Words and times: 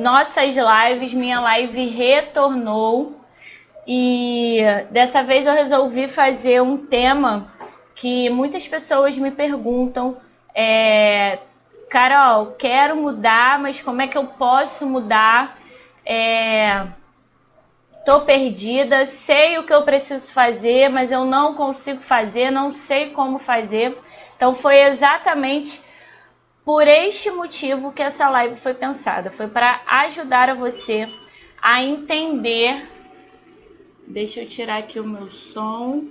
nossas 0.00 0.56
lives, 0.56 1.14
minha 1.14 1.40
live 1.40 1.86
retornou 1.86 3.20
e 3.86 4.58
dessa 4.90 5.22
vez 5.22 5.46
eu 5.46 5.54
resolvi 5.54 6.08
fazer 6.08 6.60
um 6.62 6.76
tema 6.76 7.46
que 7.94 8.30
muitas 8.30 8.66
pessoas 8.66 9.16
me 9.18 9.30
perguntam. 9.30 10.16
É, 10.54 11.38
Carol, 11.88 12.52
quero 12.58 12.96
mudar, 12.96 13.58
mas 13.58 13.80
como 13.80 14.00
é 14.00 14.06
que 14.06 14.16
eu 14.16 14.24
posso 14.24 14.86
mudar? 14.86 15.58
É, 16.04 16.86
tô 18.04 18.20
perdida, 18.22 19.04
sei 19.04 19.58
o 19.58 19.64
que 19.64 19.72
eu 19.72 19.82
preciso 19.82 20.32
fazer, 20.32 20.88
mas 20.88 21.12
eu 21.12 21.24
não 21.24 21.54
consigo 21.54 22.00
fazer, 22.00 22.50
não 22.50 22.72
sei 22.72 23.10
como 23.10 23.38
fazer. 23.38 23.98
Então 24.36 24.54
foi 24.54 24.80
exatamente 24.80 25.82
por 26.70 26.86
este 26.86 27.32
motivo 27.32 27.90
que 27.90 28.00
essa 28.00 28.30
live 28.30 28.54
foi 28.54 28.74
pensada. 28.74 29.28
Foi 29.28 29.48
para 29.48 29.82
ajudar 29.88 30.50
a 30.50 30.54
você 30.54 31.12
a 31.60 31.82
entender. 31.82 32.88
Deixa 34.06 34.40
eu 34.40 34.46
tirar 34.46 34.78
aqui 34.78 35.00
o 35.00 35.04
meu 35.04 35.28
som. 35.32 36.04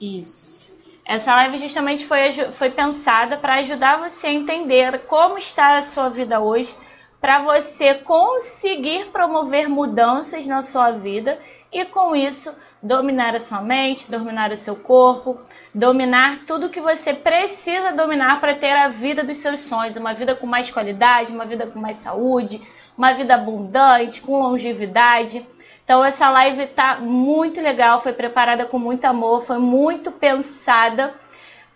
Isso. 0.00 0.76
Essa 1.04 1.36
live 1.36 1.58
justamente 1.58 2.04
foi, 2.04 2.32
foi 2.50 2.68
pensada 2.68 3.36
para 3.36 3.60
ajudar 3.60 4.00
você 4.00 4.26
a 4.26 4.32
entender 4.32 5.06
como 5.06 5.38
está 5.38 5.76
a 5.76 5.82
sua 5.82 6.08
vida 6.08 6.40
hoje, 6.40 6.74
para 7.20 7.44
você 7.44 7.94
conseguir 7.94 9.04
promover 9.12 9.68
mudanças 9.68 10.48
na 10.48 10.62
sua 10.62 10.90
vida 10.90 11.38
e 11.70 11.84
com 11.84 12.16
isso 12.16 12.52
dominar 12.84 13.34
a 13.34 13.40
sua 13.40 13.62
mente, 13.62 14.10
dominar 14.10 14.52
o 14.52 14.56
seu 14.58 14.76
corpo, 14.76 15.40
dominar 15.74 16.40
tudo 16.46 16.68
que 16.68 16.82
você 16.82 17.14
precisa 17.14 17.92
dominar 17.92 18.42
para 18.42 18.54
ter 18.54 18.72
a 18.72 18.88
vida 18.88 19.24
dos 19.24 19.38
seus 19.38 19.60
sonhos, 19.60 19.96
uma 19.96 20.12
vida 20.12 20.34
com 20.34 20.46
mais 20.46 20.70
qualidade, 20.70 21.32
uma 21.32 21.46
vida 21.46 21.66
com 21.66 21.78
mais 21.80 21.96
saúde, 21.96 22.60
uma 22.96 23.14
vida 23.14 23.36
abundante, 23.36 24.20
com 24.20 24.38
longevidade. 24.38 25.46
Então 25.82 26.04
essa 26.04 26.28
live 26.28 26.66
tá 26.66 26.96
muito 27.00 27.58
legal, 27.58 28.00
foi 28.00 28.12
preparada 28.12 28.66
com 28.66 28.78
muito 28.78 29.06
amor, 29.06 29.42
foi 29.42 29.58
muito 29.58 30.12
pensada 30.12 31.14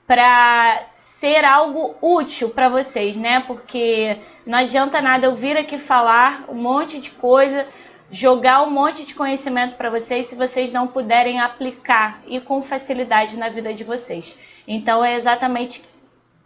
para 0.06 0.82
ser 0.96 1.42
algo 1.42 1.96
útil 2.02 2.50
para 2.50 2.68
vocês, 2.68 3.16
né? 3.16 3.40
Porque 3.46 4.18
não 4.46 4.58
adianta 4.58 5.00
nada 5.00 5.26
eu 5.26 5.34
vir 5.34 5.56
aqui 5.56 5.78
falar 5.78 6.44
um 6.48 6.54
monte 6.54 7.00
de 7.00 7.10
coisa, 7.10 7.66
jogar 8.10 8.62
um 8.62 8.70
monte 8.70 9.04
de 9.04 9.14
conhecimento 9.14 9.76
para 9.76 9.90
vocês 9.90 10.26
se 10.26 10.34
vocês 10.34 10.72
não 10.72 10.86
puderem 10.86 11.40
aplicar 11.40 12.22
e 12.26 12.40
com 12.40 12.62
facilidade 12.62 13.36
na 13.36 13.48
vida 13.48 13.72
de 13.74 13.84
vocês. 13.84 14.36
Então 14.66 15.04
é 15.04 15.14
exatamente 15.14 15.84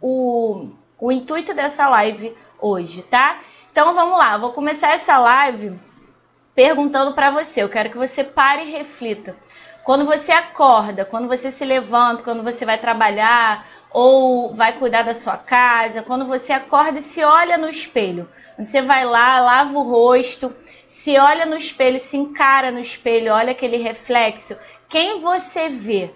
o, 0.01 0.67
o 0.99 1.11
intuito 1.11 1.53
dessa 1.53 1.87
live 1.89 2.35
hoje, 2.59 3.01
tá? 3.03 3.39
Então 3.71 3.93
vamos 3.93 4.17
lá, 4.17 4.37
vou 4.37 4.51
começar 4.51 4.93
essa 4.93 5.17
live 5.17 5.79
perguntando 6.53 7.13
para 7.13 7.31
você. 7.31 7.63
Eu 7.63 7.69
quero 7.69 7.89
que 7.89 7.97
você 7.97 8.23
pare 8.23 8.63
e 8.63 8.71
reflita. 8.71 9.35
Quando 9.83 10.05
você 10.05 10.31
acorda, 10.31 11.03
quando 11.03 11.27
você 11.27 11.51
se 11.51 11.65
levanta, 11.65 12.23
quando 12.23 12.41
você 12.41 12.65
vai 12.65 12.77
trabalhar 12.77 13.67
ou 13.93 14.51
vai 14.53 14.73
cuidar 14.73 15.03
da 15.03 15.13
sua 15.13 15.37
casa, 15.37 16.01
quando 16.01 16.25
você 16.25 16.51
acorda 16.51 16.97
e 16.97 17.01
se 17.01 17.23
olha 17.23 17.57
no 17.57 17.69
espelho, 17.69 18.27
você 18.57 18.81
vai 18.81 19.05
lá, 19.05 19.39
lava 19.39 19.77
o 19.77 19.83
rosto, 19.83 20.53
se 20.85 21.17
olha 21.17 21.45
no 21.45 21.55
espelho, 21.55 21.99
se 21.99 22.17
encara 22.17 22.71
no 22.71 22.79
espelho, 22.79 23.31
olha 23.31 23.51
aquele 23.51 23.77
reflexo, 23.77 24.57
quem 24.89 25.19
você 25.19 25.69
vê? 25.69 26.11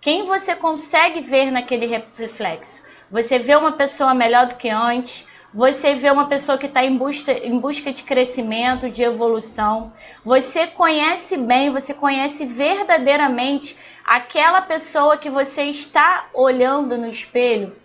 Quem 0.00 0.24
você 0.24 0.56
consegue 0.56 1.20
ver 1.20 1.50
naquele 1.50 1.86
reflexo? 1.86 2.82
Você 3.10 3.38
vê 3.38 3.56
uma 3.56 3.72
pessoa 3.72 4.14
melhor 4.14 4.46
do 4.46 4.54
que 4.54 4.68
antes? 4.68 5.26
Você 5.52 5.94
vê 5.94 6.10
uma 6.10 6.26
pessoa 6.26 6.58
que 6.58 6.66
está 6.66 6.84
em 6.84 6.96
busca, 6.96 7.32
em 7.32 7.58
busca 7.58 7.90
de 7.90 8.02
crescimento, 8.02 8.90
de 8.90 9.02
evolução. 9.02 9.90
Você 10.22 10.66
conhece 10.66 11.38
bem, 11.38 11.70
você 11.70 11.94
conhece 11.94 12.44
verdadeiramente 12.44 13.76
aquela 14.08 14.62
pessoa 14.62 15.18
que 15.18 15.28
você 15.28 15.64
está 15.64 16.28
olhando 16.32 16.96
no 16.96 17.08
espelho. 17.08 17.76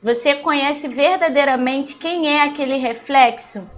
Você 0.00 0.36
conhece 0.36 0.86
verdadeiramente 0.86 1.96
quem 1.96 2.28
é 2.28 2.42
aquele 2.42 2.76
reflexo. 2.76 3.68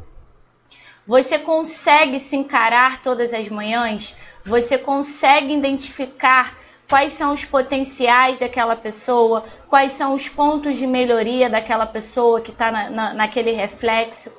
Você 1.06 1.38
consegue 1.38 2.20
se 2.20 2.36
encarar 2.36 3.02
todas 3.02 3.32
as 3.32 3.48
manhãs? 3.48 4.14
Você 4.44 4.76
consegue 4.76 5.54
identificar 5.54 6.58
quais 6.88 7.12
são 7.12 7.32
os 7.32 7.46
potenciais 7.46 8.38
daquela 8.38 8.76
pessoa, 8.76 9.44
quais 9.68 9.92
são 9.92 10.12
os 10.12 10.28
pontos 10.28 10.76
de 10.76 10.86
melhoria 10.86 11.48
daquela 11.48 11.86
pessoa 11.86 12.40
que 12.40 12.50
está 12.50 12.70
na, 12.70 12.90
na, 12.90 13.14
naquele 13.14 13.52
reflexo. 13.52 14.30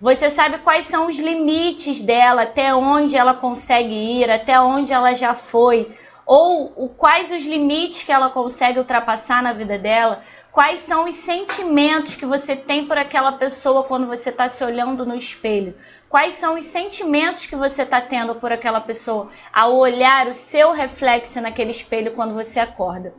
Você 0.00 0.28
sabe 0.28 0.58
quais 0.58 0.84
são 0.84 1.06
os 1.06 1.18
limites 1.18 2.00
dela, 2.00 2.42
até 2.42 2.74
onde 2.74 3.16
ela 3.16 3.34
consegue 3.34 3.94
ir, 3.94 4.30
até 4.30 4.60
onde 4.60 4.92
ela 4.92 5.14
já 5.14 5.32
foi, 5.32 5.88
ou 6.26 6.72
o, 6.76 6.88
quais 6.88 7.30
os 7.30 7.44
limites 7.44 8.02
que 8.02 8.12
ela 8.12 8.30
consegue 8.30 8.78
ultrapassar 8.78 9.42
na 9.42 9.52
vida 9.52 9.78
dela, 9.78 10.22
quais 10.50 10.80
são 10.80 11.06
os 11.06 11.14
sentimentos 11.14 12.14
que 12.14 12.24
você 12.24 12.56
tem 12.56 12.86
por 12.86 12.96
aquela 12.96 13.32
pessoa 13.32 13.84
quando 13.84 14.06
você 14.06 14.30
está 14.30 14.48
se 14.48 14.64
olhando 14.64 15.04
no 15.04 15.14
espelho, 15.14 15.74
Quais 16.14 16.34
são 16.34 16.56
os 16.56 16.66
sentimentos 16.66 17.44
que 17.44 17.56
você 17.56 17.82
está 17.82 18.00
tendo 18.00 18.36
por 18.36 18.52
aquela 18.52 18.80
pessoa 18.80 19.30
ao 19.52 19.74
olhar 19.74 20.28
o 20.28 20.32
seu 20.32 20.70
reflexo 20.70 21.40
naquele 21.40 21.72
espelho 21.72 22.12
quando 22.12 22.32
você 22.32 22.60
acorda? 22.60 23.12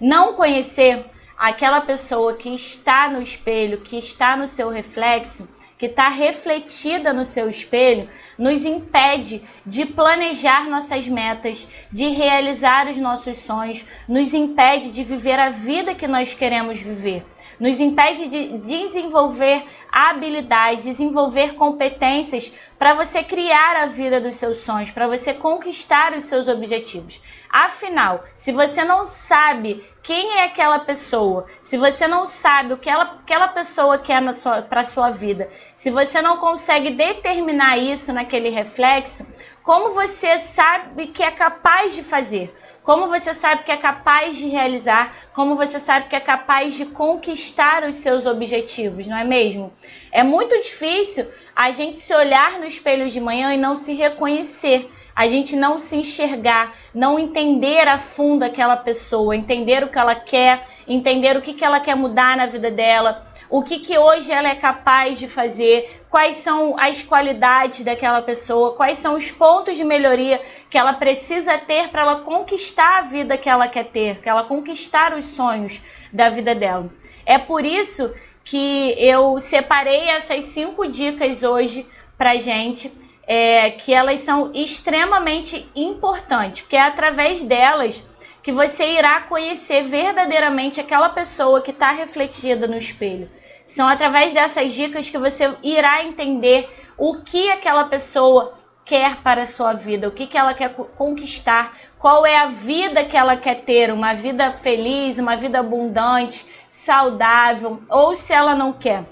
Não 0.00 0.34
conhecer 0.34 1.06
aquela 1.38 1.80
pessoa 1.80 2.34
que 2.34 2.52
está 2.52 3.08
no 3.08 3.22
espelho, 3.22 3.82
que 3.82 3.96
está 3.96 4.36
no 4.36 4.48
seu 4.48 4.68
reflexo, 4.68 5.48
que 5.80 5.86
está 5.86 6.10
refletida 6.10 7.10
no 7.10 7.24
seu 7.24 7.48
espelho, 7.48 8.06
nos 8.36 8.66
impede 8.66 9.40
de 9.64 9.86
planejar 9.86 10.68
nossas 10.68 11.08
metas, 11.08 11.66
de 11.90 12.10
realizar 12.10 12.86
os 12.86 12.98
nossos 12.98 13.38
sonhos, 13.38 13.86
nos 14.06 14.34
impede 14.34 14.90
de 14.90 15.02
viver 15.02 15.40
a 15.40 15.48
vida 15.48 15.94
que 15.94 16.06
nós 16.06 16.34
queremos 16.34 16.78
viver 16.78 17.24
nos 17.60 17.78
impede 17.78 18.28
de 18.28 18.58
desenvolver 18.58 19.62
habilidades, 19.92 20.86
desenvolver 20.86 21.54
competências 21.54 22.52
para 22.78 22.94
você 22.94 23.22
criar 23.22 23.76
a 23.76 23.86
vida 23.86 24.20
dos 24.20 24.36
seus 24.36 24.56
sonhos, 24.58 24.90
para 24.90 25.06
você 25.06 25.34
conquistar 25.34 26.14
os 26.14 26.24
seus 26.24 26.48
objetivos. 26.48 27.20
Afinal, 27.50 28.24
se 28.34 28.52
você 28.52 28.82
não 28.84 29.06
sabe 29.06 29.84
quem 30.02 30.38
é 30.38 30.44
aquela 30.44 30.78
pessoa, 30.78 31.44
se 31.60 31.76
você 31.76 32.08
não 32.08 32.26
sabe 32.26 32.72
o 32.72 32.78
que 32.78 32.88
ela, 32.88 33.18
aquela 33.22 33.48
pessoa 33.48 33.98
quer 33.98 34.22
para 34.68 34.80
a 34.80 34.84
sua 34.84 35.10
vida, 35.10 35.50
se 35.76 35.90
você 35.90 36.22
não 36.22 36.38
consegue 36.38 36.90
determinar 36.90 37.76
isso 37.76 38.12
naquele 38.12 38.48
reflexo, 38.48 39.26
como 39.70 39.92
você 39.92 40.38
sabe 40.38 41.06
que 41.06 41.22
é 41.22 41.30
capaz 41.30 41.94
de 41.94 42.02
fazer? 42.02 42.52
Como 42.82 43.06
você 43.06 43.32
sabe 43.32 43.62
que 43.62 43.70
é 43.70 43.76
capaz 43.76 44.36
de 44.36 44.48
realizar? 44.48 45.14
Como 45.32 45.54
você 45.54 45.78
sabe 45.78 46.08
que 46.08 46.16
é 46.16 46.18
capaz 46.18 46.74
de 46.74 46.86
conquistar 46.86 47.84
os 47.84 47.94
seus 47.94 48.26
objetivos, 48.26 49.06
não 49.06 49.16
é 49.16 49.22
mesmo? 49.22 49.72
É 50.10 50.24
muito 50.24 50.60
difícil 50.60 51.24
a 51.54 51.70
gente 51.70 51.98
se 51.98 52.12
olhar 52.12 52.58
no 52.58 52.64
espelho 52.64 53.08
de 53.08 53.20
manhã 53.20 53.54
e 53.54 53.58
não 53.58 53.76
se 53.76 53.94
reconhecer 53.94 54.90
a 55.14 55.28
gente 55.28 55.54
não 55.54 55.78
se 55.78 55.96
enxergar, 55.96 56.72
não 56.94 57.18
entender 57.18 57.86
a 57.86 57.98
fundo 57.98 58.42
aquela 58.42 58.76
pessoa, 58.76 59.36
entender 59.36 59.84
o 59.84 59.88
que 59.88 59.98
ela 59.98 60.14
quer, 60.14 60.66
entender 60.88 61.36
o 61.36 61.42
que, 61.42 61.52
que 61.52 61.64
ela 61.64 61.78
quer 61.78 61.94
mudar 61.94 62.36
na 62.36 62.46
vida 62.46 62.70
dela, 62.70 63.29
o 63.50 63.62
que, 63.62 63.80
que 63.80 63.98
hoje 63.98 64.30
ela 64.30 64.48
é 64.48 64.54
capaz 64.54 65.18
de 65.18 65.26
fazer, 65.26 66.02
quais 66.08 66.36
são 66.36 66.78
as 66.78 67.02
qualidades 67.02 67.82
daquela 67.82 68.22
pessoa, 68.22 68.74
quais 68.74 68.98
são 68.98 69.16
os 69.16 69.30
pontos 69.32 69.76
de 69.76 69.82
melhoria 69.82 70.40
que 70.70 70.78
ela 70.78 70.92
precisa 70.92 71.58
ter 71.58 71.88
para 71.88 72.02
ela 72.02 72.16
conquistar 72.20 72.98
a 72.98 73.02
vida 73.02 73.36
que 73.36 73.50
ela 73.50 73.66
quer 73.66 73.86
ter, 73.86 74.20
que 74.20 74.28
ela 74.28 74.44
conquistar 74.44 75.12
os 75.14 75.24
sonhos 75.24 75.82
da 76.12 76.28
vida 76.30 76.54
dela. 76.54 76.88
É 77.26 77.38
por 77.38 77.66
isso 77.66 78.14
que 78.44 78.94
eu 78.96 79.36
separei 79.40 80.08
essas 80.08 80.44
cinco 80.44 80.86
dicas 80.86 81.42
hoje 81.42 81.84
para 82.16 82.36
gente. 82.36 83.10
É, 83.32 83.70
que 83.70 83.94
elas 83.94 84.18
são 84.20 84.50
extremamente 84.52 85.70
importantes, 85.76 86.62
porque 86.62 86.74
é 86.74 86.80
através 86.80 87.40
delas 87.42 88.02
que 88.42 88.50
você 88.50 88.94
irá 88.94 89.20
conhecer 89.20 89.84
verdadeiramente 89.84 90.80
aquela 90.80 91.10
pessoa 91.10 91.60
que 91.60 91.70
está 91.70 91.92
refletida 91.92 92.66
no 92.66 92.76
espelho. 92.76 93.30
São 93.70 93.86
através 93.86 94.32
dessas 94.32 94.72
dicas 94.72 95.08
que 95.08 95.16
você 95.16 95.54
irá 95.62 96.02
entender 96.02 96.68
o 96.98 97.18
que 97.18 97.48
aquela 97.52 97.84
pessoa 97.84 98.52
quer 98.84 99.22
para 99.22 99.42
a 99.42 99.46
sua 99.46 99.74
vida, 99.74 100.08
o 100.08 100.10
que, 100.10 100.26
que 100.26 100.36
ela 100.36 100.52
quer 100.54 100.74
conquistar, 100.74 101.72
qual 101.96 102.26
é 102.26 102.36
a 102.36 102.46
vida 102.46 103.04
que 103.04 103.16
ela 103.16 103.36
quer 103.36 103.62
ter, 103.62 103.92
uma 103.92 104.12
vida 104.12 104.50
feliz, 104.50 105.18
uma 105.18 105.36
vida 105.36 105.60
abundante, 105.60 106.44
saudável, 106.68 107.80
ou 107.88 108.16
se 108.16 108.32
ela 108.32 108.56
não 108.56 108.72
quer 108.72 109.04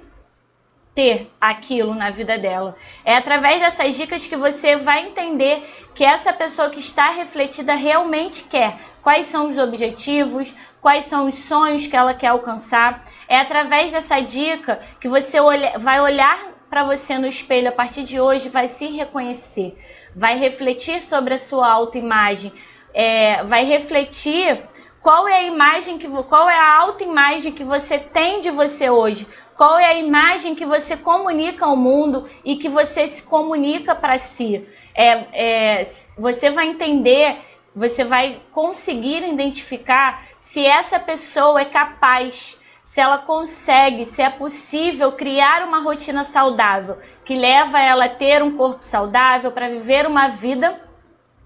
ter 0.99 1.31
aquilo 1.41 1.95
na 1.95 2.11
vida 2.11 2.37
dela. 2.37 2.75
É 3.05 3.17
através 3.17 3.61
dessas 3.61 3.97
dicas 3.97 4.27
que 4.27 4.35
você 4.35 4.75
vai 4.75 5.07
entender 5.07 5.63
que 5.95 6.05
essa 6.05 6.33
pessoa 6.33 6.71
que 6.71 6.81
está 6.81 7.11
refletida 7.11 7.75
realmente 7.75 8.43
quer. 8.43 8.75
Quais 9.01 9.27
são 9.27 9.49
os 9.49 9.59
objetivos, 9.59 10.53
quais 10.81 11.05
são 11.05 11.29
os 11.29 11.37
sonhos 11.37 11.87
que 11.87 11.97
ela 11.97 12.15
quer 12.15 12.29
alcançar. 12.29 13.05
É 13.29 13.39
através 13.39 13.93
dessa 13.93 14.19
dica 14.19 14.81
que 14.99 15.09
você 15.09 15.39
olha, 15.39 15.79
vai 15.79 16.01
olhar 16.01 16.37
para 16.69 16.83
você 16.83 17.17
no 17.17 17.29
espelho 17.29 17.69
a 17.69 17.73
partir 17.73 18.03
de 18.03 18.21
hoje 18.21 18.49
vai 18.49 18.67
se 18.67 18.89
reconhecer, 18.89 19.77
vai 20.17 20.37
refletir 20.37 21.01
sobre 21.01 21.35
a 21.35 21.39
sua 21.39 21.71
autoimagem, 21.71 22.53
é, 22.93 23.45
vai 23.45 23.65
refletir 23.65 24.65
qual 25.01 25.29
é 25.29 25.39
a 25.39 25.43
imagem 25.45 25.97
que 25.97 26.09
qual 26.25 26.51
é 26.51 26.59
a 26.59 26.77
autoimagem 26.81 27.53
que 27.53 27.65
você 27.65 27.99
tem 27.99 28.41
de 28.41 28.51
você 28.51 28.91
hoje? 28.91 29.27
Qual 29.59 29.77
é 29.77 29.87
a 29.87 29.95
imagem 29.95 30.55
que 30.55 30.65
você 30.65 30.97
comunica 30.97 31.67
ao 31.67 31.77
mundo 31.77 32.31
e 32.45 32.55
que 32.55 32.69
você 32.69 33.09
se 33.09 33.25
comunica 33.25 33.93
para 33.93 34.17
si? 34.17 34.65
É, 34.95 35.81
é, 35.81 35.91
você 36.17 36.49
vai 36.49 36.69
entender, 36.69 37.39
você 37.75 38.05
vai 38.05 38.41
conseguir 38.53 39.29
identificar 39.29 40.23
se 40.39 40.65
essa 40.65 41.01
pessoa 41.01 41.61
é 41.61 41.65
capaz, 41.65 42.61
se 42.85 43.01
ela 43.01 43.19
consegue, 43.19 44.05
se 44.05 44.23
é 44.23 44.31
possível 44.31 45.11
criar 45.11 45.65
uma 45.65 45.81
rotina 45.81 46.23
saudável 46.23 46.97
que 47.25 47.35
leva 47.35 47.81
ela 47.81 48.05
a 48.05 48.09
ter 48.09 48.41
um 48.45 48.57
corpo 48.57 48.85
saudável 48.85 49.51
para 49.51 49.69
viver 49.69 50.07
uma 50.07 50.29
vida 50.29 50.81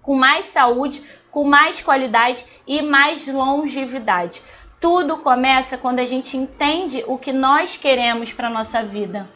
com 0.02 0.14
mais 0.14 0.44
saúde, 0.46 1.02
com 1.30 1.44
mais 1.44 1.80
qualidade 1.80 2.44
e 2.66 2.82
mais 2.82 3.26
longevidade. 3.26 4.42
Tudo 4.82 5.16
começa 5.18 5.78
quando 5.78 6.00
a 6.00 6.04
gente 6.04 6.36
entende 6.36 7.04
o 7.06 7.16
que 7.16 7.32
nós 7.32 7.76
queremos 7.76 8.32
para 8.32 8.50
nossa 8.50 8.82
vida. 8.82 9.30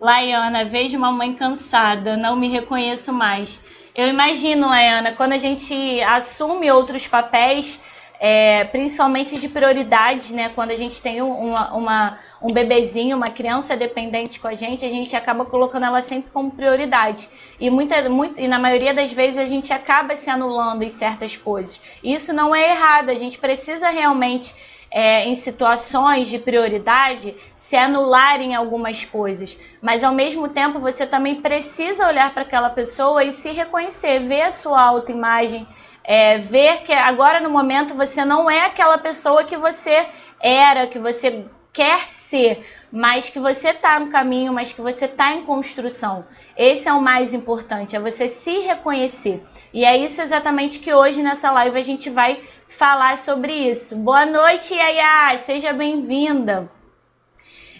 Laiana, 0.00 0.64
vejo 0.64 0.96
uma 0.96 1.12
mãe 1.12 1.34
cansada, 1.34 2.16
não 2.16 2.34
me 2.34 2.48
reconheço 2.48 3.12
mais. 3.12 3.60
Eu 3.94 4.08
imagino, 4.08 4.66
Laiana, 4.66 5.12
quando 5.12 5.34
a 5.34 5.36
gente 5.36 6.00
assume 6.00 6.70
outros 6.70 7.06
papéis, 7.06 7.78
é, 8.18 8.64
principalmente 8.64 9.38
de 9.38 9.46
prioridades, 9.46 10.30
né? 10.30 10.48
Quando 10.54 10.70
a 10.70 10.76
gente 10.76 11.02
tem 11.02 11.20
uma, 11.20 11.74
uma, 11.74 12.18
um 12.40 12.52
bebezinho, 12.52 13.14
uma 13.14 13.26
criança 13.26 13.76
dependente 13.76 14.40
com 14.40 14.48
a 14.48 14.54
gente, 14.54 14.86
a 14.86 14.88
gente 14.88 15.14
acaba 15.14 15.44
colocando 15.44 15.84
ela 15.84 16.00
sempre 16.00 16.30
como 16.30 16.50
prioridade. 16.50 17.28
E, 17.60 17.68
muita, 17.68 18.08
muito, 18.08 18.40
e 18.40 18.48
na 18.48 18.58
maioria 18.58 18.94
das 18.94 19.12
vezes 19.12 19.36
a 19.36 19.44
gente 19.44 19.70
acaba 19.70 20.16
se 20.16 20.30
anulando 20.30 20.82
em 20.82 20.90
certas 20.90 21.36
coisas. 21.36 21.78
Isso 22.02 22.32
não 22.32 22.54
é 22.54 22.70
errado, 22.70 23.10
a 23.10 23.14
gente 23.14 23.38
precisa 23.38 23.90
realmente. 23.90 24.54
É, 24.90 25.26
em 25.26 25.34
situações 25.34 26.28
de 26.28 26.38
prioridade, 26.38 27.36
se 27.54 27.76
anular 27.76 28.40
em 28.40 28.54
algumas 28.54 29.04
coisas. 29.04 29.58
Mas 29.82 30.02
ao 30.02 30.14
mesmo 30.14 30.48
tempo, 30.48 30.78
você 30.78 31.06
também 31.06 31.42
precisa 31.42 32.06
olhar 32.06 32.32
para 32.32 32.42
aquela 32.42 32.70
pessoa 32.70 33.22
e 33.22 33.30
se 33.30 33.50
reconhecer, 33.50 34.20
ver 34.20 34.42
a 34.42 34.50
sua 34.50 34.82
autoimagem, 34.82 35.68
é, 36.02 36.38
ver 36.38 36.78
que 36.84 36.92
agora 36.92 37.38
no 37.38 37.50
momento 37.50 37.94
você 37.94 38.24
não 38.24 38.50
é 38.50 38.64
aquela 38.64 38.96
pessoa 38.96 39.44
que 39.44 39.58
você 39.58 40.06
era, 40.40 40.86
que 40.86 40.98
você 40.98 41.44
quer 41.78 42.08
ser, 42.08 42.64
mas 42.90 43.30
que 43.30 43.38
você 43.38 43.68
está 43.68 44.00
no 44.00 44.08
caminho, 44.08 44.52
mas 44.52 44.72
que 44.72 44.80
você 44.80 45.04
está 45.04 45.32
em 45.32 45.44
construção. 45.44 46.24
Esse 46.56 46.88
é 46.88 46.92
o 46.92 47.00
mais 47.00 47.32
importante, 47.32 47.94
é 47.94 48.00
você 48.00 48.26
se 48.26 48.58
reconhecer. 48.60 49.42
E 49.72 49.84
é 49.84 49.96
isso 49.96 50.20
exatamente 50.20 50.80
que 50.80 50.92
hoje 50.92 51.22
nessa 51.22 51.52
live 51.52 51.78
a 51.78 51.84
gente 51.84 52.10
vai 52.10 52.40
falar 52.68 53.16
sobre 53.16 53.52
isso. 53.52 53.96
Boa 53.96 54.24
noite, 54.24 54.74
Yaya! 54.74 55.38
Seja 55.38 55.72
bem-vinda! 55.72 56.70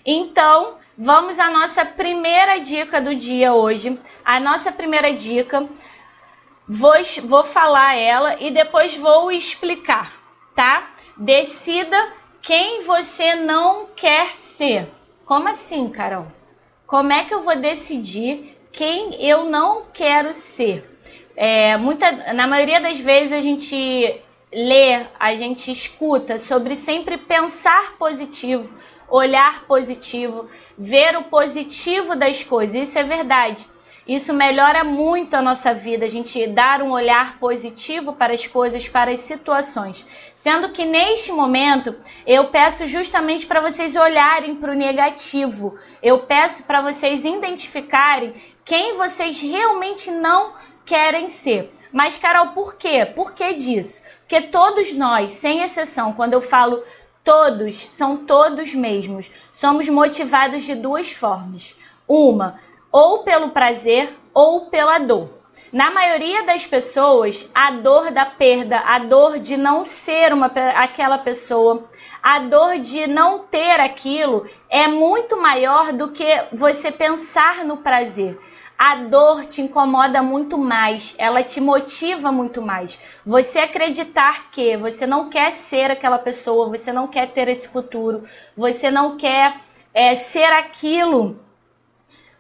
Então, 0.05 0.79
vamos 0.97 1.39
à 1.39 1.51
nossa 1.51 1.85
primeira 1.85 2.59
dica 2.59 3.01
do 3.01 3.15
dia 3.15 3.53
hoje. 3.53 4.01
A 4.25 4.41
nossa 4.41 4.73
primeira 4.73 5.13
dica 5.13 5.69
Vou, 6.71 6.93
vou 7.25 7.43
falar 7.45 7.97
ela 7.97 8.37
e 8.41 8.51
depois 8.51 8.95
vou 8.95 9.33
explicar, 9.33 10.13
tá? 10.55 10.91
Decida 11.17 12.13
quem 12.43 12.83
você 12.83 13.35
não 13.35 13.87
quer 13.97 14.35
ser. 14.35 14.87
Como 15.25 15.49
assim, 15.49 15.89
Carol? 15.89 16.27
Como 16.87 17.11
é 17.11 17.25
que 17.25 17.33
eu 17.33 17.41
vou 17.41 17.57
decidir 17.57 18.55
quem 18.71 19.15
eu 19.25 19.47
não 19.47 19.85
quero 19.95 20.35
ser? 20.35 20.99
É, 21.35 21.79
muita, 21.79 22.35
na 22.35 22.47
maioria 22.47 22.83
das 22.83 23.01
vezes 23.01 23.33
a 23.33 23.41
gente 23.41 24.21
lê, 24.53 25.07
a 25.19 25.35
gente 25.35 25.71
escuta 25.71 26.39
sobre 26.39 26.75
sempre 26.75 27.17
pensar 27.17 27.97
positivo, 27.99 28.75
olhar 29.09 29.65
positivo, 29.65 30.49
ver 30.77 31.17
o 31.17 31.25
positivo 31.25 32.17
das 32.17 32.43
coisas. 32.43 32.89
Isso 32.89 32.99
é 32.99 33.03
verdade. 33.03 33.67
Isso 34.09 34.33
melhora 34.33 34.83
muito 34.85 35.35
a 35.35 35.43
nossa 35.43 35.75
vida, 35.75 36.07
a 36.07 36.09
gente 36.09 36.47
dar 36.47 36.81
um 36.81 36.93
olhar 36.93 37.39
positivo 37.39 38.15
para 38.15 38.33
as 38.33 38.47
coisas, 38.47 38.89
para 38.89 39.11
as 39.11 39.19
situações. 39.19 40.07
Sendo 40.35 40.71
que 40.71 40.87
neste 40.87 41.31
momento 41.31 41.95
eu 42.27 42.47
peço 42.47 42.87
justamente 42.87 43.47
para 43.47 43.61
vocês 43.61 43.95
olharem 43.97 44.55
para 44.55 44.73
o 44.73 44.75
negativo. 44.75 45.77
Eu 46.03 46.21
peço 46.21 46.63
para 46.63 46.81
vocês 46.81 47.27
identificarem 47.27 48.33
quem 48.65 48.97
vocês 48.97 49.43
realmente 49.43 50.11
não 50.11 50.55
querem 50.89 51.29
ser. 51.29 51.71
Mas, 51.93 52.17
Carol, 52.17 52.49
por 52.49 52.77
quê? 52.77 53.05
Por 53.05 53.33
que 53.33 53.53
disso? 53.53 54.01
Porque 54.21 54.41
todos 54.49 54.93
nós, 54.95 55.33
sem 55.33 55.63
exceção, 55.63 56.15
quando 56.15 56.33
eu 56.33 56.41
falo 56.41 56.83
todos, 57.23 57.77
são 57.77 58.17
todos 58.17 58.75
mesmos, 58.75 59.31
somos 59.53 59.87
motivados 59.89 60.65
de 60.65 60.75
duas 60.75 61.13
formas. 61.13 61.77
Uma, 62.09 62.59
ou 62.91 63.23
pelo 63.23 63.51
prazer 63.51 64.17
ou 64.33 64.67
pela 64.67 64.99
dor. 64.99 65.39
Na 65.71 65.91
maioria 65.91 66.45
das 66.45 66.65
pessoas, 66.65 67.47
a 67.55 67.71
dor 67.71 68.11
da 68.11 68.25
perda, 68.25 68.79
a 68.79 68.99
dor 68.99 69.39
de 69.39 69.59
não 69.59 69.85
ser 69.85 70.33
uma, 70.33 70.47
aquela 70.47 71.19
pessoa, 71.19 71.85
a 72.23 72.39
dor 72.39 72.79
de 72.79 73.07
não 73.07 73.41
ter 73.41 73.79
aquilo 73.79 74.47
é 74.71 74.87
muito 74.87 75.37
maior 75.37 75.93
do 75.93 76.11
que 76.11 76.45
você 76.53 76.91
pensar 76.91 77.67
no 77.67 77.79
prazer. 77.79 78.39
A 78.79 78.95
dor 78.95 79.45
te 79.45 79.61
incomoda 79.61 80.23
muito 80.23 80.57
mais, 80.57 81.13
ela 81.19 81.43
te 81.43 81.61
motiva 81.61 82.31
muito 82.31 82.63
mais. 82.63 82.97
Você 83.27 83.59
acreditar 83.59 84.51
que 84.53 84.77
você 84.77 85.05
não 85.05 85.29
quer 85.29 85.53
ser 85.53 85.91
aquela 85.91 86.19
pessoa, 86.19 86.69
você 86.69 86.93
não 86.93 87.09
quer 87.09 87.27
ter 87.33 87.49
esse 87.49 87.69
futuro, 87.69 88.23
você 88.57 88.89
não 88.89 89.17
quer 89.17 89.61
é, 89.93 90.15
ser 90.15 90.45
aquilo 90.53 91.41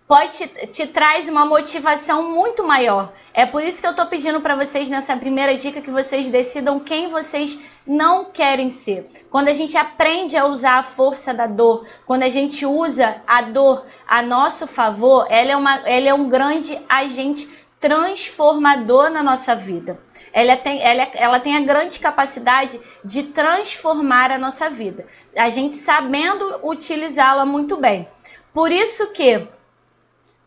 pode 0.09 0.39
te, 0.39 0.67
te 0.69 0.87
traz 0.87 1.29
uma 1.29 1.45
motivação 1.45 2.35
muito 2.35 2.67
maior. 2.67 3.13
É 3.35 3.45
por 3.45 3.63
isso 3.63 3.83
que 3.83 3.87
eu 3.87 3.91
estou 3.91 4.07
pedindo 4.07 4.41
para 4.41 4.57
vocês 4.57 4.89
nessa 4.89 5.15
primeira 5.19 5.55
dica 5.55 5.83
que 5.83 5.91
vocês 5.91 6.27
decidam 6.29 6.81
quem 6.81 7.09
vocês 7.09 7.59
não 7.87 8.25
querem 8.25 8.71
ser. 8.71 9.07
Quando 9.31 9.49
a 9.49 9.53
gente 9.53 9.77
aprende 9.77 10.35
a 10.35 10.47
usar 10.47 10.79
a 10.79 10.83
força 10.83 11.35
da 11.35 11.47
dor, 11.47 11.87
quando 12.07 12.23
a 12.23 12.29
gente 12.31 12.65
usa 12.65 13.23
a 13.27 13.43
dor 13.43 13.85
a 14.07 14.23
nosso 14.23 14.67
favor, 14.67 15.27
ela 15.29 15.53
é, 15.53 15.57
uma, 15.57 15.75
ela 15.87 16.09
é 16.09 16.15
um 16.15 16.27
grande 16.27 16.81
agente 16.89 17.47
transformador 17.79 19.11
na 19.11 19.23
nossa 19.23 19.55
vida. 19.55 20.01
Ela 20.33 20.57
tem, 20.57 20.83
ela, 20.83 21.03
ela 21.15 21.39
tem 21.39 21.55
a 21.55 21.61
grande 21.61 22.01
capacidade 22.01 22.81
de 23.05 23.25
transformar 23.25 24.33
a 24.33 24.39
nossa 24.39 24.71
vida. 24.71 25.07
A 25.37 25.51
gente 25.51 25.77
sabendo 25.77 26.61
utilizá-la 26.67 27.45
muito 27.45 27.77
bem. 27.77 28.09
Por 28.53 28.73
isso 28.73 29.09
que 29.13 29.47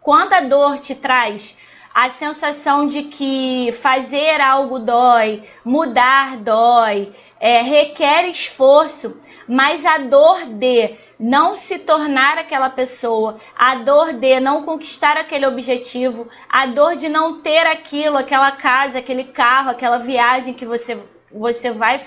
quando 0.02 0.34
a 0.34 0.42
dor 0.42 0.80
te 0.80 0.96
traz 0.96 1.58
a 1.94 2.10
sensação 2.10 2.88
de 2.88 3.04
que 3.04 3.72
fazer 3.74 4.40
algo 4.40 4.80
dói, 4.80 5.44
mudar 5.64 6.38
dói, 6.38 7.12
é, 7.40 7.62
requer 7.62 8.30
esforço, 8.30 9.18
mas 9.48 9.86
a 9.86 9.98
dor 9.98 10.46
de 10.46 10.96
não 11.20 11.56
se 11.56 11.80
tornar 11.80 12.38
aquela 12.38 12.70
pessoa, 12.70 13.36
a 13.56 13.76
dor 13.76 14.14
de 14.14 14.40
não 14.40 14.64
conquistar 14.64 15.18
aquele 15.18 15.46
objetivo, 15.46 16.28
a 16.50 16.66
dor 16.66 16.96
de 16.96 17.10
não 17.10 17.42
ter 17.42 17.68
aquilo, 17.68 18.18
aquela 18.18 18.52
casa, 18.52 19.00
aquele 19.00 19.26
carro, 19.26 19.72
aquela 19.72 19.98
viagem 19.98 20.54
que 20.54 20.66
você, 20.66 20.98
você 21.30 21.72
vai 21.72 22.00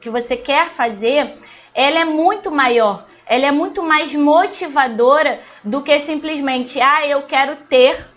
que 0.00 0.08
você 0.08 0.36
quer 0.36 0.70
fazer, 0.70 1.36
ela 1.74 1.98
é 1.98 2.04
muito 2.04 2.52
maior 2.52 3.04
ela 3.26 3.46
é 3.46 3.50
muito 3.50 3.82
mais 3.82 4.14
motivadora 4.14 5.40
do 5.62 5.82
que 5.82 5.98
simplesmente, 5.98 6.80
ah, 6.80 7.06
eu 7.06 7.22
quero 7.22 7.56
ter, 7.56 8.13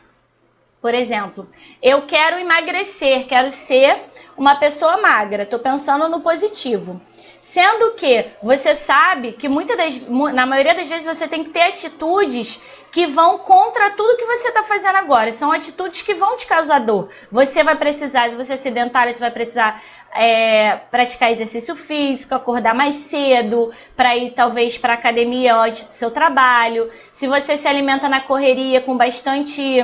por 0.88 0.94
exemplo, 0.94 1.46
eu 1.82 2.03
quero 2.03 2.39
emagrecer, 2.39 3.27
quero 3.27 3.51
ser 3.51 4.06
uma 4.38 4.56
pessoa 4.56 5.01
magra, 5.01 5.44
estou 5.44 5.60
pensando 5.60 6.08
no 6.08 6.22
positivo. 6.22 7.01
Sendo 7.41 7.91
que 7.91 8.25
você 8.41 8.74
sabe 8.74 9.34
que 9.34 9.50
muitas 9.50 9.75
das, 9.75 10.08
na 10.34 10.46
maioria 10.46 10.74
das 10.74 10.88
vezes 10.88 11.06
você 11.06 11.27
tem 11.27 11.44
que 11.44 11.50
ter 11.50 11.63
atitudes 11.63 12.62
que 12.89 13.06
vão 13.06 13.39
contra 13.39 13.91
tudo 13.91 14.17
que 14.17 14.25
você 14.25 14.48
está 14.48 14.63
fazendo 14.63 14.96
agora. 14.96 15.29
São 15.32 15.51
atitudes 15.51 16.01
que 16.01 16.13
vão 16.13 16.38
te 16.38 16.48
causar 16.48 16.79
dor. 16.79 17.10
Você 17.29 17.63
vai 17.63 17.75
precisar, 17.75 18.29
se 18.29 18.38
você 18.38 18.53
é 18.53 18.58
sedentário, 18.58 19.13
você 19.13 19.20
vai 19.20 19.32
precisar 19.32 19.82
é, 20.13 20.77
praticar 20.89 21.32
exercício 21.32 21.75
físico, 21.75 22.34
acordar 22.34 22.74
mais 22.74 22.96
cedo, 22.96 23.72
para 23.96 24.15
ir 24.15 24.32
talvez 24.32 24.77
para 24.77 24.94
academia 24.94 25.56
antes 25.56 25.84
do 25.84 25.94
seu 25.94 26.12
trabalho. 26.12 26.89
Se 27.12 27.27
você 27.27 27.58
se 27.58 27.67
alimenta 27.67 28.08
na 28.08 28.22
correria 28.22 28.82
com 28.82 28.96
bastante, 28.96 29.84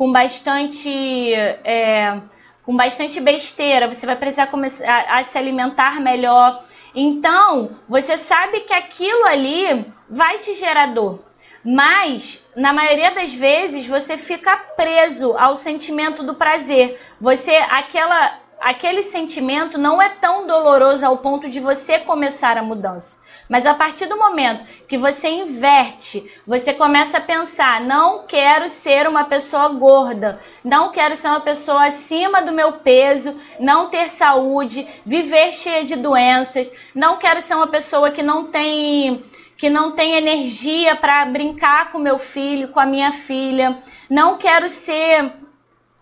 com 0.00 0.10
bastante 0.10 1.34
é, 1.62 2.16
com 2.64 2.74
bastante 2.74 3.20
besteira, 3.20 3.86
você 3.86 4.06
vai 4.06 4.16
precisar 4.16 4.46
começar 4.46 4.88
a, 4.88 5.18
a 5.18 5.22
se 5.22 5.36
alimentar 5.36 6.00
melhor. 6.00 6.64
Então, 6.94 7.72
você 7.86 8.16
sabe 8.16 8.60
que 8.60 8.72
aquilo 8.72 9.26
ali 9.26 9.84
vai 10.08 10.38
te 10.38 10.54
gerar 10.54 10.86
dor. 10.86 11.22
Mas, 11.62 12.42
na 12.56 12.72
maioria 12.72 13.10
das 13.10 13.34
vezes, 13.34 13.86
você 13.86 14.16
fica 14.16 14.56
preso 14.74 15.36
ao 15.36 15.54
sentimento 15.54 16.22
do 16.22 16.34
prazer. 16.34 16.98
Você, 17.20 17.56
aquela, 17.68 18.38
aquele 18.60 19.02
sentimento 19.02 19.78
não 19.78 20.00
é 20.00 20.10
tão 20.10 20.46
doloroso 20.46 21.04
ao 21.04 21.16
ponto 21.16 21.48
de 21.48 21.58
você 21.58 21.98
começar 21.98 22.58
a 22.58 22.62
mudança. 22.62 23.18
Mas 23.48 23.66
a 23.66 23.74
partir 23.74 24.06
do 24.06 24.18
momento 24.18 24.64
que 24.86 24.98
você 24.98 25.28
inverte, 25.28 26.30
você 26.46 26.74
começa 26.74 27.18
a 27.18 27.22
pensar: 27.22 27.80
não 27.80 28.24
quero 28.26 28.68
ser 28.68 29.08
uma 29.08 29.24
pessoa 29.24 29.68
gorda, 29.68 30.38
não 30.62 30.92
quero 30.92 31.16
ser 31.16 31.28
uma 31.28 31.40
pessoa 31.40 31.86
acima 31.86 32.42
do 32.42 32.52
meu 32.52 32.74
peso, 32.74 33.34
não 33.58 33.88
ter 33.88 34.08
saúde, 34.08 34.86
viver 35.04 35.52
cheia 35.52 35.84
de 35.84 35.96
doenças, 35.96 36.70
não 36.94 37.16
quero 37.16 37.40
ser 37.40 37.54
uma 37.54 37.68
pessoa 37.68 38.10
que 38.10 38.22
não 38.22 38.46
tem 38.46 39.24
que 39.56 39.68
não 39.68 39.92
tem 39.92 40.14
energia 40.14 40.96
para 40.96 41.22
brincar 41.26 41.92
com 41.92 41.98
meu 41.98 42.18
filho, 42.18 42.68
com 42.68 42.80
a 42.80 42.86
minha 42.86 43.12
filha. 43.12 43.78
Não 44.08 44.38
quero 44.38 44.70
ser 44.70 45.34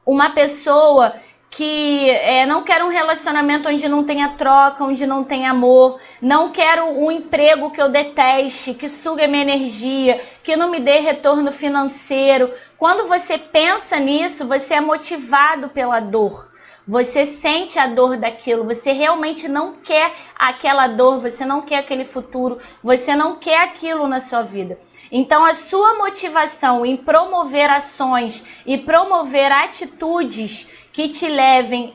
uma 0.07 0.31
pessoa 0.31 1.13
que 1.51 2.11
é, 2.11 2.45
não 2.47 2.63
quero 2.63 2.87
um 2.87 2.91
relacionamento 2.91 3.69
onde 3.69 3.89
não 3.89 4.05
tenha 4.05 4.29
troca, 4.31 4.85
onde 4.85 5.07
não 5.07 5.25
tenha 5.25 5.51
amor, 5.51 5.99
não 6.21 6.51
quero 6.53 6.85
um 6.87 7.11
emprego 7.11 7.71
que 7.71 7.81
eu 7.81 7.89
deteste, 7.89 8.75
que 8.75 8.89
suga 8.89 9.27
minha 9.27 9.43
energia, 9.43 10.21
que 10.43 10.57
não 10.57 10.71
me 10.71 10.79
dê 10.79 10.99
retorno 10.99 11.51
financeiro. 11.51 12.51
Quando 12.77 13.09
você 13.09 13.39
pensa 13.39 13.99
nisso, 13.99 14.47
você 14.47 14.75
é 14.75 14.81
motivado 14.81 15.69
pela 15.71 16.01
dor. 16.01 16.49
Você 16.87 17.27
sente 17.27 17.79
a 17.79 17.87
dor 17.87 18.17
daquilo, 18.17 18.65
você 18.65 18.93
realmente 18.93 19.47
não 19.47 19.75
quer 19.75 20.11
aquela 20.35 20.87
dor, 20.87 21.21
você 21.21 21.45
não 21.45 21.61
quer 21.61 21.81
aquele 21.81 22.03
futuro, 22.03 22.59
você 22.83 23.15
não 23.15 23.37
quer 23.37 23.61
aquilo 23.63 24.09
na 24.09 24.21
sua 24.21 24.41
vida. 24.41 24.79
Então, 25.11 25.45
a 25.45 25.55
sua 25.55 25.95
motivação 25.95 26.85
em 26.85 26.97
promover 26.97 27.71
ações 27.71 28.45
e 28.67 28.77
promover 28.79 29.51
atitudes 29.51 30.69
que 30.93 31.09
te 31.09 31.27
levem 31.29 31.95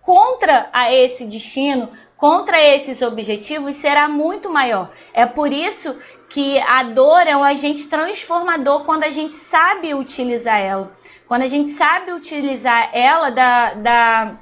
contra 0.00 0.68
a 0.72 0.92
esse 0.92 1.26
destino, 1.26 1.90
contra 2.16 2.60
esses 2.60 3.00
objetivos, 3.02 3.76
será 3.76 4.08
muito 4.08 4.50
maior. 4.50 4.90
É 5.12 5.24
por 5.24 5.52
isso 5.52 5.96
que 6.28 6.58
a 6.58 6.82
dor 6.82 7.26
é 7.26 7.36
um 7.36 7.44
agente 7.44 7.86
transformador 7.86 8.84
quando 8.84 9.04
a 9.04 9.10
gente 9.10 9.34
sabe 9.34 9.94
utilizar 9.94 10.60
ela. 10.60 10.92
Quando 11.26 11.42
a 11.42 11.46
gente 11.46 11.70
sabe 11.70 12.12
utilizar 12.12 12.90
ela 12.92 13.30
da, 13.30 13.74
da, 13.74 14.34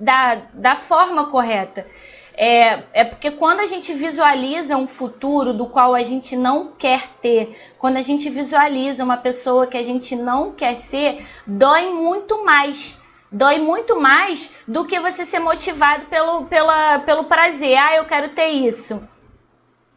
da, 0.00 0.34
da 0.54 0.76
forma 0.76 1.26
correta. 1.28 1.86
É, 2.36 2.82
é 2.92 3.04
porque 3.04 3.30
quando 3.30 3.60
a 3.60 3.66
gente 3.66 3.94
visualiza 3.94 4.76
um 4.76 4.86
futuro 4.86 5.54
do 5.54 5.66
qual 5.66 5.94
a 5.94 6.02
gente 6.02 6.36
não 6.36 6.72
quer 6.78 7.08
ter, 7.22 7.56
quando 7.78 7.96
a 7.96 8.02
gente 8.02 8.28
visualiza 8.28 9.02
uma 9.02 9.16
pessoa 9.16 9.66
que 9.66 9.78
a 9.78 9.82
gente 9.82 10.14
não 10.14 10.52
quer 10.52 10.76
ser, 10.76 11.26
dói 11.46 11.90
muito 11.90 12.44
mais. 12.44 12.98
Dói 13.32 13.58
muito 13.58 14.00
mais 14.00 14.50
do 14.68 14.84
que 14.84 15.00
você 15.00 15.24
ser 15.24 15.40
motivado 15.40 16.06
pelo, 16.06 16.44
pela, 16.44 17.00
pelo 17.00 17.24
prazer. 17.24 17.76
Ah, 17.76 17.96
eu 17.96 18.04
quero 18.04 18.28
ter 18.28 18.48
isso. 18.48 19.02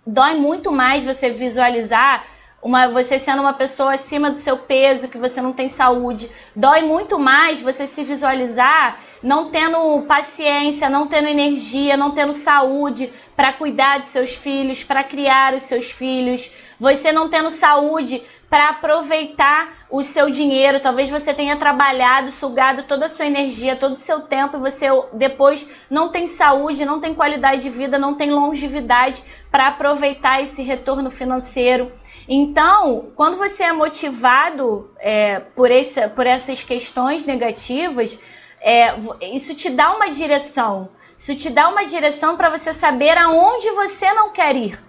Dói 0.08 0.36
muito 0.36 0.72
mais 0.72 1.04
você 1.04 1.30
visualizar 1.30 2.26
uma, 2.62 2.88
você 2.88 3.18
sendo 3.18 3.42
uma 3.42 3.54
pessoa 3.54 3.94
acima 3.94 4.30
do 4.30 4.38
seu 4.38 4.58
peso, 4.58 5.08
que 5.08 5.18
você 5.18 5.42
não 5.42 5.54
tem 5.54 5.70
saúde. 5.70 6.30
Dói 6.56 6.82
muito 6.82 7.18
mais 7.18 7.62
você 7.62 7.86
se 7.86 8.04
visualizar 8.04 9.00
não 9.22 9.50
tendo 9.50 10.02
paciência, 10.08 10.90
não 10.90 11.08
tendo 11.08 11.28
energia, 11.28 11.98
não 11.98 12.12
tendo 12.12 12.32
saúde 12.32 13.12
para 13.36 13.52
cuidar 13.52 14.00
de 14.00 14.08
seus 14.08 14.34
filhos, 14.34 14.84
para 14.84 15.04
criar 15.04 15.54
os 15.54 15.64
seus 15.64 15.92
filhos. 15.92 16.52
Você 16.80 17.12
não 17.12 17.30
tendo 17.30 17.50
saúde 17.50 18.22
para 18.50 18.70
aproveitar 18.70 19.86
o 19.90 20.02
seu 20.02 20.30
dinheiro. 20.30 20.80
Talvez 20.80 21.10
você 21.10 21.34
tenha 21.34 21.58
trabalhado, 21.58 22.32
sugado 22.32 22.84
toda 22.84 23.08
a 23.08 23.10
sua 23.10 23.26
energia, 23.26 23.76
todo 23.76 23.94
o 23.94 23.98
seu 23.98 24.22
tempo 24.22 24.56
e 24.56 24.60
você 24.60 24.88
depois 25.14 25.68
não 25.90 26.10
tem 26.10 26.26
saúde, 26.26 26.86
não 26.86 27.02
tem 27.02 27.14
qualidade 27.14 27.64
de 27.64 27.70
vida, 27.70 28.00
não 28.00 28.16
tem 28.16 28.32
longevidade 28.32 29.24
para 29.52 29.68
aproveitar 29.68 30.42
esse 30.42 30.64
retorno 30.64 31.12
financeiro. 31.12 31.92
Então, 32.32 33.12
quando 33.16 33.38
você 33.38 33.64
é 33.64 33.74
motivado 33.74 34.92
é, 35.00 35.40
por, 35.40 35.72
esse, 35.72 36.08
por 36.10 36.28
essas 36.28 36.64
questões 36.64 37.26
negativas, 37.26 38.20
é, 38.62 38.94
isso 39.34 39.56
te 39.56 39.72
dá 39.72 39.92
uma 39.96 40.12
direção. 40.12 40.90
Isso 41.18 41.36
te 41.36 41.50
dá 41.50 41.68
uma 41.68 41.88
direção 41.88 42.38
para 42.38 42.52
você 42.52 42.72
saber 42.72 43.18
aonde 43.18 43.72
você 43.72 44.14
não 44.14 44.32
quer 44.32 44.56
ir. 44.56 44.80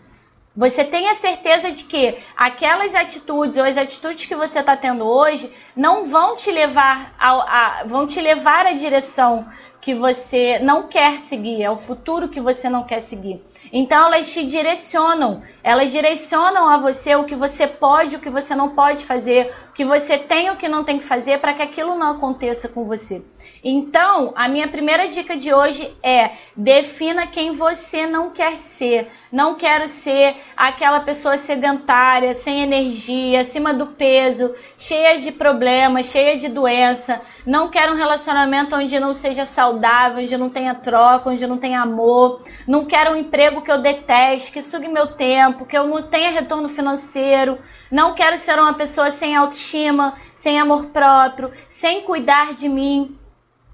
Você 0.54 0.84
tem 0.84 1.08
a 1.08 1.14
certeza 1.14 1.72
de 1.72 1.84
que 1.84 2.18
aquelas 2.36 2.94
atitudes 2.94 3.56
ou 3.56 3.64
as 3.64 3.78
atitudes 3.78 4.26
que 4.26 4.34
você 4.34 4.60
está 4.60 4.76
tendo 4.76 5.08
hoje 5.08 5.50
não 5.74 6.04
vão 6.04 6.36
te 6.36 6.50
levar 6.50 7.14
a, 7.18 7.30
a, 7.30 7.84
vão 7.84 8.06
te 8.06 8.20
levar 8.20 8.66
à 8.66 8.72
direção 8.72 9.46
que 9.80 9.94
você 9.94 10.58
não 10.58 10.88
quer 10.88 11.20
seguir, 11.20 11.62
é 11.62 11.70
o 11.70 11.76
futuro 11.76 12.28
que 12.28 12.40
você 12.40 12.68
não 12.68 12.82
quer 12.82 13.00
seguir. 13.00 13.42
Então 13.72 14.06
elas 14.06 14.32
te 14.32 14.44
direcionam, 14.44 15.40
elas 15.62 15.90
direcionam 15.90 16.68
a 16.68 16.76
você 16.76 17.16
o 17.16 17.24
que 17.24 17.34
você 17.34 17.66
pode, 17.66 18.16
o 18.16 18.20
que 18.20 18.30
você 18.30 18.54
não 18.54 18.70
pode 18.70 19.04
fazer, 19.04 19.52
o 19.70 19.72
que 19.72 19.84
você 19.84 20.18
tem, 20.18 20.50
o 20.50 20.56
que 20.56 20.68
não 20.68 20.84
tem 20.84 20.98
que 20.98 21.04
fazer 21.04 21.38
para 21.38 21.54
que 21.54 21.62
aquilo 21.62 21.94
não 21.94 22.10
aconteça 22.10 22.68
com 22.68 22.84
você. 22.84 23.22
Então, 23.62 24.32
a 24.36 24.48
minha 24.48 24.68
primeira 24.68 25.06
dica 25.06 25.36
de 25.36 25.52
hoje 25.52 25.94
é: 26.02 26.30
defina 26.56 27.26
quem 27.26 27.52
você 27.52 28.06
não 28.06 28.30
quer 28.30 28.56
ser. 28.56 29.08
Não 29.30 29.54
quero 29.54 29.86
ser 29.86 30.36
aquela 30.56 31.00
pessoa 31.00 31.36
sedentária, 31.36 32.32
sem 32.32 32.62
energia, 32.62 33.40
acima 33.40 33.74
do 33.74 33.88
peso, 33.88 34.54
cheia 34.78 35.18
de 35.18 35.30
problemas, 35.30 36.06
cheia 36.06 36.36
de 36.36 36.48
doença. 36.48 37.20
Não 37.46 37.68
quero 37.68 37.92
um 37.92 37.96
relacionamento 37.96 38.74
onde 38.74 38.98
não 38.98 39.12
seja 39.12 39.44
saudável, 39.44 39.69
onde 40.18 40.36
não 40.36 40.48
tenha 40.48 40.74
troca, 40.74 41.30
onde 41.30 41.46
não 41.46 41.58
tenha 41.58 41.82
amor. 41.82 42.40
Não 42.66 42.84
quero 42.84 43.12
um 43.12 43.16
emprego 43.16 43.62
que 43.62 43.70
eu 43.70 43.80
deteste, 43.80 44.52
que 44.52 44.62
sugue 44.62 44.88
meu 44.88 45.08
tempo, 45.08 45.66
que 45.66 45.76
eu 45.76 45.86
não 45.86 46.02
tenha 46.02 46.30
retorno 46.30 46.68
financeiro. 46.68 47.58
Não 47.90 48.14
quero 48.14 48.36
ser 48.36 48.58
uma 48.58 48.74
pessoa 48.74 49.10
sem 49.10 49.36
autoestima, 49.36 50.14
sem 50.34 50.58
amor 50.58 50.86
próprio, 50.86 51.50
sem 51.68 52.02
cuidar 52.02 52.54
de 52.54 52.68
mim. 52.68 53.16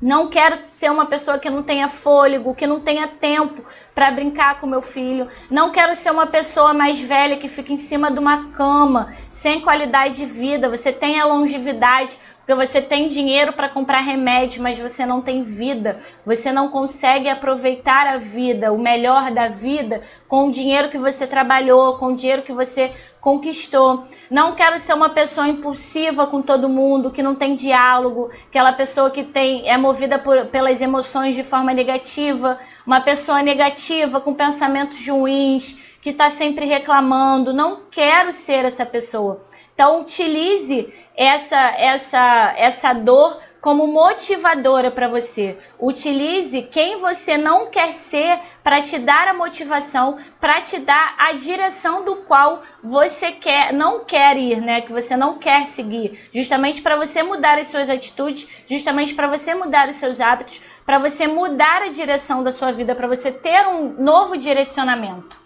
Não 0.01 0.29
quero 0.29 0.59
ser 0.63 0.91
uma 0.91 1.07
pessoa 1.07 1.39
que 1.39 1.49
não 1.49 1.63
tenha 1.63 1.89
fôlego, 1.89 2.55
que 2.55 2.67
não 2.67 2.81
tenha 2.81 3.09
tempo 3.09 3.63
para 3.95 4.11
brincar 4.11 4.61
com 4.61 4.67
meu 4.67 4.83
filho. 4.83 5.27
Não 5.51 5.73
quero 5.73 5.95
ser 5.95 6.11
uma 6.11 6.27
pessoa 6.27 6.75
mais 6.75 7.01
velha 7.01 7.39
que 7.39 7.49
fica 7.49 7.73
em 7.73 7.79
cima 7.79 8.11
de 8.11 8.19
uma 8.19 8.51
cama, 8.51 9.11
sem 9.31 9.63
qualidade 9.63 10.17
de 10.17 10.27
vida. 10.27 10.69
Você 10.69 10.93
tem 10.93 11.19
a 11.19 11.25
longevidade, 11.25 12.19
porque 12.47 12.55
você 12.65 12.81
tem 12.81 13.09
dinheiro 13.09 13.53
para 13.53 13.69
comprar 13.69 13.99
remédio, 13.99 14.63
mas 14.63 14.79
você 14.79 15.05
não 15.05 15.21
tem 15.21 15.43
vida. 15.43 15.99
Você 16.25 16.53
não 16.53 16.69
consegue 16.69 17.29
aproveitar 17.29 18.07
a 18.07 18.19
vida, 18.19 18.73
o 18.73 18.79
melhor 18.79 19.33
da 19.33 19.49
vida, 19.49 20.01
com 20.29 20.47
o 20.47 20.53
dinheiro 20.53 20.89
que 20.89 20.97
você 20.97 21.27
trabalhou, 21.27 21.97
com 21.97 22.13
o 22.13 22.15
dinheiro 22.15 22.43
que 22.43 22.53
você 22.53 22.93
conquistou. 23.21 24.05
Não 24.31 24.55
quero 24.55 24.79
ser 24.79 24.95
uma 24.95 25.09
pessoa 25.09 25.49
impulsiva 25.49 26.29
com 26.29 26.41
todo 26.41 26.69
mundo, 26.69 27.11
que 27.11 27.21
não 27.21 27.35
tem 27.35 27.57
diálogo, 27.57 28.31
aquela 28.47 28.73
pessoa 28.73 29.11
que 29.11 29.25
tem 29.25 29.69
é 29.69 29.77
movida 29.77 30.17
por, 30.17 30.47
pelas 30.47 30.81
emoções 30.81 31.35
de 31.35 31.43
forma 31.43 31.75
negativa, 31.75 32.57
uma 32.87 33.01
pessoa 33.01 33.43
negativa 33.43 34.21
com 34.21 34.33
pensamentos 34.33 35.05
ruins, 35.09 35.97
que 36.01 36.11
está 36.11 36.31
sempre 36.31 36.65
reclamando. 36.65 37.53
Não 37.53 37.81
quero 37.91 38.33
ser 38.33 38.65
essa 38.65 38.87
pessoa. 38.87 39.43
Então 39.77 40.01
utilize 40.01 40.91
essa 41.15 41.59
essa 41.77 42.55
essa 42.57 42.93
dor 42.95 43.37
como 43.61 43.87
motivadora 43.87 44.91
para 44.91 45.07
você. 45.07 45.59
Utilize 45.79 46.63
quem 46.63 46.97
você 46.97 47.37
não 47.37 47.67
quer 47.67 47.93
ser 47.93 48.41
para 48.65 48.81
te 48.81 48.99
dar 48.99 49.29
a 49.29 49.35
motivação, 49.35 50.17
para 50.41 50.63
te 50.63 50.79
dar 50.79 51.15
a 51.19 51.33
direção 51.35 52.03
do 52.03 52.17
qual 52.17 52.63
você 52.83 53.33
quer, 53.33 53.75
não 53.75 54.03
quer 54.03 54.39
ir, 54.39 54.63
né? 54.63 54.81
Que 54.81 54.93
você 54.93 55.15
não 55.15 55.37
quer 55.37 55.67
seguir, 55.67 56.27
justamente 56.33 56.81
para 56.81 56.97
você 56.97 57.23
mudar 57.23 57.59
as 57.59 57.67
suas 57.67 57.91
atitudes, 57.91 58.49
justamente 58.67 59.15
para 59.15 59.29
você 59.29 59.55
mudar 59.55 59.91
os 59.91 59.97
seus 59.97 60.23
hábitos, 60.23 60.59
para 60.87 60.99
você 60.99 61.27
mudar 61.27 61.83
a 61.83 61.89
direção 61.89 62.43
da 62.43 62.51
sua 62.51 62.73
vida, 62.73 62.95
para 62.95 63.07
você 63.07 63.31
ter 63.31 63.67
um 63.67 64.03
novo 64.03 64.39
direcionamento. 64.39 65.46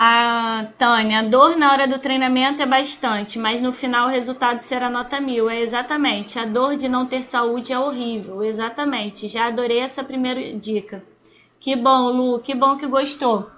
A 0.00 0.68
Tânia, 0.78 1.18
a 1.18 1.22
dor 1.22 1.56
na 1.56 1.72
hora 1.72 1.88
do 1.88 1.98
treinamento 1.98 2.62
é 2.62 2.66
bastante, 2.66 3.36
mas 3.36 3.60
no 3.60 3.72
final 3.72 4.06
o 4.06 4.10
resultado 4.10 4.60
será 4.60 4.88
nota 4.88 5.20
mil. 5.20 5.50
É 5.50 5.58
exatamente. 5.60 6.38
A 6.38 6.44
dor 6.44 6.76
de 6.76 6.88
não 6.88 7.04
ter 7.04 7.24
saúde 7.24 7.72
é 7.72 7.78
horrível. 7.80 8.44
Exatamente. 8.44 9.26
Já 9.26 9.48
adorei 9.48 9.80
essa 9.80 10.04
primeira 10.04 10.56
dica. 10.56 11.02
Que 11.58 11.74
bom, 11.74 12.10
Lu, 12.10 12.38
que 12.38 12.54
bom 12.54 12.76
que 12.76 12.86
gostou. 12.86 13.50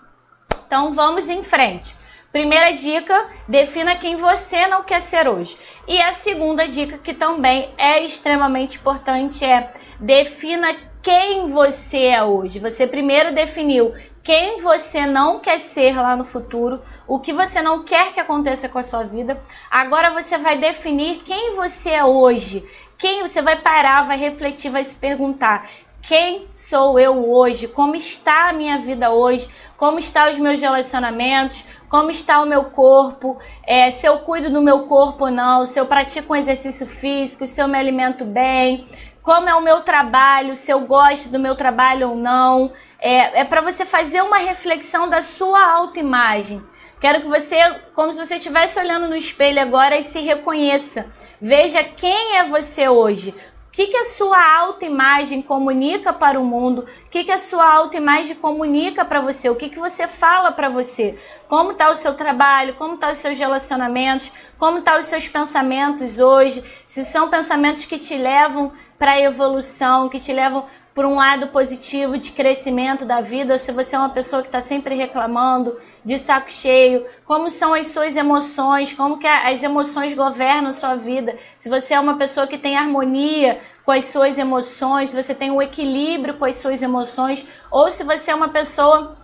Então 0.66 0.94
vamos 0.94 1.28
em 1.28 1.42
frente. 1.42 1.94
Primeira 2.32 2.70
dica, 2.70 3.28
defina 3.47 3.94
quem 3.97 4.16
você 4.16 4.66
não 4.66 4.82
quer 4.82 5.00
ser 5.00 5.28
hoje. 5.28 5.59
E 5.87 6.00
a 6.00 6.14
segunda 6.14 6.66
dica, 6.66 6.97
que 6.97 7.12
também 7.12 7.68
é 7.76 8.02
extremamente 8.02 8.78
importante, 8.78 9.44
é 9.44 9.70
defina 9.99 10.75
quem 11.02 11.49
você 11.49 12.04
é 12.04 12.23
hoje. 12.23 12.59
Você 12.59 12.87
primeiro 12.87 13.35
definiu 13.35 13.92
quem 14.23 14.61
você 14.61 15.07
não 15.07 15.39
quer 15.39 15.59
ser 15.59 15.97
lá 15.97 16.15
no 16.15 16.25
futuro, 16.25 16.83
o 17.07 17.19
que 17.19 17.33
você 17.33 17.62
não 17.62 17.83
quer 17.83 18.12
que 18.12 18.21
aconteça 18.21 18.69
com 18.69 18.79
a 18.79 18.83
sua 18.83 19.03
vida. 19.03 19.41
Agora 19.71 20.11
você 20.11 20.37
vai 20.37 20.59
definir 20.59 21.19
quem 21.19 21.55
você 21.55 21.91
é 21.91 22.05
hoje. 22.05 22.65
Quem 22.99 23.23
você 23.23 23.41
vai 23.41 23.57
parar, 23.57 24.03
vai 24.05 24.19
refletir, 24.19 24.71
vai 24.71 24.85
se 24.85 24.95
perguntar: 24.95 25.67
quem 26.03 26.47
sou 26.50 26.99
eu 26.99 27.31
hoje? 27.31 27.69
Como 27.69 27.95
está 27.95 28.49
a 28.49 28.53
minha 28.53 28.79
vida 28.79 29.11
hoje? 29.11 29.49
Como 29.77 29.99
estão 29.99 30.31
os 30.31 30.39
meus 30.39 30.61
relacionamentos? 30.61 31.65
Como 31.89 32.11
está 32.11 32.43
o 32.43 32.47
meu 32.47 32.65
corpo? 32.65 33.39
É, 33.67 33.91
se 33.91 34.07
eu 34.07 34.19
cuido 34.19 34.50
do 34.50 34.61
meu 34.61 34.81
corpo 34.81 35.25
ou 35.25 35.31
não? 35.31 35.65
Se 35.65 35.79
eu 35.79 35.87
pratico 35.87 36.33
um 36.33 36.37
exercício 36.37 36.87
físico? 36.87 37.47
Se 37.47 37.61
eu 37.61 37.69
me 37.69 37.79
alimento 37.79 38.25
bem? 38.25 38.87
Como 39.23 39.49
é 39.49 39.55
o 39.55 39.61
meu 39.61 39.81
trabalho, 39.81 40.57
se 40.57 40.71
eu 40.71 40.81
gosto 40.81 41.29
do 41.29 41.39
meu 41.39 41.55
trabalho 41.55 42.11
ou 42.11 42.17
não. 42.17 42.73
É, 42.99 43.41
é 43.41 43.45
para 43.45 43.61
você 43.61 43.85
fazer 43.85 44.23
uma 44.23 44.39
reflexão 44.39 45.09
da 45.09 45.23
sua 45.23 45.73
autoimagem. 45.73 46.62
Quero 47.00 47.23
que 47.23 47.29
você, 47.29 47.57
como 47.95 48.12
se 48.12 48.19
você 48.19 48.37
estivesse 48.37 48.79
olhando 48.79 49.09
no 49.09 49.17
espelho 49.17 49.61
agora 49.61 49.97
e 49.99 50.03
se 50.03 50.21
reconheça. 50.21 51.07
Veja 51.41 51.83
quem 51.83 52.37
é 52.37 52.45
você 52.45 52.89
hoje. 52.89 53.35
O 53.71 53.73
que, 53.73 53.87
que 53.87 53.97
a 53.97 54.05
sua 54.05 54.59
autoimagem 54.59 55.41
comunica 55.41 56.12
para 56.12 56.41
o 56.41 56.45
mundo? 56.45 56.81
O 57.07 57.09
que, 57.09 57.23
que 57.23 57.31
a 57.31 57.39
sua 57.39 57.73
autoimagem 57.73 58.35
comunica 58.35 59.05
para 59.05 59.21
você? 59.21 59.49
O 59.49 59.55
que, 59.55 59.69
que 59.69 59.79
você 59.79 60.09
fala 60.09 60.50
para 60.50 60.69
você? 60.69 61.17
Como 61.49 61.71
está 61.71 61.89
o 61.89 61.95
seu 61.95 62.15
trabalho? 62.15 62.75
Como 62.75 62.95
estão 62.95 63.11
tá 63.11 63.12
os 63.12 63.21
seus 63.21 63.39
relacionamentos? 63.39 64.33
Como 64.59 64.79
estão 64.79 64.95
tá 64.95 64.99
os 64.99 65.07
seus 65.07 65.29
pensamentos 65.29 66.19
hoje? 66.19 66.65
Se 66.85 67.05
são 67.05 67.31
pensamentos 67.31 67.87
que 67.87 67.97
te 67.97 68.17
levam 68.17 68.73
para 69.00 69.19
evolução, 69.19 70.11
que 70.11 70.21
te 70.21 70.30
levam 70.30 70.66
por 70.95 71.07
um 71.07 71.14
lado 71.14 71.47
positivo 71.47 72.19
de 72.19 72.33
crescimento 72.33 73.07
da 73.07 73.23
vida, 73.23 73.57
se 73.57 73.73
você 73.73 73.97
é 73.97 73.99
uma 73.99 74.11
pessoa 74.11 74.42
que 74.42 74.49
está 74.49 74.61
sempre 74.61 74.95
reclamando, 74.95 75.78
de 76.04 76.19
saco 76.19 76.50
cheio, 76.50 77.07
como 77.25 77.49
são 77.49 77.73
as 77.73 77.87
suas 77.87 78.14
emoções, 78.14 78.92
como 78.92 79.16
que 79.16 79.26
as 79.26 79.62
emoções 79.62 80.12
governam 80.12 80.71
sua 80.71 80.97
vida, 80.97 81.35
se 81.57 81.71
você 81.71 81.95
é 81.95 82.00
uma 82.00 82.19
pessoa 82.19 82.47
que 82.47 82.59
tem 82.59 82.76
harmonia 82.76 83.59
com 83.87 83.92
as 83.92 84.04
suas 84.04 84.37
emoções, 84.37 85.09
se 85.09 85.23
você 85.23 85.35
tem 85.35 85.50
um 85.50 85.62
equilíbrio 85.62 86.35
com 86.35 86.45
as 86.45 86.57
suas 86.57 86.83
emoções, 86.83 87.47
ou 87.71 87.90
se 87.90 88.04
você 88.04 88.33
é 88.33 88.35
uma 88.35 88.50
pessoa 88.50 89.16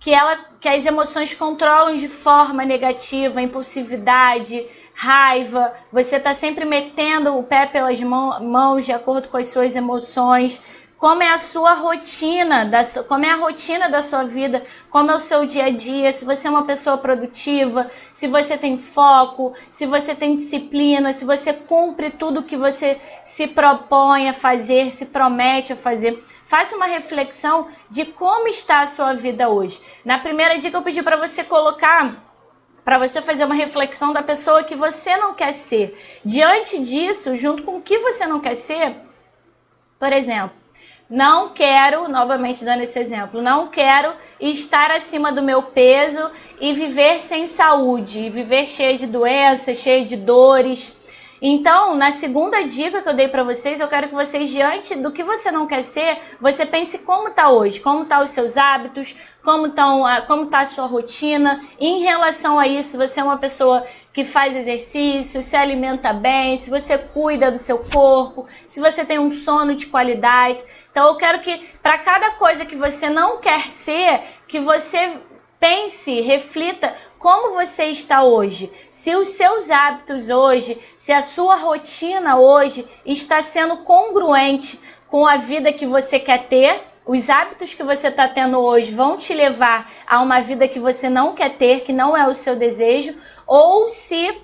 que 0.00 0.12
ela 0.12 0.36
que 0.60 0.68
as 0.68 0.84
emoções 0.84 1.32
controlam 1.34 1.94
de 1.94 2.08
forma 2.08 2.64
negativa, 2.64 3.40
impulsividade, 3.40 4.66
raiva, 5.00 5.72
você 5.90 6.16
está 6.16 6.34
sempre 6.34 6.66
metendo 6.66 7.34
o 7.34 7.42
pé 7.42 7.64
pelas 7.64 7.98
mãos 8.02 8.84
de 8.84 8.92
acordo 8.92 9.30
com 9.30 9.38
as 9.38 9.46
suas 9.46 9.74
emoções, 9.74 10.60
como 10.98 11.22
é 11.22 11.30
a 11.30 11.38
sua 11.38 11.72
rotina, 11.72 12.66
da, 12.66 12.84
como 13.08 13.24
é 13.24 13.30
a 13.30 13.36
rotina 13.36 13.88
da 13.88 14.02
sua 14.02 14.24
vida, 14.24 14.62
como 14.90 15.10
é 15.10 15.14
o 15.14 15.18
seu 15.18 15.46
dia 15.46 15.64
a 15.64 15.70
dia, 15.70 16.12
se 16.12 16.26
você 16.26 16.48
é 16.48 16.50
uma 16.50 16.66
pessoa 16.66 16.98
produtiva, 16.98 17.88
se 18.12 18.28
você 18.28 18.58
tem 18.58 18.76
foco, 18.76 19.54
se 19.70 19.86
você 19.86 20.14
tem 20.14 20.34
disciplina, 20.34 21.14
se 21.14 21.24
você 21.24 21.54
cumpre 21.54 22.10
tudo 22.10 22.42
que 22.42 22.54
você 22.54 23.00
se 23.24 23.46
propõe 23.46 24.28
a 24.28 24.34
fazer, 24.34 24.90
se 24.92 25.06
promete 25.06 25.72
a 25.72 25.76
fazer. 25.76 26.22
Faça 26.44 26.76
uma 26.76 26.84
reflexão 26.84 27.68
de 27.88 28.04
como 28.04 28.48
está 28.48 28.82
a 28.82 28.86
sua 28.86 29.14
vida 29.14 29.48
hoje. 29.48 29.80
Na 30.04 30.18
primeira 30.18 30.58
dica 30.58 30.76
eu 30.76 30.82
pedi 30.82 31.02
para 31.02 31.16
você 31.16 31.42
colocar 31.42 32.29
para 32.90 33.06
você 33.06 33.22
fazer 33.22 33.44
uma 33.44 33.54
reflexão 33.54 34.12
da 34.12 34.20
pessoa 34.20 34.64
que 34.64 34.74
você 34.74 35.16
não 35.16 35.32
quer 35.32 35.52
ser. 35.52 35.96
Diante 36.24 36.76
disso, 36.80 37.36
junto 37.36 37.62
com 37.62 37.76
o 37.76 37.80
que 37.80 38.00
você 38.00 38.26
não 38.26 38.40
quer 38.40 38.56
ser, 38.56 38.96
por 39.96 40.12
exemplo, 40.12 40.50
não 41.08 41.50
quero, 41.50 42.08
novamente 42.08 42.64
dando 42.64 42.82
esse 42.82 42.98
exemplo, 42.98 43.40
não 43.40 43.68
quero 43.68 44.12
estar 44.40 44.90
acima 44.90 45.30
do 45.30 45.40
meu 45.40 45.62
peso 45.62 46.32
e 46.60 46.72
viver 46.72 47.20
sem 47.20 47.46
saúde, 47.46 48.28
viver 48.28 48.66
cheio 48.66 48.98
de 48.98 49.06
doenças, 49.06 49.78
cheio 49.78 50.04
de 50.04 50.16
dores. 50.16 50.98
Então, 51.42 51.94
na 51.94 52.12
segunda 52.12 52.62
dica 52.62 53.00
que 53.00 53.08
eu 53.08 53.14
dei 53.14 53.26
para 53.26 53.42
vocês, 53.42 53.80
eu 53.80 53.88
quero 53.88 54.08
que 54.08 54.14
vocês, 54.14 54.50
diante 54.50 54.94
do 54.96 55.10
que 55.10 55.22
você 55.22 55.50
não 55.50 55.66
quer 55.66 55.82
ser, 55.82 56.18
você 56.38 56.66
pense 56.66 56.98
como 56.98 57.30
tá 57.30 57.48
hoje, 57.50 57.80
como 57.80 58.04
tá 58.04 58.20
os 58.20 58.30
seus 58.30 58.58
hábitos, 58.58 59.16
como, 59.42 59.70
tão, 59.70 60.02
como 60.26 60.46
tá 60.46 60.60
a 60.60 60.66
sua 60.66 60.86
rotina. 60.86 61.64
E 61.78 61.86
em 61.86 62.02
relação 62.02 62.58
a 62.58 62.66
isso, 62.66 62.98
você 62.98 63.20
é 63.20 63.24
uma 63.24 63.38
pessoa 63.38 63.86
que 64.12 64.22
faz 64.22 64.54
exercício, 64.54 65.40
se 65.40 65.56
alimenta 65.56 66.12
bem, 66.12 66.58
se 66.58 66.68
você 66.68 66.98
cuida 66.98 67.50
do 67.50 67.58
seu 67.58 67.78
corpo, 67.78 68.46
se 68.68 68.80
você 68.80 69.04
tem 69.04 69.18
um 69.18 69.30
sono 69.30 69.74
de 69.74 69.86
qualidade. 69.86 70.62
Então, 70.90 71.06
eu 71.06 71.14
quero 71.14 71.40
que, 71.40 71.58
para 71.82 71.96
cada 71.98 72.32
coisa 72.32 72.66
que 72.66 72.76
você 72.76 73.08
não 73.08 73.38
quer 73.38 73.68
ser, 73.68 74.20
que 74.46 74.60
você 74.60 75.12
Pense, 75.60 76.22
reflita 76.22 76.94
como 77.18 77.52
você 77.52 77.84
está 77.84 78.22
hoje. 78.22 78.72
Se 78.90 79.14
os 79.14 79.28
seus 79.28 79.70
hábitos 79.70 80.30
hoje, 80.30 80.78
se 80.96 81.12
a 81.12 81.20
sua 81.20 81.54
rotina 81.54 82.38
hoje 82.38 82.86
está 83.04 83.42
sendo 83.42 83.84
congruente 83.84 84.80
com 85.06 85.26
a 85.26 85.36
vida 85.36 85.70
que 85.70 85.84
você 85.84 86.18
quer 86.18 86.48
ter, 86.48 86.82
os 87.04 87.28
hábitos 87.28 87.74
que 87.74 87.82
você 87.82 88.08
está 88.08 88.26
tendo 88.26 88.58
hoje 88.58 88.94
vão 88.94 89.18
te 89.18 89.34
levar 89.34 89.92
a 90.06 90.22
uma 90.22 90.40
vida 90.40 90.66
que 90.66 90.80
você 90.80 91.10
não 91.10 91.34
quer 91.34 91.50
ter, 91.58 91.80
que 91.80 91.92
não 91.92 92.16
é 92.16 92.26
o 92.26 92.34
seu 92.34 92.56
desejo, 92.56 93.14
ou 93.46 93.86
se 93.86 94.34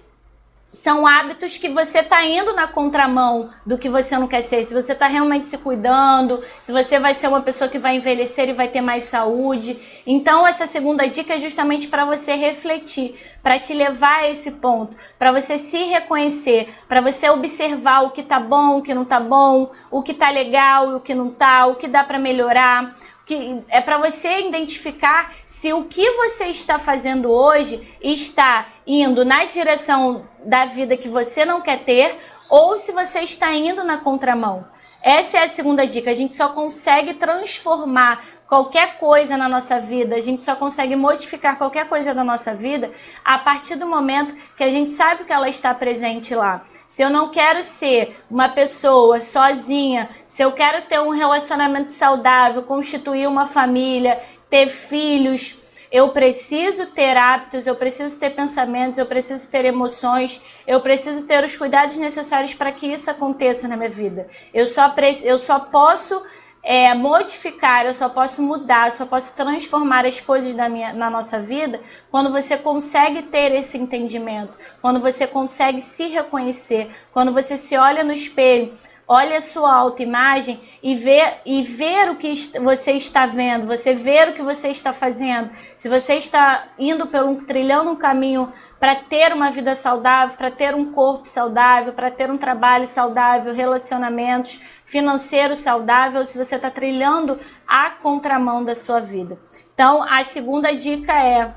são 0.76 1.06
hábitos 1.06 1.56
que 1.56 1.70
você 1.70 2.00
está 2.00 2.22
indo 2.22 2.52
na 2.52 2.68
contramão 2.68 3.48
do 3.64 3.78
que 3.78 3.88
você 3.88 4.16
não 4.18 4.28
quer 4.28 4.42
ser. 4.42 4.62
Se 4.62 4.74
você 4.74 4.92
está 4.92 5.06
realmente 5.06 5.46
se 5.46 5.56
cuidando, 5.56 6.42
se 6.60 6.70
você 6.70 6.98
vai 6.98 7.14
ser 7.14 7.28
uma 7.28 7.40
pessoa 7.40 7.68
que 7.68 7.78
vai 7.78 7.96
envelhecer 7.96 8.50
e 8.50 8.52
vai 8.52 8.68
ter 8.68 8.82
mais 8.82 9.04
saúde. 9.04 9.78
Então, 10.06 10.46
essa 10.46 10.66
segunda 10.66 11.08
dica 11.08 11.34
é 11.34 11.38
justamente 11.38 11.88
para 11.88 12.04
você 12.04 12.34
refletir, 12.34 13.14
para 13.42 13.58
te 13.58 13.72
levar 13.72 14.20
a 14.20 14.30
esse 14.30 14.50
ponto, 14.50 14.94
para 15.18 15.32
você 15.32 15.56
se 15.56 15.78
reconhecer, 15.84 16.68
para 16.86 17.00
você 17.00 17.30
observar 17.30 18.02
o 18.02 18.10
que 18.10 18.22
tá 18.22 18.38
bom, 18.38 18.78
o 18.78 18.82
que 18.82 18.92
não 18.92 19.04
tá 19.04 19.18
bom, 19.18 19.70
o 19.90 20.02
que 20.02 20.12
tá 20.12 20.28
legal 20.28 20.90
e 20.90 20.94
o 20.94 21.00
que 21.00 21.14
não 21.14 21.30
tá, 21.30 21.64
o 21.66 21.76
que 21.76 21.88
dá 21.88 22.04
para 22.04 22.18
melhorar 22.18 22.94
que 23.26 23.60
é 23.68 23.80
para 23.80 23.98
você 23.98 24.46
identificar 24.46 25.34
se 25.48 25.72
o 25.72 25.84
que 25.84 26.08
você 26.12 26.44
está 26.44 26.78
fazendo 26.78 27.28
hoje 27.28 27.84
está 28.00 28.68
indo 28.86 29.24
na 29.24 29.44
direção 29.44 30.28
da 30.44 30.64
vida 30.64 30.96
que 30.96 31.08
você 31.08 31.44
não 31.44 31.60
quer 31.60 31.80
ter 31.80 32.16
ou 32.48 32.78
se 32.78 32.92
você 32.92 33.20
está 33.20 33.52
indo 33.52 33.82
na 33.82 33.98
contramão. 33.98 34.64
Essa 35.06 35.38
é 35.38 35.44
a 35.44 35.48
segunda 35.48 35.86
dica. 35.86 36.10
A 36.10 36.14
gente 36.14 36.34
só 36.34 36.48
consegue 36.48 37.14
transformar 37.14 38.24
qualquer 38.48 38.98
coisa 38.98 39.36
na 39.36 39.48
nossa 39.48 39.78
vida, 39.78 40.16
a 40.16 40.20
gente 40.20 40.42
só 40.42 40.56
consegue 40.56 40.96
modificar 40.96 41.56
qualquer 41.56 41.88
coisa 41.88 42.12
na 42.12 42.24
nossa 42.24 42.52
vida 42.52 42.90
a 43.24 43.38
partir 43.38 43.76
do 43.76 43.86
momento 43.86 44.34
que 44.56 44.64
a 44.64 44.68
gente 44.68 44.90
sabe 44.90 45.22
que 45.22 45.32
ela 45.32 45.48
está 45.48 45.72
presente 45.72 46.34
lá. 46.34 46.64
Se 46.88 47.02
eu 47.02 47.10
não 47.10 47.28
quero 47.28 47.62
ser 47.62 48.16
uma 48.28 48.48
pessoa 48.48 49.20
sozinha, 49.20 50.08
se 50.26 50.42
eu 50.42 50.50
quero 50.50 50.82
ter 50.86 50.98
um 51.00 51.10
relacionamento 51.10 51.92
saudável, 51.92 52.64
constituir 52.64 53.28
uma 53.28 53.46
família, 53.46 54.20
ter 54.50 54.68
filhos, 54.68 55.56
eu 55.90 56.11
preciso 56.11 56.87
ter 56.87 57.16
hábitos, 57.16 57.66
eu 57.66 57.77
preciso 57.77 58.18
ter 58.18 58.31
pensamentos, 58.31 58.99
eu 58.99 59.07
preciso 59.07 59.49
ter 59.49 59.64
emoções, 59.64 60.40
eu 60.66 60.81
preciso 60.81 61.25
ter 61.25 61.44
os 61.44 61.57
cuidados 61.57 61.96
necessários 61.96 62.55
para 62.55 62.72
que 62.72 62.87
isso 62.87 63.11
aconteça 63.11 63.68
na 63.68 63.77
minha 63.77 63.90
vida. 63.90 64.27
Eu 64.53 64.66
só, 64.66 64.92
eu 65.22 65.38
só 65.38 65.59
posso 65.59 66.22
é, 66.62 66.92
modificar, 66.94 67.87
eu 67.87 67.94
só 67.94 68.09
posso 68.09 68.42
mudar, 68.42 68.88
eu 68.88 68.96
só 68.96 69.07
posso 69.07 69.33
transformar 69.35 70.05
as 70.05 70.20
coisas 70.20 70.53
da 70.53 70.68
minha, 70.68 70.92
na 70.92 71.09
nossa 71.09 71.38
vida 71.38 71.81
quando 72.11 72.33
você 72.33 72.57
consegue 72.57 73.22
ter 73.22 73.55
esse 73.55 73.79
entendimento, 73.79 74.59
quando 74.83 74.99
você 74.99 75.29
consegue 75.29 75.81
se 75.81 76.09
reconhecer, 76.09 76.90
quando 77.12 77.33
você 77.33 77.57
se 77.57 77.77
olha 77.77 78.03
no 78.03 78.12
espelho 78.12 78.75
olha 79.08 79.38
a 79.38 79.40
sua 79.40 79.72
autoimagem 79.72 80.60
e 80.82 80.96
vê 80.96 81.34
e 81.44 81.62
ver 81.62 82.10
o 82.10 82.16
que 82.16 82.32
você 82.60 82.92
está 82.92 83.24
vendo, 83.24 83.66
você 83.66 83.94
ver 83.94 84.30
o 84.30 84.32
que 84.32 84.42
você 84.42 84.68
está 84.68 84.92
fazendo. 84.92 85.50
Se 85.76 85.88
você 85.88 86.14
está 86.14 86.68
indo 86.78 87.06
pelo 87.06 87.36
trilhando 87.36 87.92
um 87.92 87.96
caminho 87.96 88.52
para 88.80 88.96
ter 88.96 89.32
uma 89.32 89.50
vida 89.50 89.74
saudável, 89.74 90.36
para 90.36 90.50
ter 90.50 90.74
um 90.74 90.92
corpo 90.92 91.26
saudável, 91.26 91.92
para 91.92 92.10
ter 92.10 92.30
um 92.30 92.38
trabalho 92.38 92.86
saudável, 92.86 93.54
relacionamentos, 93.54 94.60
financeiro 94.84 95.54
saudável, 95.54 96.24
se 96.24 96.36
você 96.36 96.56
está 96.56 96.70
trilhando 96.70 97.38
a 97.66 97.90
contramão 97.90 98.64
da 98.64 98.74
sua 98.74 99.00
vida. 99.00 99.38
Então, 99.72 100.02
a 100.02 100.24
segunda 100.24 100.74
dica 100.74 101.12
é 101.12 101.54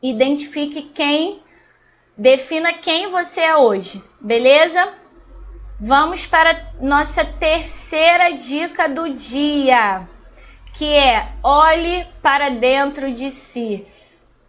identifique 0.00 0.82
quem, 0.82 1.42
defina 2.16 2.74
quem 2.74 3.08
você 3.08 3.40
é 3.40 3.56
hoje, 3.56 4.04
beleza? 4.20 5.03
Vamos 5.80 6.24
para 6.24 6.72
nossa 6.80 7.24
terceira 7.24 8.30
dica 8.32 8.88
do 8.88 9.10
dia, 9.10 10.08
que 10.72 10.84
é 10.94 11.32
olhe 11.42 12.06
para 12.22 12.48
dentro 12.48 13.12
de 13.12 13.28
si. 13.28 13.84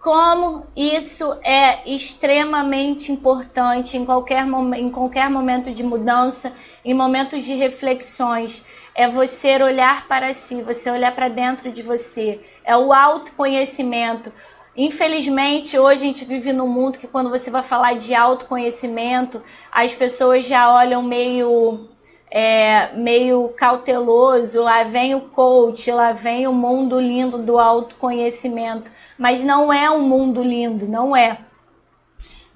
como 0.06 0.68
isso 0.76 1.36
é 1.44 1.82
extremamente 1.90 3.12
importante 3.12 3.98
em 3.98 4.06
qualquer, 4.06 4.46
em 4.78 4.92
qualquer 4.92 5.32
momento 5.32 5.72
de 5.72 5.82
mudança, 5.82 6.54
em 6.86 6.94
momentos 6.94 7.44
de 7.44 7.56
reflexões. 7.56 8.64
É 8.94 9.08
você 9.08 9.60
olhar 9.64 10.08
para 10.08 10.32
si, 10.32 10.62
você 10.62 10.92
olhar 10.92 11.12
para 11.16 11.28
dentro 11.28 11.72
de 11.72 11.82
você. 11.82 12.40
É 12.64 12.78
o 12.78 12.94
autoconhecimento. 12.94 14.32
Infelizmente, 14.78 15.80
hoje 15.80 16.04
a 16.04 16.08
gente 16.08 16.26
vive 16.26 16.52
num 16.52 16.68
mundo 16.68 17.00
que 17.00 17.08
quando 17.08 17.30
você 17.30 17.50
vai 17.50 17.64
falar 17.64 17.94
de 17.96 18.14
autoconhecimento, 18.14 19.42
as 19.72 19.94
pessoas 19.94 20.46
já 20.46 20.70
olham 20.74 21.02
meio 21.02 21.88
é, 22.30 22.92
meio 22.94 23.50
cauteloso, 23.56 24.62
lá 24.62 24.84
vem 24.84 25.16
o 25.16 25.22
coach, 25.22 25.90
lá 25.92 26.12
vem 26.12 26.46
o 26.48 26.52
mundo 26.52 27.00
lindo 27.00 27.38
do 27.38 27.58
autoconhecimento, 27.58 28.92
mas 29.18 29.44
não 29.44 29.72
é 29.72 29.90
um 29.90 30.02
mundo 30.02 30.44
lindo, 30.44 30.86
não 30.86 31.16
é. 31.16 31.38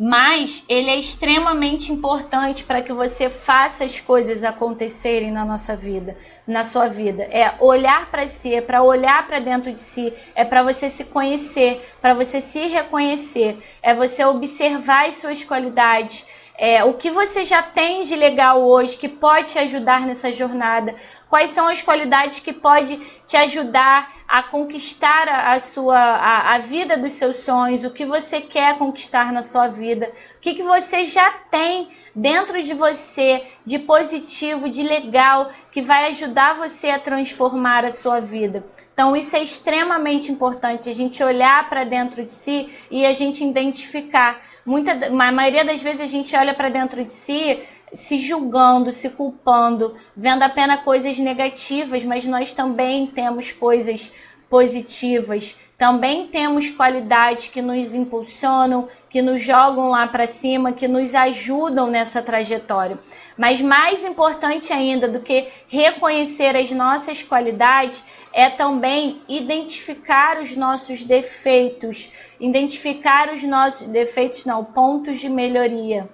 Mas 0.01 0.63
ele 0.69 0.89
é 0.89 0.97
extremamente 0.97 1.91
importante 1.91 2.63
para 2.63 2.81
que 2.81 2.93
você 2.93 3.29
faça 3.29 3.83
as 3.83 3.99
coisas 3.99 4.45
acontecerem 4.45 5.29
na 5.29 5.43
nossa 5.43 5.75
vida, 5.75 6.15
na 6.47 6.63
sua 6.63 6.87
vida. 6.87 7.23
É 7.23 7.53
olhar 7.59 8.09
para 8.09 8.25
si, 8.25 8.55
é 8.55 8.61
para 8.61 8.81
olhar 8.81 9.27
para 9.27 9.39
dentro 9.39 9.73
de 9.73 9.81
si, 9.81 10.13
é 10.33 10.45
para 10.45 10.63
você 10.63 10.89
se 10.89 11.03
conhecer, 11.03 11.85
para 12.01 12.13
você 12.13 12.39
se 12.39 12.65
reconhecer, 12.67 13.57
é 13.83 13.93
você 13.93 14.23
observar 14.23 15.05
as 15.05 15.15
suas 15.15 15.43
qualidades, 15.43 16.25
é, 16.61 16.83
o 16.83 16.93
que 16.93 17.09
você 17.09 17.45
já 17.45 17.63
tem 17.63 18.03
de 18.03 18.17
legal 18.17 18.61
hoje 18.61 18.97
que 18.97 19.07
pode 19.07 19.53
te 19.53 19.59
ajudar 19.59 20.01
nessa 20.01 20.29
jornada? 20.29 20.93
Quais 21.29 21.51
são 21.51 21.69
as 21.69 21.81
qualidades 21.81 22.41
que 22.41 22.51
pode 22.51 22.97
te 23.25 23.37
ajudar 23.37 24.11
a 24.27 24.43
conquistar 24.43 25.29
a, 25.29 25.57
sua 25.57 25.97
a, 25.97 26.55
a, 26.55 26.57
vida 26.59 26.97
dos 26.97 27.13
seus 27.13 27.37
sonhos? 27.37 27.85
O 27.85 27.91
que 27.91 28.05
você 28.05 28.41
quer 28.41 28.77
conquistar 28.77 29.31
na 29.31 29.41
sua 29.41 29.69
vida? 29.69 30.11
O 30.35 30.39
que, 30.41 30.53
que 30.53 30.63
você 30.63 31.05
já 31.05 31.31
tem 31.31 31.87
dentro 32.13 32.61
de 32.61 32.73
você 32.73 33.41
de 33.63 33.79
positivo, 33.79 34.67
de 34.67 34.83
legal, 34.83 35.51
que 35.71 35.81
vai 35.81 36.09
ajudar 36.09 36.55
você 36.55 36.89
a 36.89 36.99
transformar 36.99 37.85
a 37.85 37.91
sua 37.91 38.19
vida? 38.19 38.65
Então, 38.99 39.15
isso 39.15 39.33
é 39.33 39.41
extremamente 39.41 40.29
importante, 40.29 40.89
a 40.89 40.93
gente 40.93 41.23
olhar 41.23 41.69
para 41.69 41.85
dentro 41.85 42.21
de 42.25 42.33
si 42.33 42.67
e 42.91 43.05
a 43.05 43.13
gente 43.13 43.41
identificar. 43.45 44.41
Muita, 44.65 44.91
a 44.91 45.31
maioria 45.31 45.63
das 45.63 45.81
vezes 45.81 46.01
a 46.01 46.05
gente 46.05 46.35
olha 46.35 46.53
para 46.53 46.67
dentro 46.67 47.05
de 47.05 47.13
si 47.13 47.61
se 47.93 48.19
julgando, 48.19 48.91
se 48.91 49.11
culpando, 49.11 49.95
vendo 50.17 50.43
apenas 50.43 50.83
coisas 50.83 51.17
negativas, 51.17 52.03
mas 52.03 52.25
nós 52.25 52.51
também 52.51 53.07
temos 53.07 53.53
coisas 53.53 54.11
positivas. 54.49 55.57
Também 55.77 56.27
temos 56.27 56.69
qualidades 56.69 57.47
que 57.47 57.61
nos 57.61 57.95
impulsionam, 57.95 58.89
que 59.09 59.21
nos 59.21 59.41
jogam 59.41 59.89
lá 59.89 60.05
para 60.07 60.27
cima, 60.27 60.73
que 60.73 60.89
nos 60.89 61.15
ajudam 61.15 61.89
nessa 61.89 62.21
trajetória. 62.21 62.99
Mas 63.37 63.61
mais 63.61 64.03
importante 64.03 64.73
ainda 64.73 65.07
do 65.07 65.21
que 65.21 65.47
reconhecer 65.69 66.57
as 66.57 66.69
nossas 66.71 67.23
qualidades 67.23 68.03
é 68.33 68.49
também 68.49 69.21
identificar 69.29 70.41
os 70.41 70.53
nossos 70.55 71.03
defeitos, 71.03 72.11
identificar 72.39 73.31
os 73.31 73.41
nossos 73.43 73.87
defeitos, 73.87 74.43
não, 74.43 74.65
pontos 74.65 75.19
de 75.19 75.29
melhoria. 75.29 76.09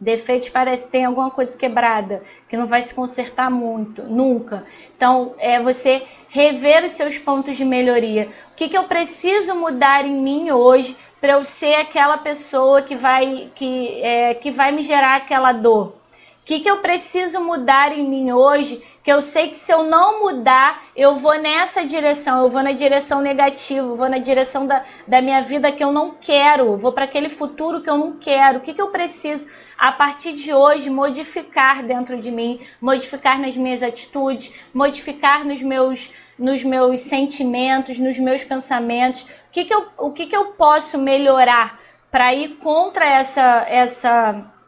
Defeitos 0.00 0.48
parece 0.48 0.86
que 0.86 0.92
tem 0.92 1.04
alguma 1.04 1.30
coisa 1.30 1.54
quebrada, 1.54 2.22
que 2.48 2.56
não 2.56 2.66
vai 2.66 2.80
se 2.80 2.94
consertar 2.94 3.50
muito, 3.50 4.02
nunca. 4.04 4.64
Então, 4.96 5.34
é 5.38 5.60
você 5.60 6.02
rever 6.30 6.84
os 6.84 6.92
seus 6.92 7.18
pontos 7.18 7.54
de 7.54 7.66
melhoria. 7.66 8.28
O 8.50 8.54
que, 8.56 8.70
que 8.70 8.78
eu 8.78 8.84
preciso 8.84 9.54
mudar 9.54 10.06
em 10.06 10.14
mim 10.14 10.50
hoje 10.50 10.96
para 11.20 11.34
eu 11.34 11.44
ser 11.44 11.74
aquela 11.74 12.16
pessoa 12.16 12.80
que 12.80 12.96
vai, 12.96 13.50
que, 13.54 14.00
é, 14.00 14.32
que 14.32 14.50
vai 14.50 14.72
me 14.72 14.80
gerar 14.80 15.16
aquela 15.16 15.52
dor? 15.52 15.99
O 16.42 16.44
que, 16.50 16.58
que 16.60 16.70
eu 16.70 16.78
preciso 16.78 17.40
mudar 17.40 17.96
em 17.96 18.08
mim 18.08 18.32
hoje? 18.32 18.82
Que 19.04 19.12
eu 19.12 19.22
sei 19.22 19.48
que 19.48 19.56
se 19.56 19.70
eu 19.72 19.84
não 19.84 20.20
mudar, 20.20 20.82
eu 20.96 21.14
vou 21.16 21.38
nessa 21.38 21.84
direção, 21.84 22.42
eu 22.42 22.48
vou 22.48 22.62
na 22.62 22.72
direção 22.72 23.20
negativa, 23.20 23.86
eu 23.86 23.94
vou 23.94 24.08
na 24.08 24.18
direção 24.18 24.66
da, 24.66 24.82
da 25.06 25.22
minha 25.22 25.42
vida 25.42 25.70
que 25.70 25.84
eu 25.84 25.92
não 25.92 26.12
quero, 26.18 26.76
vou 26.76 26.92
para 26.92 27.04
aquele 27.04 27.28
futuro 27.28 27.82
que 27.82 27.90
eu 27.90 27.96
não 27.96 28.12
quero. 28.12 28.58
O 28.58 28.60
que, 28.62 28.74
que 28.74 28.82
eu 28.82 28.88
preciso, 28.88 29.46
a 29.78 29.92
partir 29.92 30.32
de 30.32 30.52
hoje, 30.52 30.90
modificar 30.90 31.84
dentro 31.84 32.18
de 32.18 32.32
mim, 32.32 32.58
modificar 32.80 33.38
nas 33.38 33.56
minhas 33.56 33.82
atitudes, 33.82 34.52
modificar 34.74 35.44
nos 35.44 35.62
meus, 35.62 36.10
nos 36.38 36.64
meus 36.64 37.00
sentimentos, 37.00 37.98
nos 37.98 38.18
meus 38.18 38.42
pensamentos? 38.42 39.22
O 39.22 39.26
que, 39.52 39.64
que, 39.66 39.74
eu, 39.74 39.86
o 39.98 40.10
que, 40.10 40.26
que 40.26 40.36
eu 40.36 40.46
posso 40.52 40.98
melhorar 40.98 41.78
para 42.10 42.34
ir 42.34 42.56
contra 42.56 43.04
essa. 43.04 43.64
essa 43.68 44.59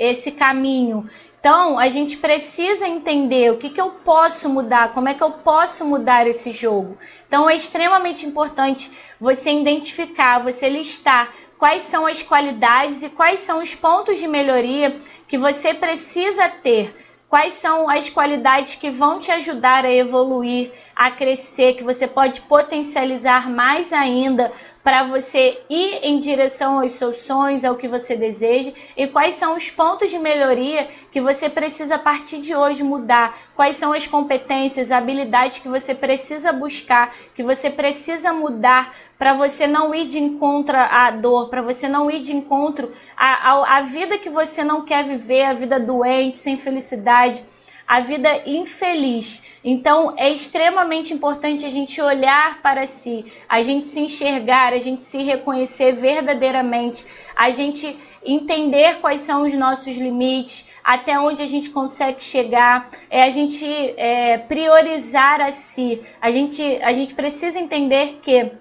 esse 0.00 0.32
caminho. 0.32 1.06
Então, 1.38 1.78
a 1.78 1.88
gente 1.90 2.16
precisa 2.16 2.88
entender 2.88 3.52
o 3.52 3.58
que, 3.58 3.68
que 3.68 3.80
eu 3.80 3.90
posso 3.90 4.48
mudar, 4.48 4.92
como 4.92 5.08
é 5.08 5.14
que 5.14 5.22
eu 5.22 5.30
posso 5.30 5.84
mudar 5.84 6.26
esse 6.26 6.50
jogo. 6.50 6.96
Então, 7.28 7.48
é 7.48 7.54
extremamente 7.54 8.24
importante 8.24 8.90
você 9.20 9.52
identificar, 9.52 10.38
você 10.38 10.70
listar 10.70 11.30
quais 11.58 11.82
são 11.82 12.06
as 12.06 12.22
qualidades 12.22 13.02
e 13.02 13.10
quais 13.10 13.40
são 13.40 13.62
os 13.62 13.74
pontos 13.74 14.18
de 14.18 14.26
melhoria 14.26 14.96
que 15.28 15.36
você 15.36 15.74
precisa 15.74 16.48
ter 16.48 16.94
quais 17.30 17.52
são 17.52 17.88
as 17.88 18.10
qualidades 18.10 18.74
que 18.74 18.90
vão 18.90 19.20
te 19.20 19.30
ajudar 19.30 19.84
a 19.84 19.94
evoluir, 19.94 20.72
a 20.96 21.12
crescer, 21.12 21.74
que 21.74 21.84
você 21.84 22.08
pode 22.08 22.40
potencializar 22.40 23.48
mais 23.48 23.92
ainda 23.92 24.50
para 24.82 25.04
você 25.04 25.60
ir 25.68 26.00
em 26.02 26.18
direção 26.18 26.80
aos 26.80 26.94
seus 26.94 27.18
sonhos, 27.18 27.64
ao 27.64 27.76
que 27.76 27.86
você 27.86 28.16
deseja 28.16 28.72
e 28.96 29.06
quais 29.06 29.34
são 29.34 29.54
os 29.54 29.70
pontos 29.70 30.10
de 30.10 30.18
melhoria 30.18 30.88
que 31.12 31.20
você 31.20 31.48
precisa 31.48 31.96
a 31.96 31.98
partir 31.98 32.40
de 32.40 32.54
hoje 32.54 32.82
mudar, 32.82 33.36
quais 33.54 33.76
são 33.76 33.92
as 33.92 34.06
competências, 34.06 34.90
habilidades 34.90 35.58
que 35.58 35.68
você 35.68 35.94
precisa 35.94 36.52
buscar, 36.52 37.14
que 37.34 37.42
você 37.42 37.68
precisa 37.68 38.32
mudar 38.32 38.94
para 39.18 39.34
você 39.34 39.66
não 39.66 39.94
ir 39.94 40.06
de 40.06 40.18
encontro 40.18 40.76
à 40.76 41.10
dor, 41.10 41.48
para 41.48 41.60
você 41.60 41.88
não 41.88 42.10
ir 42.10 42.20
de 42.20 42.34
encontro 42.34 42.90
à, 43.16 43.50
à, 43.50 43.76
à 43.76 43.80
vida 43.82 44.16
que 44.16 44.30
você 44.30 44.64
não 44.64 44.82
quer 44.82 45.04
viver, 45.04 45.44
a 45.44 45.52
vida 45.52 45.78
doente, 45.78 46.38
sem 46.38 46.56
felicidade 46.56 47.44
a 47.90 47.98
vida 47.98 48.42
infeliz. 48.46 49.42
Então 49.64 50.14
é 50.16 50.30
extremamente 50.30 51.12
importante 51.12 51.66
a 51.66 51.68
gente 51.68 52.00
olhar 52.00 52.62
para 52.62 52.86
si, 52.86 53.26
a 53.48 53.62
gente 53.62 53.88
se 53.88 53.98
enxergar, 53.98 54.72
a 54.72 54.78
gente 54.78 55.02
se 55.02 55.20
reconhecer 55.24 55.90
verdadeiramente, 55.90 57.04
a 57.34 57.50
gente 57.50 57.98
entender 58.24 59.00
quais 59.00 59.22
são 59.22 59.42
os 59.42 59.52
nossos 59.54 59.96
limites, 59.96 60.68
até 60.84 61.18
onde 61.18 61.42
a 61.42 61.46
gente 61.46 61.70
consegue 61.70 62.22
chegar, 62.22 62.88
é 63.10 63.24
a 63.24 63.30
gente 63.30 63.66
é, 63.96 64.38
priorizar 64.38 65.40
a 65.40 65.50
si. 65.50 66.00
A 66.20 66.30
gente, 66.30 66.62
a 66.82 66.92
gente 66.92 67.12
precisa 67.14 67.58
entender 67.58 68.20
que 68.22 68.52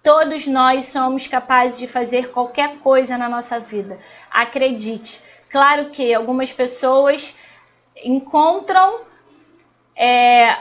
Todos 0.00 0.46
nós 0.46 0.86
somos 0.86 1.26
capazes 1.26 1.78
de 1.78 1.86
fazer 1.86 2.30
qualquer 2.30 2.78
coisa 2.78 3.18
na 3.18 3.28
nossa 3.28 3.58
vida. 3.58 3.98
Acredite. 4.30 5.20
Claro 5.50 5.90
que 5.90 6.14
algumas 6.14 6.52
pessoas 6.52 7.34
encontram 8.04 9.00
é, 9.94 10.56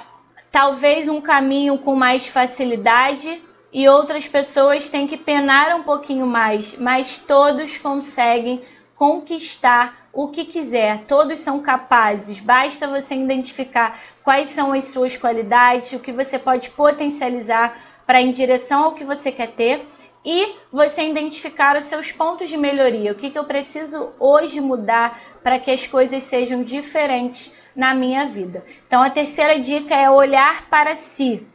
talvez 0.52 1.08
um 1.08 1.22
caminho 1.22 1.78
com 1.78 1.96
mais 1.96 2.28
facilidade 2.28 3.44
e 3.72 3.88
outras 3.88 4.28
pessoas 4.28 4.88
têm 4.88 5.06
que 5.06 5.18
penar 5.18 5.76
um 5.76 5.84
pouquinho 5.84 6.26
mais, 6.26 6.76
mas 6.78 7.18
todos 7.18 7.78
conseguem 7.78 8.62
conquistar 8.96 10.10
o 10.12 10.30
que 10.30 10.44
quiser, 10.46 11.04
todos 11.08 11.38
são 11.38 11.60
capazes, 11.62 12.40
basta 12.40 12.88
você 12.88 13.14
identificar 13.14 14.00
quais 14.24 14.50
são 14.50 14.74
as 14.74 14.86
suas 14.86 15.16
qualidades, 15.16 15.94
o 15.94 16.00
que 16.00 16.12
você 16.12 16.40
pode 16.40 16.72
potencializar 16.72 17.78
para 18.08 18.20
em 18.20 18.32
direção 18.32 18.86
ao 18.86 18.94
que 18.94 19.04
você 19.04 19.32
quer 19.32 19.50
ter 19.50 19.86
e 20.26 20.56
você 20.72 21.04
identificar 21.04 21.78
os 21.78 21.86
seus 21.86 22.12
pontos 22.12 22.50
de 22.50 22.58
melhoria. 22.58 23.12
O 23.12 23.16
que, 23.16 23.30
que 23.30 23.40
eu 23.40 23.46
preciso 23.46 24.12
hoje 24.20 24.60
mudar 24.60 25.18
para 25.44 25.60
que 25.60 25.72
as 25.72 25.88
coisas 25.88 26.24
sejam 26.24 26.64
diferentes 26.64 27.54
na 27.78 27.94
minha 27.94 28.26
vida. 28.26 28.66
Então, 28.88 29.04
a 29.04 29.10
terceira 29.10 29.60
dica 29.60 29.96
é 29.96 30.10
olhar 30.10 30.68
para 30.68 30.96
si. 30.96 31.46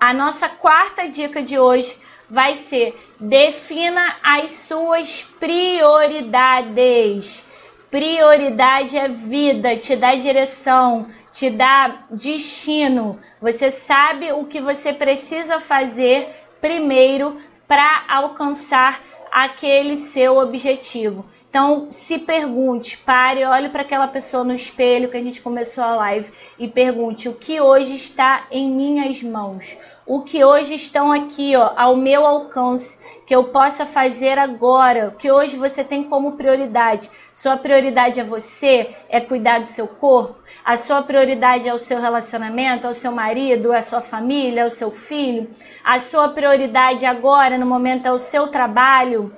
A 0.00 0.14
nossa 0.14 0.48
quarta 0.48 1.06
dica 1.06 1.42
de 1.42 1.58
hoje 1.58 1.94
vai 2.28 2.54
ser: 2.54 2.98
defina 3.20 4.16
as 4.22 4.50
suas 4.50 5.22
prioridades. 5.38 7.44
Prioridade 7.90 8.96
é 8.98 9.08
vida, 9.08 9.76
te 9.76 9.94
dá 9.94 10.16
direção, 10.16 11.06
te 11.30 11.48
dá 11.48 12.06
destino. 12.10 13.20
Você 13.40 13.70
sabe 13.70 14.32
o 14.32 14.46
que 14.46 14.60
você 14.60 14.92
precisa 14.92 15.60
fazer 15.60 16.28
primeiro 16.64 17.36
para 17.68 18.06
alcançar 18.08 19.02
aquele 19.30 19.96
seu 19.96 20.38
objetivo. 20.38 21.26
Então, 21.50 21.88
se 21.90 22.18
pergunte, 22.18 22.96
pare, 22.96 23.44
olhe 23.44 23.68
para 23.68 23.82
aquela 23.82 24.08
pessoa 24.08 24.42
no 24.42 24.54
espelho 24.54 25.10
que 25.10 25.16
a 25.18 25.22
gente 25.22 25.42
começou 25.42 25.84
a 25.84 25.94
live 25.94 26.32
e 26.58 26.66
pergunte 26.66 27.28
o 27.28 27.34
que 27.34 27.60
hoje 27.60 27.94
está 27.94 28.44
em 28.50 28.70
minhas 28.70 29.22
mãos, 29.22 29.76
o 30.06 30.20
que 30.20 30.44
hoje 30.44 30.74
estão 30.74 31.10
aqui, 31.10 31.56
ó, 31.56 31.72
ao 31.76 31.96
meu 31.96 32.26
alcance, 32.26 32.98
que 33.26 33.34
eu 33.34 33.44
possa 33.44 33.86
fazer 33.86 34.38
agora, 34.38 35.08
o 35.08 35.12
que 35.12 35.30
hoje 35.30 35.56
você 35.56 35.82
tem 35.82 36.04
como 36.04 36.32
prioridade. 36.32 37.10
Sua 37.32 37.56
prioridade 37.56 38.20
é 38.20 38.24
você, 38.24 38.94
é 39.08 39.18
cuidar 39.20 39.60
do 39.60 39.66
seu 39.66 39.88
corpo, 39.88 40.36
a 40.64 40.76
sua 40.76 41.02
prioridade 41.02 41.68
é 41.68 41.72
o 41.74 41.78
seu 41.78 42.00
relacionamento, 42.00 42.86
é 42.86 42.90
o 42.90 42.94
seu 42.94 43.12
marido, 43.12 43.72
é 43.72 43.78
a 43.78 43.82
sua 43.82 44.02
família, 44.02 44.60
é 44.60 44.66
o 44.66 44.70
seu 44.70 44.90
filho, 44.90 45.48
a 45.82 45.98
sua 45.98 46.28
prioridade 46.28 47.06
agora, 47.06 47.56
no 47.56 47.66
momento, 47.66 48.06
é 48.06 48.12
o 48.12 48.18
seu 48.18 48.48
trabalho? 48.48 49.34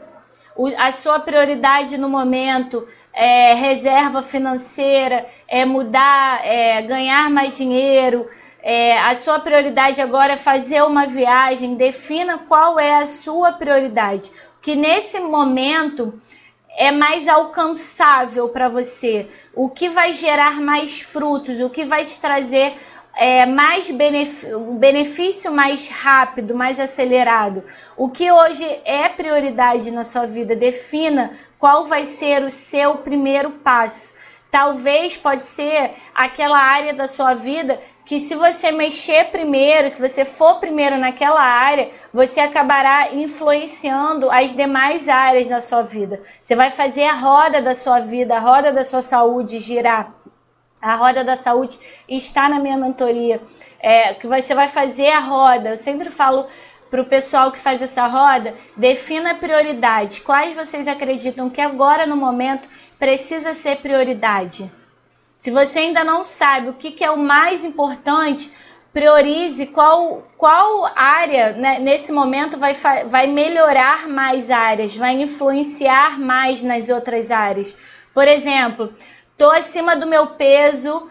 A 0.79 0.91
sua 0.91 1.21
prioridade 1.21 1.99
no 1.99 2.09
momento 2.09 2.89
é 3.13 3.55
reserva 3.55 4.23
financeira, 4.23 5.27
é 5.47 5.65
mudar, 5.65 6.41
é 6.45 6.81
ganhar 6.83 7.31
mais 7.31 7.57
dinheiro, 7.57 8.27
é, 8.69 8.99
a 8.99 9.15
sua 9.15 9.39
prioridade 9.39 10.03
agora 10.03 10.33
é 10.33 10.37
fazer 10.37 10.83
uma 10.83 11.07
viagem, 11.07 11.77
defina 11.77 12.37
qual 12.37 12.81
é 12.81 12.97
a 12.97 13.07
sua 13.07 13.53
prioridade. 13.53 14.29
Que 14.61 14.75
nesse 14.75 15.21
momento 15.21 16.19
é 16.77 16.91
mais 16.91 17.29
alcançável 17.29 18.49
para 18.49 18.69
você, 18.69 19.29
o 19.55 19.71
que 19.71 19.89
vai 19.89 20.13
gerar 20.13 20.61
mais 20.61 21.01
frutos, 21.01 21.61
o 21.61 21.71
que 21.71 21.85
vai 21.85 22.05
te 22.05 22.19
trazer 22.19 22.75
é, 23.15 23.47
mais 23.47 23.89
benefício, 23.89 24.59
benefício 24.73 25.53
mais 25.53 25.87
rápido, 25.87 26.53
mais 26.53 26.81
acelerado. 26.81 27.63
O 27.97 28.09
que 28.09 28.33
hoje 28.33 28.65
é 28.85 29.09
prioridade 29.09 29.93
na 29.93 30.03
sua 30.03 30.27
vida, 30.27 30.57
defina 30.57 31.31
qual 31.57 31.87
vai 31.87 32.05
ser 32.05 32.43
o 32.43 32.51
seu 32.51 32.97
primeiro 32.97 33.53
passo. 33.53 34.16
Talvez 34.57 35.19
pode 35.19 35.45
ser 35.45 35.90
aquela 36.14 36.59
área 36.59 36.95
da 36.95 37.07
sua 37.07 37.35
vida 37.35 37.79
que 38.07 38.19
se 38.19 38.35
você 38.35 38.73
mexer 38.73 39.27
primeiro, 39.27 39.90
se 39.90 40.01
você 40.01 40.25
for 40.25 40.59
primeiro 40.59 40.97
naquela 40.97 41.42
área, 41.42 41.90
você 42.11 42.40
acabará 42.40 43.12
influenciando 43.12 44.31
as 44.31 44.57
demais 44.57 45.11
áreas 45.11 45.47
da 45.47 45.61
sua 45.61 45.83
vida. 45.83 46.23
Você 46.40 46.57
vai 46.57 46.71
fazer 46.71 47.05
a 47.05 47.12
roda 47.12 47.61
da 47.61 47.75
sua 47.75 48.01
vida, 48.01 48.35
a 48.35 48.38
roda 48.38 48.73
da 48.73 48.83
sua 48.83 49.03
saúde 49.03 49.59
girar. 49.59 50.14
A 50.81 50.95
roda 50.95 51.23
da 51.23 51.37
saúde 51.37 51.79
está 52.09 52.49
na 52.49 52.59
minha 52.59 52.79
mentoria. 52.79 53.42
É, 53.79 54.14
que 54.14 54.27
você 54.27 54.55
vai 54.55 54.69
fazer 54.69 55.11
a 55.11 55.21
roda. 55.21 55.69
Eu 55.69 55.77
sempre 55.77 56.11
falo 56.11 56.47
para 56.90 57.03
o 57.03 57.07
pessoal 57.07 57.51
que 57.51 57.59
faz 57.59 57.83
essa 57.83 58.07
roda, 58.07 58.55
defina 58.77 59.35
prioridades. 59.35 60.20
Quais 60.20 60.55
vocês 60.55 60.87
acreditam 60.87 61.51
que 61.51 61.61
agora 61.61 62.07
no 62.07 62.16
momento 62.16 62.68
precisa 62.99 63.53
ser 63.53 63.77
prioridade? 63.77 64.70
Se 65.37 65.51
você 65.51 65.81
ainda 65.81 66.03
não 66.03 66.25
sabe 66.25 66.70
o 66.70 66.75
que, 66.75 66.90
que 66.90 67.05
é 67.05 67.11
o 67.11 67.18
mais 67.18 67.64
importante, 67.64 68.51
priorize 68.92 69.66
qual, 69.66 70.27
qual 70.38 70.90
área 70.96 71.53
né, 71.53 71.79
nesse 71.79 72.11
momento 72.11 72.57
vai, 72.57 72.75
vai 73.07 73.27
melhorar 73.27 74.09
mais 74.09 74.51
áreas, 74.51 74.96
vai 74.96 75.20
influenciar 75.20 76.18
mais 76.18 76.62
nas 76.62 76.88
outras 76.88 77.31
áreas. 77.31 77.77
Por 78.14 78.27
exemplo, 78.27 78.94
tô 79.37 79.51
acima 79.51 79.94
do 79.94 80.07
meu 80.07 80.29
peso, 80.29 81.11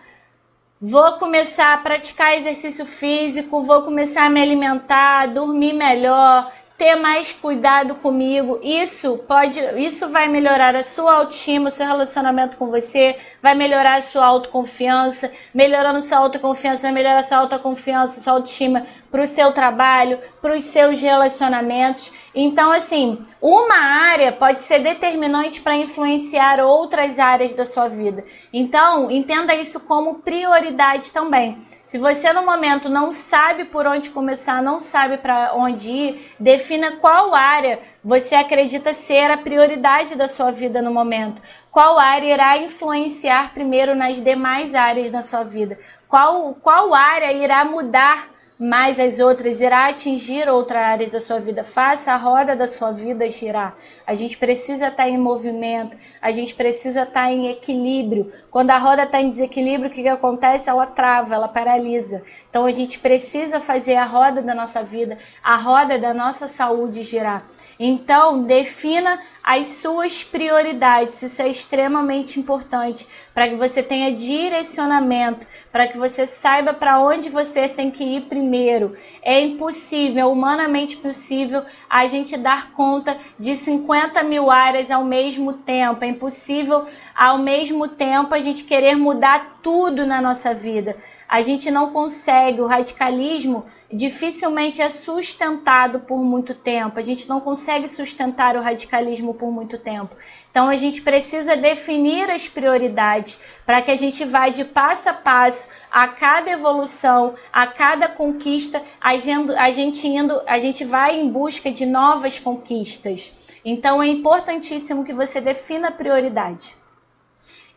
vou 0.87 1.13
começar 1.13 1.73
a 1.73 1.77
praticar 1.79 2.37
exercício 2.37 2.85
físico, 2.85 3.63
vou 3.63 3.81
começar 3.81 4.25
a 4.25 4.29
me 4.29 4.39
alimentar, 4.39 5.25
dormir 5.25 5.73
melhor, 5.73 6.51
ter 6.77 6.95
mais 6.95 7.31
cuidado 7.31 7.95
comigo. 7.95 8.59
Isso 8.61 9.17
pode, 9.27 9.59
isso 9.77 10.09
vai 10.09 10.27
melhorar 10.27 10.75
a 10.75 10.83
sua 10.83 11.15
autoestima, 11.15 11.69
o 11.69 11.71
seu 11.71 11.85
relacionamento 11.85 12.57
com 12.57 12.67
você, 12.67 13.15
vai 13.41 13.55
melhorar 13.55 13.95
a 13.95 14.01
sua 14.01 14.25
autoconfiança, 14.25 15.31
melhorando 15.53 16.01
sua 16.01 16.17
autoconfiança, 16.17 16.83
vai 16.83 16.91
melhorar 16.91 17.23
sua 17.23 17.37
autoconfiança, 17.37 18.21
sua 18.21 18.33
autoestima 18.33 18.83
para 19.09 19.23
o 19.23 19.27
seu 19.27 19.53
trabalho, 19.53 20.19
para 20.41 20.53
os 20.53 20.63
seus 20.63 21.01
relacionamentos. 21.01 22.11
Então, 22.33 22.71
assim, 22.71 23.19
uma 23.41 23.77
área 23.77 24.33
pode 24.33 24.61
ser 24.61 24.79
determinante 24.79 25.61
para 25.61 25.77
influenciar 25.77 26.59
outras 26.59 27.19
áreas 27.19 27.53
da 27.53 27.63
sua 27.63 27.87
vida. 27.87 28.25
Então, 28.51 29.09
entenda 29.09 29.55
isso 29.55 29.79
como 29.79 30.15
prioridade 30.15 31.13
também. 31.13 31.57
Se 31.85 31.99
você 31.99 32.33
no 32.33 32.43
momento 32.43 32.89
não 32.89 33.11
sabe 33.11 33.65
por 33.65 33.85
onde 33.85 34.09
começar, 34.09 34.59
não 34.59 34.81
sabe 34.81 35.19
para 35.19 35.53
onde 35.53 35.91
ir, 35.91 36.35
defina 36.39 36.93
qual 36.93 37.35
área 37.35 37.79
você 38.03 38.33
acredita 38.33 38.91
ser 38.91 39.29
a 39.29 39.37
prioridade 39.37 40.15
da 40.15 40.27
sua 40.27 40.49
vida 40.49 40.81
no 40.81 40.91
momento. 40.91 41.39
Qual 41.71 41.99
área 41.99 42.33
irá 42.33 42.57
influenciar 42.57 43.53
primeiro 43.53 43.93
nas 43.93 44.19
demais 44.19 44.73
áreas 44.73 45.11
da 45.11 45.21
sua 45.21 45.43
vida? 45.43 45.77
Qual, 46.07 46.55
qual 46.55 46.91
área 46.91 47.31
irá 47.31 47.63
mudar 47.63 48.29
mais 48.57 48.99
as 48.99 49.19
outras, 49.19 49.59
irá 49.59 49.89
atingir 49.89 50.47
outra 50.47 50.79
área 50.79 51.09
da 51.09 51.19
sua 51.19 51.39
vida. 51.39 51.63
Faça 51.63 52.13
a 52.13 52.17
roda 52.17 52.55
da 52.55 52.67
sua 52.67 52.91
vida 52.91 53.29
girar. 53.29 53.75
A 54.07 54.15
gente 54.15 54.37
precisa 54.37 54.87
estar 54.87 55.09
em 55.09 55.17
movimento, 55.17 55.97
a 56.21 56.31
gente 56.31 56.53
precisa 56.55 57.03
estar 57.03 57.29
em 57.29 57.47
equilíbrio. 57.47 58.31
Quando 58.49 58.71
a 58.71 58.77
roda 58.77 59.03
está 59.03 59.19
em 59.19 59.29
desequilíbrio, 59.29 59.89
o 59.89 59.93
que, 59.93 60.01
que 60.01 60.07
acontece? 60.07 60.69
Ela 60.69 60.85
trava, 60.85 61.35
ela 61.35 61.47
paralisa. 61.47 62.23
Então 62.49 62.65
a 62.65 62.71
gente 62.71 62.99
precisa 62.99 63.59
fazer 63.59 63.95
a 63.95 64.05
roda 64.05 64.41
da 64.41 64.55
nossa 64.55 64.81
vida, 64.81 65.17
a 65.43 65.57
roda 65.57 65.99
da 65.99 66.13
nossa 66.13 66.47
saúde 66.47 67.03
girar. 67.03 67.45
Então, 67.77 68.43
defina 68.43 69.19
as 69.45 69.67
suas 69.67 70.23
prioridades. 70.23 71.21
Isso 71.21 71.39
é 71.39 71.47
extremamente 71.47 72.39
importante 72.39 73.07
para 73.31 73.47
que 73.47 73.53
você 73.53 73.83
tenha 73.83 74.11
direcionamento, 74.11 75.45
para 75.71 75.87
que 75.87 75.99
você 75.99 76.25
saiba 76.25 76.73
para 76.73 76.99
onde 76.99 77.29
você 77.29 77.69
tem 77.69 77.91
que 77.91 78.03
ir 78.03 78.21
primeiro. 78.21 78.95
É 79.21 79.39
impossível, 79.39 80.31
humanamente 80.31 80.97
possível, 80.97 81.63
a 81.87 82.07
gente 82.07 82.35
dar 82.35 82.71
conta 82.71 83.15
de 83.37 83.55
50 83.55 84.23
mil 84.23 84.49
áreas 84.49 84.89
ao 84.89 85.05
mesmo 85.05 85.53
tempo. 85.53 86.03
É 86.03 86.07
impossível, 86.07 86.85
ao 87.15 87.37
mesmo 87.37 87.87
tempo, 87.87 88.33
a 88.33 88.39
gente 88.39 88.63
querer 88.63 88.95
mudar 88.95 89.59
tudo 89.61 90.07
na 90.07 90.19
nossa 90.21 90.55
vida. 90.55 90.95
A 91.35 91.41
gente 91.41 91.69
não 91.69 91.91
consegue, 91.91 92.61
o 92.61 92.65
radicalismo 92.65 93.65
dificilmente 93.91 94.81
é 94.81 94.87
sustentado 94.87 95.99
por 95.99 96.23
muito 96.23 96.53
tempo. 96.53 96.97
A 96.97 97.03
gente 97.03 97.27
não 97.27 97.41
consegue 97.41 97.89
sustentar 97.89 98.55
o 98.55 98.61
radicalismo 98.61 99.33
por 99.33 99.51
muito 99.51 99.77
tempo. 99.77 100.15
Então 100.49 100.69
a 100.69 100.77
gente 100.77 101.01
precisa 101.01 101.57
definir 101.57 102.31
as 102.31 102.47
prioridades 102.47 103.37
para 103.65 103.81
que 103.81 103.91
a 103.91 103.97
gente 103.97 104.23
vá 104.23 104.47
de 104.47 104.63
passo 104.63 105.09
a 105.09 105.13
passo 105.13 105.67
a 105.91 106.07
cada 106.07 106.51
evolução, 106.51 107.33
a 107.51 107.67
cada 107.67 108.07
conquista, 108.07 108.81
a 109.01 109.17
gente 109.17 110.07
indo, 110.07 110.41
a 110.47 110.57
gente 110.57 110.85
vai 110.85 111.19
em 111.19 111.27
busca 111.27 111.69
de 111.69 111.85
novas 111.85 112.39
conquistas. 112.39 113.33
Então 113.65 114.01
é 114.01 114.07
importantíssimo 114.07 115.03
que 115.03 115.11
você 115.11 115.41
defina 115.41 115.89
a 115.89 115.91
prioridade. 115.91 116.77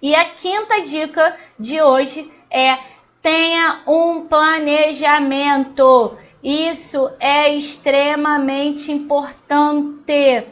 E 0.01 0.15
a 0.15 0.27
quinta 0.27 0.81
dica 0.81 1.35
de 1.59 1.83
hoje 1.83 2.31
é 2.49 2.79
tenha 3.23 3.83
um 3.87 4.27
planejamento. 4.27 6.17
Isso 6.43 7.11
é 7.19 7.55
extremamente 7.55 8.93
importante. 8.93 10.47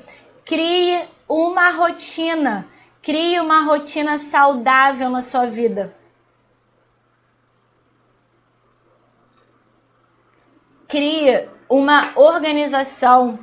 Crie 0.45 1.05
uma 1.29 1.71
rotina. 1.71 2.67
Crie 3.03 3.41
uma 3.41 3.63
rotina 3.63 4.19
saudável 4.19 5.09
na 5.09 5.21
sua 5.21 5.47
vida. 5.47 5.95
Crie 10.89 11.49
uma 11.69 12.13
organização, 12.15 13.39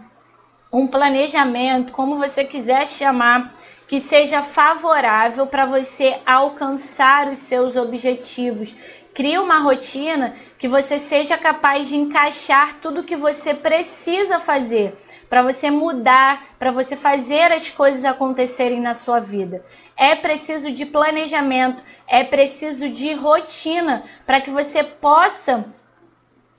um 0.72 0.88
planejamento, 0.88 1.92
como 1.92 2.18
você 2.18 2.46
quiser 2.46 2.88
chamar 2.88 3.52
que 3.88 4.00
seja 4.00 4.42
favorável 4.42 5.46
para 5.46 5.66
você 5.66 6.20
alcançar 6.26 7.28
os 7.28 7.40
seus 7.40 7.76
objetivos. 7.76 8.76
Crie 9.14 9.38
uma 9.38 9.60
rotina 9.60 10.34
que 10.58 10.68
você 10.68 10.98
seja 10.98 11.38
capaz 11.38 11.88
de 11.88 11.96
encaixar 11.96 12.80
tudo 12.82 13.04
que 13.04 13.16
você 13.16 13.54
precisa 13.54 14.40
fazer 14.40 14.98
para 15.30 15.44
você 15.44 15.70
mudar, 15.70 16.56
para 16.58 16.72
você 16.72 16.96
fazer 16.96 17.52
as 17.52 17.70
coisas 17.70 18.06
acontecerem 18.06 18.82
na 18.82 18.96
sua 18.96 19.20
vida. 19.20 19.64
É 19.96 20.16
preciso 20.16 20.72
de 20.72 20.86
planejamento, 20.86 21.84
é 22.08 22.24
preciso 22.24 22.90
de 22.90 23.14
rotina 23.14 24.04
para 24.26 24.42
que 24.42 24.50
você 24.50 24.84
possa 24.84 25.66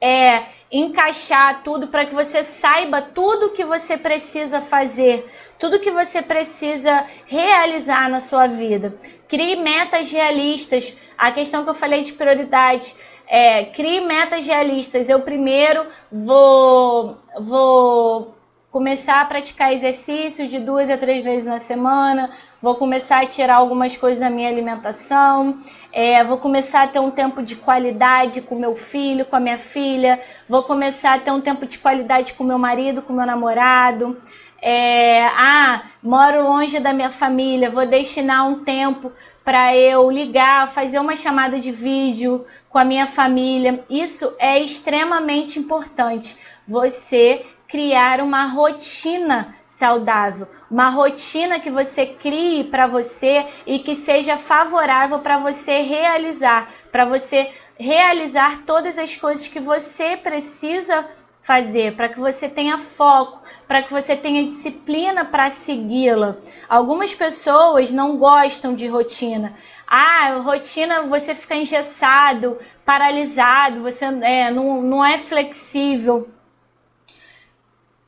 é, 0.00 0.44
encaixar 0.70 1.62
tudo 1.62 1.88
para 1.88 2.04
que 2.04 2.14
você 2.14 2.42
saiba 2.42 3.00
tudo 3.00 3.52
que 3.52 3.64
você 3.64 3.96
precisa 3.96 4.60
fazer, 4.60 5.24
tudo 5.58 5.80
que 5.80 5.90
você 5.90 6.20
precisa 6.20 7.06
realizar 7.24 8.10
na 8.10 8.20
sua 8.20 8.46
vida. 8.46 8.94
Crie 9.34 9.56
metas 9.56 10.12
realistas. 10.12 10.94
A 11.18 11.32
questão 11.32 11.64
que 11.64 11.70
eu 11.70 11.74
falei 11.74 12.04
de 12.04 12.12
prioridade 12.12 12.94
é 13.26 13.64
crie 13.64 14.00
metas 14.00 14.46
realistas. 14.46 15.10
Eu 15.10 15.22
primeiro 15.22 15.88
vou 16.12 17.18
vou 17.40 18.32
começar 18.70 19.20
a 19.20 19.24
praticar 19.24 19.72
exercício 19.72 20.46
de 20.46 20.60
duas 20.60 20.88
a 20.88 20.96
três 20.96 21.24
vezes 21.24 21.46
na 21.46 21.58
semana, 21.58 22.30
vou 22.62 22.76
começar 22.76 23.22
a 23.22 23.26
tirar 23.26 23.56
algumas 23.56 23.96
coisas 23.96 24.20
da 24.20 24.30
minha 24.30 24.48
alimentação, 24.48 25.58
é, 25.92 26.22
vou 26.24 26.38
começar 26.38 26.82
a 26.82 26.86
ter 26.88 26.98
um 26.98 27.10
tempo 27.10 27.40
de 27.40 27.54
qualidade 27.54 28.40
com 28.40 28.56
meu 28.56 28.74
filho, 28.74 29.24
com 29.26 29.36
a 29.36 29.40
minha 29.40 29.58
filha, 29.58 30.20
vou 30.48 30.62
começar 30.62 31.14
a 31.14 31.18
ter 31.18 31.30
um 31.30 31.40
tempo 31.40 31.66
de 31.66 31.78
qualidade 31.78 32.34
com 32.34 32.42
meu 32.42 32.58
marido, 32.58 33.00
com 33.02 33.12
meu 33.12 33.26
namorado. 33.26 34.16
É, 34.66 35.26
ah, 35.26 35.82
moro 36.02 36.42
longe 36.42 36.80
da 36.80 36.90
minha 36.90 37.10
família, 37.10 37.68
vou 37.68 37.84
destinar 37.84 38.48
um 38.48 38.64
tempo 38.64 39.12
para 39.44 39.76
eu 39.76 40.10
ligar, 40.10 40.70
fazer 40.70 40.98
uma 40.98 41.14
chamada 41.14 41.60
de 41.60 41.70
vídeo 41.70 42.46
com 42.70 42.78
a 42.78 42.84
minha 42.84 43.06
família. 43.06 43.84
Isso 43.90 44.32
é 44.38 44.58
extremamente 44.58 45.58
importante. 45.58 46.34
Você 46.66 47.44
criar 47.68 48.22
uma 48.22 48.46
rotina 48.46 49.54
saudável, 49.66 50.48
uma 50.70 50.88
rotina 50.88 51.60
que 51.60 51.70
você 51.70 52.06
crie 52.06 52.64
para 52.64 52.86
você 52.86 53.44
e 53.66 53.78
que 53.80 53.94
seja 53.94 54.38
favorável 54.38 55.18
para 55.18 55.36
você 55.36 55.82
realizar, 55.82 56.70
para 56.90 57.04
você 57.04 57.50
realizar 57.78 58.62
todas 58.64 58.96
as 58.96 59.14
coisas 59.14 59.46
que 59.46 59.60
você 59.60 60.16
precisa 60.16 61.06
fazer, 61.44 61.94
para 61.94 62.08
que 62.08 62.18
você 62.18 62.48
tenha 62.48 62.78
foco, 62.78 63.38
para 63.68 63.82
que 63.82 63.92
você 63.92 64.16
tenha 64.16 64.44
disciplina 64.44 65.26
para 65.26 65.50
segui-la. 65.50 66.38
Algumas 66.66 67.14
pessoas 67.14 67.90
não 67.90 68.16
gostam 68.16 68.74
de 68.74 68.86
rotina. 68.86 69.52
Ah, 69.86 70.38
rotina 70.42 71.02
você 71.02 71.34
fica 71.34 71.54
engessado, 71.54 72.56
paralisado, 72.82 73.82
você 73.82 74.06
é, 74.06 74.50
não, 74.50 74.80
não 74.80 75.04
é 75.04 75.18
flexível 75.18 76.30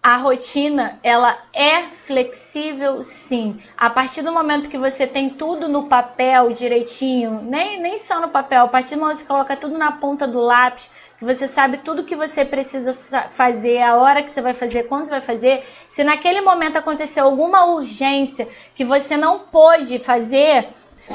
a 0.06 0.18
rotina 0.18 1.00
ela 1.02 1.36
é 1.52 1.82
flexível 1.82 3.02
sim. 3.02 3.58
A 3.76 3.90
partir 3.90 4.22
do 4.22 4.30
momento 4.30 4.70
que 4.70 4.78
você 4.78 5.04
tem 5.04 5.28
tudo 5.28 5.68
no 5.68 5.88
papel 5.88 6.52
direitinho, 6.52 7.42
nem, 7.42 7.80
nem 7.80 7.98
só 7.98 8.20
no 8.20 8.28
papel, 8.28 8.62
a 8.62 8.68
partir 8.68 8.94
do 8.94 9.00
momento 9.00 9.16
que 9.16 9.22
você 9.24 9.28
coloca 9.28 9.56
tudo 9.56 9.76
na 9.76 9.90
ponta 9.90 10.24
do 10.24 10.38
lápis, 10.38 10.88
que 11.18 11.24
você 11.24 11.46
sabe 11.46 11.78
tudo 11.78 12.04
que 12.04 12.14
você 12.14 12.44
precisa 12.44 12.92
fazer, 13.30 13.80
a 13.82 13.96
hora 13.96 14.22
que 14.22 14.30
você 14.30 14.42
vai 14.42 14.52
fazer, 14.52 14.84
quando 14.84 15.06
você 15.06 15.12
vai 15.12 15.20
fazer, 15.20 15.64
se 15.88 16.04
naquele 16.04 16.40
momento 16.40 16.76
aconteceu 16.76 17.24
alguma 17.24 17.64
urgência 17.66 18.48
que 18.74 18.84
você 18.84 19.16
não 19.16 19.40
pôde 19.40 19.98
fazer, 19.98 20.68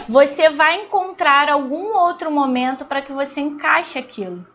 você 0.08 0.50
vai 0.50 0.84
encontrar 0.84 1.50
algum 1.50 1.96
outro 1.96 2.32
momento 2.32 2.86
para 2.86 3.02
que 3.02 3.12
você 3.12 3.42
encaixe 3.42 4.00
aquilo. 4.00 4.46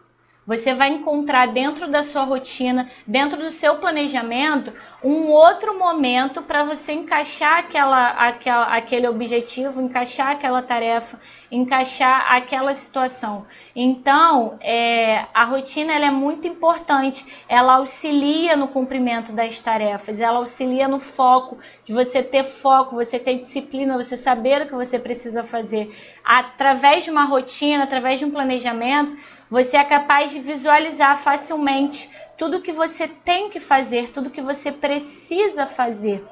Você 0.46 0.72
vai 0.72 0.90
encontrar 0.90 1.48
dentro 1.48 1.88
da 1.88 2.04
sua 2.04 2.22
rotina, 2.22 2.88
dentro 3.04 3.36
do 3.36 3.50
seu 3.50 3.76
planejamento, 3.76 4.72
um 5.02 5.28
outro 5.28 5.76
momento 5.76 6.40
para 6.40 6.62
você 6.62 6.92
encaixar 6.92 7.58
aquela, 7.58 8.10
aquela, 8.10 8.66
aquele 8.66 9.08
objetivo, 9.08 9.80
encaixar 9.80 10.30
aquela 10.30 10.62
tarefa, 10.62 11.18
encaixar 11.50 12.32
aquela 12.32 12.72
situação. 12.74 13.44
Então, 13.74 14.56
é, 14.60 15.26
a 15.34 15.44
rotina 15.44 15.92
ela 15.92 16.06
é 16.06 16.10
muito 16.12 16.46
importante. 16.46 17.26
Ela 17.48 17.74
auxilia 17.74 18.56
no 18.56 18.68
cumprimento 18.68 19.32
das 19.32 19.60
tarefas, 19.60 20.20
ela 20.20 20.38
auxilia 20.38 20.86
no 20.86 21.00
foco, 21.00 21.58
de 21.84 21.92
você 21.92 22.22
ter 22.22 22.44
foco, 22.44 22.94
você 22.94 23.18
ter 23.18 23.34
disciplina, 23.34 23.96
você 23.96 24.16
saber 24.16 24.62
o 24.62 24.66
que 24.66 24.74
você 24.74 24.96
precisa 24.96 25.42
fazer. 25.42 25.90
Através 26.28 27.04
de 27.04 27.10
uma 27.10 27.24
rotina, 27.24 27.84
através 27.84 28.18
de 28.18 28.24
um 28.24 28.32
planejamento, 28.32 29.16
você 29.48 29.76
é 29.76 29.84
capaz 29.84 30.32
de 30.32 30.40
visualizar 30.40 31.16
facilmente 31.16 32.10
tudo 32.36 32.60
que 32.60 32.72
você 32.72 33.06
tem 33.06 33.48
que 33.48 33.60
fazer, 33.60 34.10
tudo 34.10 34.28
que 34.28 34.40
você 34.40 34.72
precisa 34.72 35.66
fazer. 35.66 36.26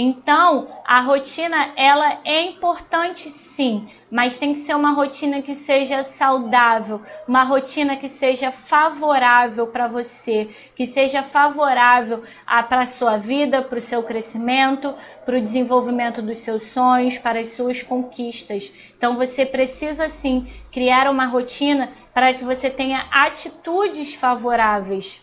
Então, 0.00 0.68
a 0.84 1.00
rotina 1.00 1.72
ela 1.74 2.20
é 2.24 2.40
importante 2.42 3.32
sim, 3.32 3.88
mas 4.08 4.38
tem 4.38 4.52
que 4.52 4.60
ser 4.60 4.76
uma 4.76 4.92
rotina 4.92 5.42
que 5.42 5.56
seja 5.56 6.04
saudável, 6.04 7.02
uma 7.26 7.42
rotina 7.42 7.96
que 7.96 8.08
seja 8.08 8.52
favorável 8.52 9.66
para 9.66 9.88
você, 9.88 10.50
que 10.76 10.86
seja 10.86 11.20
favorável 11.24 12.22
para 12.68 12.82
a 12.82 12.86
sua 12.86 13.16
vida, 13.16 13.60
para 13.60 13.78
o 13.78 13.80
seu 13.80 14.04
crescimento, 14.04 14.94
para 15.24 15.36
o 15.36 15.40
desenvolvimento 15.40 16.22
dos 16.22 16.38
seus 16.38 16.62
sonhos, 16.62 17.18
para 17.18 17.40
as 17.40 17.48
suas 17.48 17.82
conquistas. 17.82 18.72
Então, 18.96 19.16
você 19.16 19.44
precisa 19.44 20.08
sim 20.08 20.46
criar 20.70 21.10
uma 21.10 21.26
rotina 21.26 21.90
para 22.14 22.32
que 22.32 22.44
você 22.44 22.70
tenha 22.70 23.08
atitudes 23.10 24.14
favoráveis, 24.14 25.20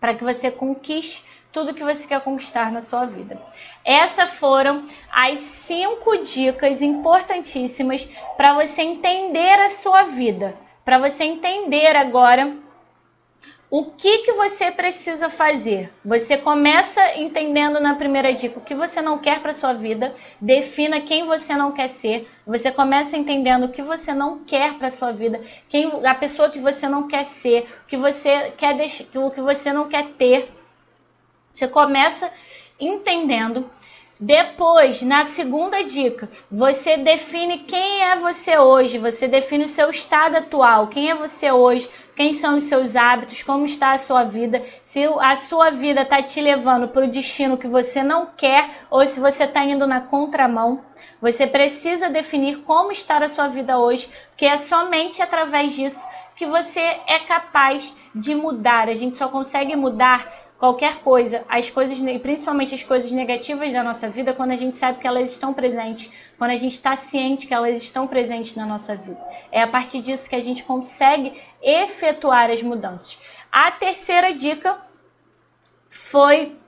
para 0.00 0.14
que 0.14 0.24
você 0.24 0.50
conquiste 0.50 1.28
tudo 1.52 1.74
que 1.74 1.82
você 1.82 2.06
quer 2.06 2.20
conquistar 2.20 2.70
na 2.70 2.80
sua 2.80 3.04
vida. 3.04 3.40
Essas 3.84 4.30
foram 4.30 4.86
as 5.10 5.40
cinco 5.40 6.16
dicas 6.18 6.82
importantíssimas 6.82 8.08
para 8.36 8.54
você 8.54 8.82
entender 8.82 9.58
a 9.60 9.68
sua 9.68 10.02
vida, 10.02 10.56
para 10.84 10.98
você 10.98 11.24
entender 11.24 11.96
agora 11.96 12.56
o 13.70 13.84
que, 13.84 14.18
que 14.18 14.32
você 14.32 14.72
precisa 14.72 15.30
fazer? 15.30 15.92
Você 16.04 16.36
começa 16.36 17.16
entendendo 17.16 17.78
na 17.78 17.94
primeira 17.94 18.34
dica 18.34 18.58
o 18.58 18.62
que 18.62 18.74
você 18.74 19.00
não 19.00 19.16
quer 19.16 19.40
para 19.40 19.52
sua 19.52 19.72
vida, 19.72 20.12
defina 20.40 21.00
quem 21.00 21.24
você 21.24 21.54
não 21.54 21.70
quer 21.70 21.86
ser. 21.86 22.28
Você 22.44 22.72
começa 22.72 23.16
entendendo 23.16 23.66
o 23.66 23.68
que 23.68 23.80
você 23.80 24.12
não 24.12 24.40
quer 24.40 24.74
para 24.74 24.90
sua 24.90 25.12
vida, 25.12 25.40
quem 25.68 25.88
a 26.04 26.14
pessoa 26.16 26.50
que 26.50 26.58
você 26.58 26.88
não 26.88 27.06
quer 27.06 27.22
ser, 27.24 27.68
o 27.84 27.86
que 27.86 27.96
você 27.96 28.52
quer 28.56 28.76
deixar, 28.76 29.04
o 29.14 29.30
que 29.30 29.40
você 29.40 29.72
não 29.72 29.88
quer 29.88 30.08
ter. 30.18 30.52
Você 31.54 31.68
começa 31.68 32.28
entendendo. 32.80 33.68
Depois, 34.22 35.00
na 35.00 35.24
segunda 35.24 35.82
dica, 35.82 36.30
você 36.50 36.98
define 36.98 37.60
quem 37.60 38.02
é 38.04 38.16
você 38.16 38.58
hoje, 38.58 38.98
você 38.98 39.26
define 39.26 39.64
o 39.64 39.68
seu 39.68 39.88
estado 39.88 40.36
atual, 40.36 40.88
quem 40.88 41.10
é 41.10 41.14
você 41.14 41.50
hoje, 41.50 41.88
quem 42.14 42.34
são 42.34 42.58
os 42.58 42.64
seus 42.64 42.94
hábitos, 42.96 43.42
como 43.42 43.64
está 43.64 43.92
a 43.92 43.98
sua 43.98 44.24
vida, 44.24 44.62
se 44.82 45.02
a 45.04 45.36
sua 45.36 45.70
vida 45.70 46.02
está 46.02 46.22
te 46.22 46.38
levando 46.38 46.88
para 46.88 47.06
o 47.06 47.10
destino 47.10 47.56
que 47.56 47.66
você 47.66 48.02
não 48.02 48.26
quer 48.36 48.68
ou 48.90 49.06
se 49.06 49.18
você 49.18 49.44
está 49.44 49.64
indo 49.64 49.86
na 49.86 50.02
contramão. 50.02 50.84
Você 51.18 51.46
precisa 51.46 52.10
definir 52.10 52.58
como 52.58 52.92
está 52.92 53.16
a 53.16 53.26
sua 53.26 53.48
vida 53.48 53.78
hoje, 53.78 54.06
porque 54.28 54.44
é 54.44 54.58
somente 54.58 55.22
através 55.22 55.72
disso 55.72 56.06
que 56.36 56.44
você 56.44 56.80
é 56.80 57.20
capaz 57.26 57.96
de 58.14 58.34
mudar. 58.34 58.88
A 58.88 58.94
gente 58.94 59.16
só 59.16 59.28
consegue 59.28 59.76
mudar 59.76 60.49
qualquer 60.60 60.96
coisa, 60.98 61.42
as 61.48 61.70
coisas, 61.70 61.98
principalmente 62.20 62.74
as 62.74 62.82
coisas 62.82 63.10
negativas 63.10 63.72
da 63.72 63.82
nossa 63.82 64.10
vida, 64.10 64.34
quando 64.34 64.50
a 64.50 64.56
gente 64.56 64.76
sabe 64.76 65.00
que 65.00 65.06
elas 65.06 65.32
estão 65.32 65.54
presentes, 65.54 66.12
quando 66.36 66.50
a 66.50 66.56
gente 66.56 66.74
está 66.74 66.94
ciente 66.94 67.46
que 67.46 67.54
elas 67.54 67.78
estão 67.78 68.06
presentes 68.06 68.54
na 68.54 68.66
nossa 68.66 68.94
vida. 68.94 69.18
É 69.50 69.62
a 69.62 69.66
partir 69.66 70.02
disso 70.02 70.28
que 70.28 70.36
a 70.36 70.40
gente 70.40 70.62
consegue 70.62 71.32
efetuar 71.62 72.50
as 72.50 72.62
mudanças. 72.62 73.18
A 73.50 73.72
terceira 73.72 74.34
dica 74.34 74.78
foi 75.88 76.59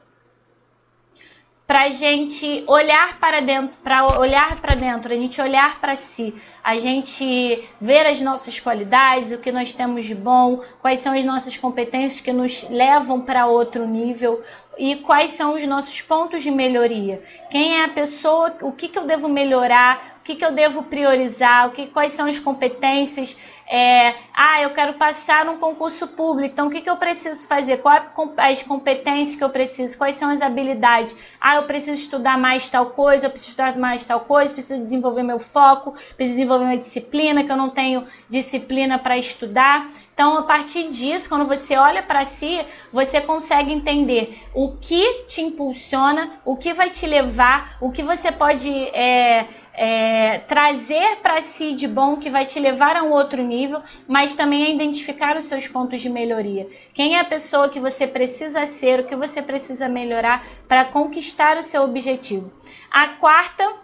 para 1.72 1.84
a 1.84 1.88
gente 1.88 2.64
olhar 2.66 3.18
para 3.18 3.40
dentro, 3.40 3.78
para 3.82 4.20
olhar 4.20 4.60
para 4.60 4.74
dentro, 4.74 5.10
a 5.10 5.16
gente 5.16 5.40
olhar 5.40 5.80
para 5.80 5.96
si, 5.96 6.34
a 6.62 6.76
gente 6.76 7.66
ver 7.80 8.04
as 8.04 8.20
nossas 8.20 8.60
qualidades, 8.60 9.32
o 9.32 9.38
que 9.38 9.50
nós 9.50 9.72
temos 9.72 10.04
de 10.04 10.14
bom, 10.14 10.60
quais 10.82 11.00
são 11.00 11.16
as 11.16 11.24
nossas 11.24 11.56
competências 11.56 12.20
que 12.20 12.30
nos 12.30 12.68
levam 12.68 13.22
para 13.22 13.46
outro 13.46 13.86
nível 13.86 14.42
e 14.76 14.96
quais 14.96 15.30
são 15.30 15.54
os 15.54 15.66
nossos 15.66 16.02
pontos 16.02 16.42
de 16.42 16.50
melhoria. 16.50 17.22
Quem 17.50 17.78
é 17.78 17.84
a 17.86 17.88
pessoa, 17.88 18.54
o 18.60 18.72
que, 18.72 18.88
que 18.88 18.98
eu 18.98 19.06
devo 19.06 19.26
melhorar, 19.26 20.18
o 20.20 20.24
que, 20.24 20.34
que 20.34 20.44
eu 20.44 20.52
devo 20.52 20.82
priorizar, 20.82 21.68
o 21.68 21.70
que, 21.70 21.86
quais 21.86 22.12
são 22.12 22.26
as 22.26 22.38
competências 22.38 23.34
é, 23.74 24.16
ah, 24.34 24.60
eu 24.60 24.74
quero 24.74 24.92
passar 24.98 25.46
num 25.46 25.56
concurso 25.56 26.06
público, 26.08 26.52
então 26.52 26.66
o 26.66 26.70
que, 26.70 26.82
que 26.82 26.90
eu 26.90 26.96
preciso 26.96 27.48
fazer? 27.48 27.78
Quais 27.78 28.02
as 28.36 28.62
competências 28.62 29.34
que 29.34 29.42
eu 29.42 29.48
preciso? 29.48 29.96
Quais 29.96 30.16
são 30.16 30.28
as 30.28 30.42
habilidades? 30.42 31.16
Ah, 31.40 31.56
eu 31.56 31.62
preciso 31.62 31.96
estudar 31.96 32.36
mais 32.36 32.68
tal 32.68 32.90
coisa, 32.90 33.24
eu 33.24 33.30
preciso 33.30 33.52
estudar 33.52 33.74
mais 33.78 34.04
tal 34.04 34.20
coisa, 34.20 34.52
preciso 34.52 34.82
desenvolver 34.82 35.22
meu 35.22 35.38
foco, 35.38 35.92
preciso 35.92 36.36
desenvolver 36.36 36.66
minha 36.66 36.76
disciplina, 36.76 37.44
que 37.44 37.50
eu 37.50 37.56
não 37.56 37.70
tenho 37.70 38.04
disciplina 38.28 38.98
para 38.98 39.16
estudar. 39.16 39.88
Então, 40.12 40.36
a 40.36 40.42
partir 40.42 40.90
disso, 40.90 41.26
quando 41.26 41.46
você 41.46 41.74
olha 41.74 42.02
para 42.02 42.26
si, 42.26 42.62
você 42.92 43.22
consegue 43.22 43.72
entender 43.72 44.38
o 44.52 44.72
que 44.72 45.24
te 45.24 45.40
impulsiona, 45.40 46.30
o 46.44 46.56
que 46.56 46.74
vai 46.74 46.90
te 46.90 47.06
levar, 47.06 47.78
o 47.80 47.90
que 47.90 48.02
você 48.02 48.30
pode 48.30 48.70
é, 48.70 49.46
é, 49.74 50.38
trazer 50.38 51.16
para 51.22 51.40
si 51.40 51.72
de 51.74 51.88
bom 51.88 52.16
que 52.16 52.28
vai 52.28 52.44
te 52.44 52.60
levar 52.60 52.96
a 52.96 53.02
um 53.02 53.10
outro 53.10 53.42
nível, 53.42 53.82
mas 54.06 54.34
também 54.34 54.64
a 54.64 54.70
identificar 54.70 55.36
os 55.36 55.46
seus 55.46 55.66
pontos 55.66 56.00
de 56.00 56.10
melhoria. 56.10 56.68
Quem 56.92 57.16
é 57.16 57.20
a 57.20 57.24
pessoa 57.24 57.68
que 57.68 57.80
você 57.80 58.06
precisa 58.06 58.66
ser, 58.66 59.00
o 59.00 59.04
que 59.04 59.16
você 59.16 59.40
precisa 59.40 59.88
melhorar 59.88 60.46
para 60.68 60.84
conquistar 60.84 61.56
o 61.56 61.62
seu 61.62 61.82
objetivo. 61.82 62.52
A 62.90 63.08
quarta, 63.08 63.74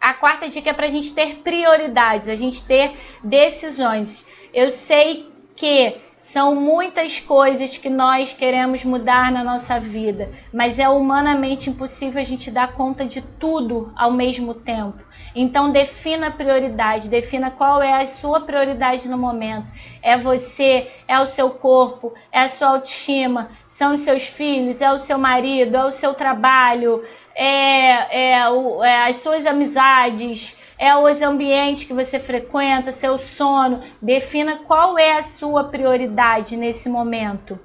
a 0.00 0.12
quarta 0.12 0.48
dica 0.48 0.70
é 0.70 0.74
para 0.74 0.86
a 0.86 0.90
gente 0.90 1.14
ter 1.14 1.36
prioridades, 1.36 2.28
a 2.28 2.34
gente 2.34 2.64
ter 2.64 2.92
decisões. 3.24 4.26
Eu 4.52 4.70
sei 4.70 5.26
que 5.56 5.96
São 6.28 6.54
muitas 6.54 7.18
coisas 7.18 7.78
que 7.78 7.88
nós 7.88 8.34
queremos 8.34 8.84
mudar 8.84 9.32
na 9.32 9.42
nossa 9.42 9.80
vida, 9.80 10.30
mas 10.52 10.78
é 10.78 10.86
humanamente 10.86 11.70
impossível 11.70 12.20
a 12.20 12.24
gente 12.24 12.50
dar 12.50 12.74
conta 12.74 13.06
de 13.06 13.22
tudo 13.22 13.90
ao 13.96 14.12
mesmo 14.12 14.52
tempo. 14.52 15.02
Então 15.34 15.72
defina 15.72 16.26
a 16.26 16.30
prioridade, 16.30 17.08
defina 17.08 17.50
qual 17.50 17.82
é 17.82 18.02
a 18.02 18.06
sua 18.06 18.42
prioridade 18.42 19.08
no 19.08 19.16
momento. 19.16 19.68
É 20.02 20.18
você, 20.18 20.90
é 21.08 21.18
o 21.18 21.24
seu 21.24 21.48
corpo, 21.48 22.12
é 22.30 22.40
a 22.40 22.48
sua 22.48 22.68
autoestima, 22.68 23.48
são 23.66 23.94
os 23.94 24.02
seus 24.02 24.28
filhos, 24.28 24.82
é 24.82 24.92
o 24.92 24.98
seu 24.98 25.16
marido, 25.16 25.78
é 25.78 25.84
o 25.86 25.90
seu 25.90 26.12
trabalho, 26.12 27.02
é, 27.34 28.34
é, 28.34 28.40
é 28.82 29.08
as 29.08 29.16
suas 29.16 29.46
amizades 29.46 30.57
é 30.78 30.96
os 30.96 31.20
ambientes 31.20 31.84
que 31.84 31.92
você 31.92 32.20
frequenta, 32.20 32.92
seu 32.92 33.18
sono. 33.18 33.80
Defina 34.00 34.58
qual 34.58 34.96
é 34.96 35.18
a 35.18 35.22
sua 35.22 35.64
prioridade 35.64 36.56
nesse 36.56 36.88
momento. 36.88 37.58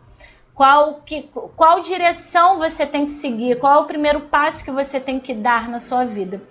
Qual, 0.54 1.02
que, 1.06 1.30
qual 1.56 1.80
direção 1.80 2.58
você 2.58 2.86
tem 2.86 3.06
que 3.06 3.12
seguir, 3.12 3.60
qual 3.60 3.80
é 3.80 3.82
o 3.82 3.86
primeiro 3.86 4.22
passo 4.22 4.64
que 4.64 4.72
você 4.72 5.00
tem 5.00 5.20
que 5.20 5.34
dar 5.34 5.68
na 5.68 5.80
sua 5.80 6.06
vida. 6.06 6.42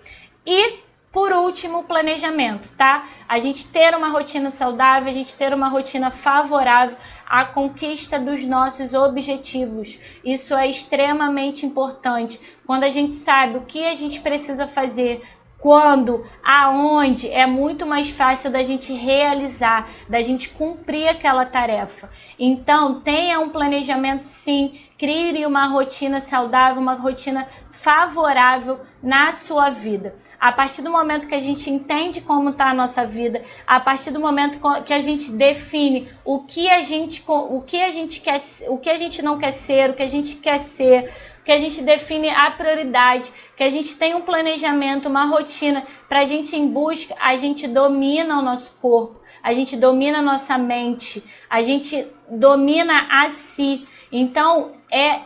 E, 0.45 0.81
por 1.13 1.31
último, 1.33 1.85
planejamento, 1.85 2.73
tá? 2.77 3.07
A 3.29 3.39
gente 3.39 3.69
ter 3.69 3.95
uma 3.95 4.09
rotina 4.09 4.51
saudável, 4.51 5.09
a 5.09 5.13
gente 5.13 5.37
ter 5.37 5.55
uma 5.55 5.69
rotina 5.69 6.11
favorável 6.11 6.97
à 7.29 7.45
conquista 7.45 8.19
dos 8.19 8.43
nossos 8.43 8.93
objetivos. 8.93 10.01
Isso 10.25 10.53
é 10.53 10.67
extremamente 10.67 11.65
importante. 11.65 12.41
Quando 12.67 12.83
a 12.83 12.89
gente 12.89 13.15
sabe 13.15 13.59
o 13.59 13.63
que 13.63 13.87
a 13.87 13.95
gente 13.95 14.21
precisa 14.21 14.67
fazer, 14.67 15.23
quando, 15.63 16.27
aonde, 16.43 17.31
é 17.31 17.47
muito 17.47 17.87
mais 17.87 18.11
fácil 18.11 18.51
da 18.51 18.65
gente 18.65 18.93
realizar, 18.93 19.89
da 20.09 20.21
gente 20.21 20.49
cumprir 20.49 21.07
aquela 21.07 21.47
tarefa. 21.47 22.11
Então, 22.37 23.01
tenha 23.01 23.39
um 23.39 23.49
planejamento 23.49 24.25
sim, 24.25 24.73
crie 24.99 25.47
uma 25.47 25.67
rotina 25.67 26.21
saudável, 26.21 26.83
uma 26.83 26.95
rotina 26.95 27.47
favorável 27.71 28.81
na 29.03 29.33
sua 29.33 29.71
vida. 29.71 30.15
A 30.41 30.53
partir 30.53 30.83
do 30.83 30.91
momento 30.91 31.27
que 31.27 31.35
a 31.35 31.41
gente 31.41 31.71
entende 31.71 32.21
como 32.21 32.51
está 32.51 32.71
a 32.71 32.75
nossa 32.75 33.05
vida, 33.05 33.43
a 33.67 33.81
partir 33.81 34.11
do 34.11 34.21
momento 34.21 34.59
que 34.85 34.93
a 34.93 35.01
gente 35.01 35.33
define 35.33 36.09
o 36.25 36.41
que 36.41 36.69
a 36.69 36.83
gente, 36.83 37.23
o 37.27 37.61
que 37.63 37.81
a 37.81 37.91
gente 37.91 38.21
quer, 38.21 38.41
o 38.69 38.79
que 38.79 38.91
a 38.91 38.97
gente 38.97 39.23
não 39.23 39.39
quer 39.39 39.53
ser, 39.53 39.91
o 39.91 39.95
que 39.95 40.03
a 40.03 40.09
gente 40.09 40.37
quer 40.37 40.59
ser, 40.59 41.13
que 41.45 41.53
a 41.53 41.59
gente 41.59 41.83
define 41.83 42.29
a 42.31 42.51
prioridade, 42.51 43.31
que 43.57 43.63
a 43.63 43.71
gente 43.71 43.97
tem 43.97 44.15
um 44.15 44.23
planejamento, 44.23 45.09
uma 45.09 45.27
rotina 45.27 45.85
para 46.09 46.21
a 46.21 46.25
gente 46.25 46.57
em 46.57 46.69
busca, 46.69 47.15
a 47.21 47.37
gente 47.37 47.67
domina 47.67 48.39
o 48.39 48.43
nosso 48.43 48.73
corpo, 48.81 49.21
a 49.43 49.53
gente 49.53 49.77
domina 49.77 50.19
a 50.19 50.23
nossa 50.23 50.57
mente, 50.57 51.23
a 51.51 51.63
gente 51.63 52.07
domina 52.31 53.09
a 53.11 53.29
si. 53.29 53.87
Então 54.11 54.73
é 54.91 55.23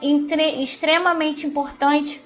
extremamente 0.63 1.47
importante 1.47 2.21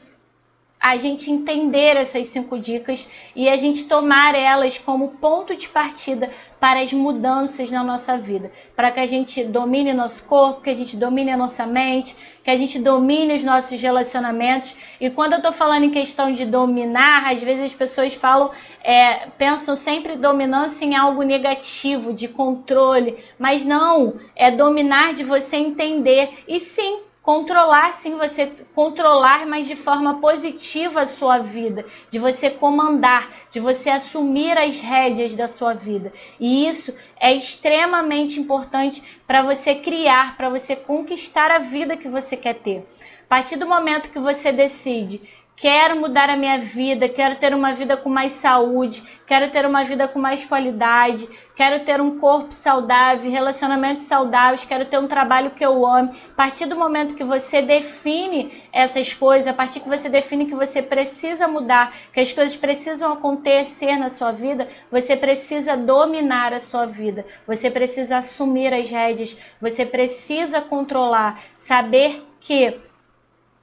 a 0.81 0.97
gente 0.97 1.31
entender 1.31 1.99
essas 1.99 2.27
cinco 2.29 2.59
dicas 2.59 3.07
e 3.37 3.51
a 3.51 3.57
gente 3.57 3.85
tomar 3.85 4.35
elas 4.35 4.79
como 4.79 5.09
ponto 5.09 5.55
de 5.55 5.69
partida 5.69 6.31
para 6.59 6.81
as 6.81 6.91
mudanças 6.91 7.71
na 7.71 7.85
nossa 7.85 8.17
vida, 8.17 8.51
para 8.75 8.91
que 8.91 8.99
a 8.99 9.05
gente 9.05 9.45
domine 9.45 9.93
nosso 9.93 10.23
corpo, 10.25 10.63
que 10.63 10.71
a 10.71 10.75
gente 10.75 10.97
domine 10.97 11.31
a 11.31 11.37
nossa 11.37 11.67
mente, 11.67 12.17
que 12.43 12.51
a 12.51 12.57
gente 12.57 12.79
domine 12.79 13.35
os 13.35 13.45
nossos 13.45 13.81
relacionamentos. 13.81 14.75
E 14.99 15.11
quando 15.11 15.33
eu 15.35 15.39
estou 15.39 15.53
falando 15.53 15.85
em 15.85 15.91
questão 15.91 16.33
de 16.33 16.47
dominar, 16.47 17.31
às 17.31 17.43
vezes 17.43 17.65
as 17.65 17.75
pessoas 17.75 18.15
falam, 18.15 18.51
é, 18.83 19.29
pensam 19.37 19.77
sempre 19.77 20.17
dominância 20.17 20.87
em 20.87 20.97
algo 20.97 21.23
negativo, 21.23 22.15
de 22.15 22.27
controle, 22.27 23.19
mas 23.39 23.67
não, 23.67 24.15
é 24.35 24.51
dominar 24.51 25.13
de 25.13 25.25
você 25.25 25.57
entender. 25.57 26.31
E 26.49 26.59
sim 26.59 27.10
controlar 27.23 27.93
sim 27.93 28.17
você 28.17 28.51
controlar 28.75 29.47
mas 29.47 29.67
de 29.67 29.77
forma 29.77 30.21
positiva 30.21 31.03
a 31.03 31.07
sua 31.07 31.39
vida 31.39 31.85
de 32.09 32.19
você 32.19 32.49
comandar 32.49 33.29
de 33.51 33.61
você 33.61 33.91
assumir 33.91 34.57
as 34.57 34.81
rédeas 34.81 35.35
da 35.35 35.49
sua 35.49 35.75
vida. 35.75 36.13
E 36.39 36.67
isso 36.67 36.95
é 37.19 37.33
extremamente 37.33 38.41
importante 38.41 39.03
para 39.27 39.43
você 39.43 39.75
criar 39.75 40.37
para 40.37 40.49
você 40.49 40.75
conquistar 40.75 41.51
a 41.51 41.59
vida 41.59 41.97
que 41.97 42.09
você 42.09 42.37
quer 42.37 42.55
ter. 42.55 42.87
A 43.25 43.29
partir 43.29 43.57
do 43.57 43.67
momento 43.67 44.11
que 44.11 44.19
você 44.19 44.51
decide 44.51 45.21
Quero 45.57 45.95
mudar 46.01 46.31
a 46.31 46.37
minha 46.37 46.57
vida, 46.57 47.07
quero 47.07 47.37
ter 47.37 47.55
uma 47.55 47.75
vida 47.75 47.95
com 47.95 48.09
mais 48.09 48.33
saúde, 48.33 49.03
quero 49.27 49.51
ter 49.51 49.67
uma 49.67 49.85
vida 49.85 50.09
com 50.09 50.19
mais 50.19 50.43
qualidade, 50.43 51.29
quero 51.55 51.85
ter 51.85 52.01
um 52.01 52.19
corpo 52.19 52.51
saudável, 52.51 53.31
relacionamentos 53.31 54.05
saudáveis, 54.05 54.65
quero 54.65 54.87
ter 54.87 54.99
um 54.99 55.07
trabalho 55.07 55.51
que 55.51 55.63
eu 55.63 55.87
ame. 55.87 56.17
A 56.33 56.35
partir 56.35 56.65
do 56.65 56.77
momento 56.77 57.15
que 57.15 57.23
você 57.23 57.61
define 57.61 58.51
essas 58.73 59.13
coisas, 59.13 59.49
a 59.49 59.53
partir 59.53 59.81
que 59.81 59.89
você 59.89 60.09
define 60.09 60.47
que 60.47 60.55
você 60.55 60.81
precisa 60.81 61.47
mudar, 61.47 61.93
que 62.11 62.21
as 62.21 62.33
coisas 62.33 62.57
precisam 62.57 63.13
acontecer 63.13 63.99
na 63.99 64.09
sua 64.09 64.33
vida, 64.33 64.67
você 64.91 65.15
precisa 65.15 65.77
dominar 65.77 66.55
a 66.55 66.61
sua 66.61 66.87
vida, 66.87 67.27
você 67.47 67.71
precisa 67.71 68.17
assumir 68.17 68.73
as 68.73 68.89
rédeas, 68.89 69.37
você 69.61 69.85
precisa 69.85 70.63
controlar, 70.63 71.39
saber 71.55 72.27
que 72.41 72.81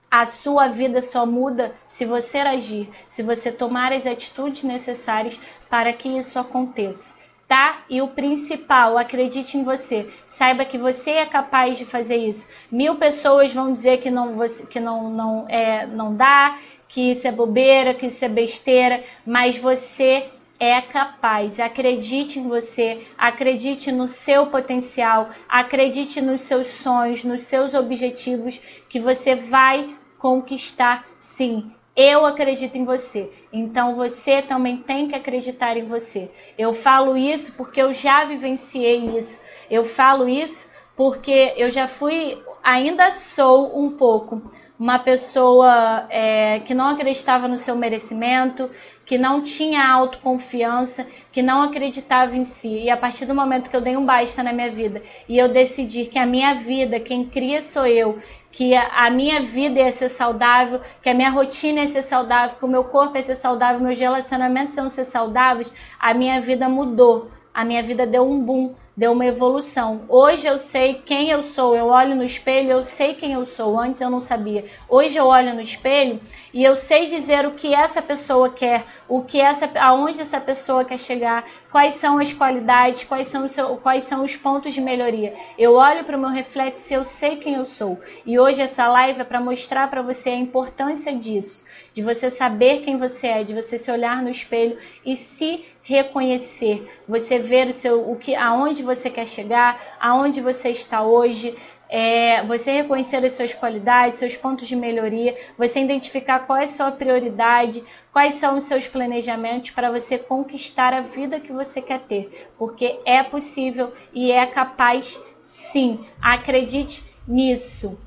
a 0.10 0.26
sua 0.26 0.68
vida 0.68 1.02
só 1.02 1.26
muda 1.26 1.76
se 1.86 2.06
você 2.06 2.40
agir, 2.40 2.90
se 3.08 3.22
você 3.22 3.52
tomar 3.52 3.92
as 3.92 4.08
atitudes 4.08 4.64
necessárias 4.64 5.40
para 5.70 5.92
que 5.92 6.10
isso 6.10 6.40
aconteça, 6.40 7.14
tá? 7.48 7.84
E 7.90 8.02
o 8.02 8.08
principal, 8.08 8.98
acredite 8.98 9.58
em 9.58 9.64
você, 9.64 10.08
saiba 10.26 10.66
que 10.66 10.78
você 10.78 11.12
é 11.12 11.26
capaz 11.26 11.78
de 11.78 11.86
fazer 11.86 12.18
isso. 12.18 12.48
Mil 12.72 12.96
pessoas 12.96 13.54
vão 13.54 13.74
dizer 13.74 13.98
que 13.98 14.10
não, 14.10 14.38
que 14.70 14.80
não, 14.80 15.10
não, 15.10 15.46
é, 15.50 15.86
não 15.86 16.16
dá, 16.16 16.58
que 16.88 17.12
isso 17.12 17.28
é 17.28 17.32
bobeira, 17.32 17.94
que 17.94 18.06
isso 18.06 18.24
é 18.24 18.30
besteira, 18.30 19.04
mas 19.26 19.58
você 19.58 20.30
é 20.60 20.82
capaz. 20.82 21.60
Acredite 21.60 22.40
em 22.40 22.48
você, 22.48 23.06
acredite 23.18 23.92
no 23.92 24.08
seu 24.08 24.48
potencial, 24.48 25.30
acredite 25.48 26.22
nos 26.22 26.42
seus 26.42 26.68
sonhos, 26.68 27.24
nos 27.24 27.42
seus 27.42 27.74
objetivos, 27.74 28.60
que 28.90 29.00
você 29.00 29.36
vai 29.36 29.96
conquistar 30.18 31.06
sim. 31.18 31.72
Eu 31.96 32.28
acredito 32.28 32.78
em 32.78 32.86
você, 32.86 33.32
então 33.52 33.96
você 33.96 34.40
também 34.40 34.78
tem 34.78 35.08
que 35.08 35.16
acreditar 35.16 35.76
em 35.78 35.86
você. 35.86 36.30
Eu 36.56 36.72
falo 36.72 37.18
isso 37.18 37.54
porque 37.54 37.82
eu 37.82 37.92
já 37.92 38.24
vivenciei 38.24 39.18
isso. 39.18 39.40
Eu 39.70 39.84
falo 39.84 40.30
isso 40.30 40.68
porque 40.96 41.54
eu 41.58 41.72
já 41.72 41.88
fui, 41.88 42.40
ainda 42.64 43.10
sou 43.10 43.80
um 43.80 43.92
pouco 43.92 44.44
uma 44.80 45.00
pessoa 45.00 46.06
é, 46.10 46.60
que 46.60 46.74
não 46.74 46.90
acreditava 46.90 47.48
no 47.48 47.58
seu 47.58 47.76
merecimento, 47.76 48.70
que 49.06 49.18
não 49.18 49.42
tinha 49.42 49.88
autoconfiança, 49.90 51.08
que 51.32 51.42
não 51.42 51.64
acreditava 51.64 52.36
em 52.38 52.44
si. 52.44 52.84
E 52.84 52.90
a 52.90 52.98
partir 52.98 53.26
do 53.26 53.34
momento 53.34 53.70
que 53.70 53.76
eu 53.76 53.82
dei 53.82 53.98
um 53.98 54.06
basta 54.06 54.44
na 54.44 54.54
minha 54.54 54.70
vida 54.70 55.02
e 55.28 55.38
eu 55.38 55.50
decidi 55.50 56.06
que 56.06 56.20
a 56.20 56.26
minha 56.26 56.54
vida, 56.54 57.00
quem 57.00 57.26
cria 57.26 57.60
sou 57.60 57.88
eu, 57.88 58.20
que 58.52 58.76
a 58.76 59.10
minha 59.10 59.42
vida 59.42 59.80
ia 59.80 59.92
ser 59.92 60.10
saudável, 60.10 60.80
que 61.02 61.10
a 61.10 61.14
minha 61.14 61.30
rotina 61.30 61.82
ia 61.82 61.88
ser 61.88 62.04
saudável, 62.04 62.58
que 62.58 62.66
o 62.66 62.68
meu 62.68 62.84
corpo 62.84 63.16
ia 63.18 63.24
ser 63.24 63.36
saudável, 63.36 63.82
meus 63.82 64.00
relacionamentos 64.00 64.78
iam 64.78 64.90
ser 64.90 65.06
saudáveis, 65.06 65.74
a 66.00 66.14
minha 66.14 66.40
vida 66.40 66.70
mudou 66.70 67.32
a 67.58 67.66
minha 67.66 67.82
vida 67.82 68.06
deu 68.06 68.22
um 68.22 68.40
boom, 68.40 68.76
deu 68.96 69.14
uma 69.14 69.26
evolução. 69.26 70.02
Hoje 70.08 70.46
eu 70.46 70.60
sei 70.60 71.02
quem 71.04 71.32
eu 71.32 71.42
sou, 71.42 71.76
eu 71.76 71.88
olho 71.88 72.16
no 72.16 72.24
espelho, 72.24 72.70
eu 72.70 72.84
sei 72.84 73.16
quem 73.16 73.34
eu 73.34 73.44
sou. 73.46 73.80
Antes 73.80 74.00
eu 74.00 74.12
não 74.12 74.22
sabia. 74.22 74.66
Hoje 74.88 75.18
eu 75.18 75.26
olho 75.26 75.56
no 75.56 75.62
espelho 75.62 76.20
e 76.54 76.64
eu 76.64 76.76
sei 76.76 77.08
dizer 77.08 77.48
o 77.48 77.54
que 77.54 77.74
essa 77.74 78.00
pessoa 78.00 78.48
quer, 78.52 78.84
o 79.10 79.24
que 79.24 79.42
essa, 79.42 79.68
aonde 79.80 80.22
essa 80.22 80.40
pessoa 80.40 80.86
quer 80.86 81.00
chegar, 81.00 81.44
quais 81.72 81.96
são 81.96 82.20
as 82.20 82.32
qualidades, 82.32 83.06
quais 83.06 83.28
são, 83.28 83.48
seu, 83.48 83.76
quais 83.78 84.04
são 84.04 84.24
os 84.24 84.36
pontos 84.36 84.76
de 84.76 84.80
melhoria. 84.80 85.34
Eu 85.58 85.74
olho 85.74 86.04
para 86.04 86.16
o 86.16 86.20
meu 86.20 86.30
reflexo 86.30 86.94
e 86.94 86.96
eu 86.96 87.04
sei 87.04 87.38
quem 87.38 87.56
eu 87.56 87.66
sou. 87.66 88.00
E 88.24 88.38
hoje 88.38 88.62
essa 88.62 88.88
live 88.88 89.22
é 89.22 89.24
para 89.24 89.42
mostrar 89.42 89.90
para 89.90 90.04
você 90.04 90.30
a 90.30 90.36
importância 90.36 91.12
disso, 91.12 91.66
de 91.92 92.04
você 92.04 92.30
saber 92.30 92.82
quem 92.82 92.98
você 92.98 93.26
é, 93.26 93.44
de 93.44 93.56
você 93.56 93.80
se 93.80 93.90
olhar 93.90 94.22
no 94.22 94.30
espelho 94.30 94.78
e 95.04 95.16
se 95.16 95.66
reconhecer, 95.88 96.86
você 97.08 97.40
ver 97.40 97.70
o 97.70 97.74
seu, 97.74 98.12
o 98.12 98.18
que, 98.18 98.36
aonde 98.36 98.84
você 98.84 99.10
quer 99.10 99.26
chegar, 99.26 99.82
aonde 100.02 100.42
você 100.42 100.70
está 100.70 101.02
hoje, 101.02 101.56
é, 101.88 102.44
você 102.44 102.74
reconhecer 102.74 103.24
as 103.24 103.32
suas 103.32 103.54
qualidades, 103.54 104.20
seus 104.20 104.36
pontos 104.36 104.68
de 104.68 104.76
melhoria, 104.76 105.34
você 105.58 105.80
identificar 105.80 106.40
qual 106.40 106.60
é 106.60 106.66
a 106.66 106.68
sua 106.68 106.92
prioridade, 106.92 107.82
quais 108.12 108.34
são 108.34 108.58
os 108.58 108.66
seus 108.66 108.86
planejamentos 108.86 109.70
para 109.70 109.90
você 109.90 110.18
conquistar 110.18 110.94
a 110.94 111.00
vida 111.00 111.40
que 111.40 111.54
você 111.54 111.82
quer 111.82 112.02
ter, 112.02 112.50
porque 112.58 113.00
é 113.06 113.24
possível 113.24 113.94
e 114.14 114.30
é 114.30 114.46
capaz, 114.46 115.18
sim. 115.42 116.02
Acredite 116.22 117.06
nisso. 117.26 117.98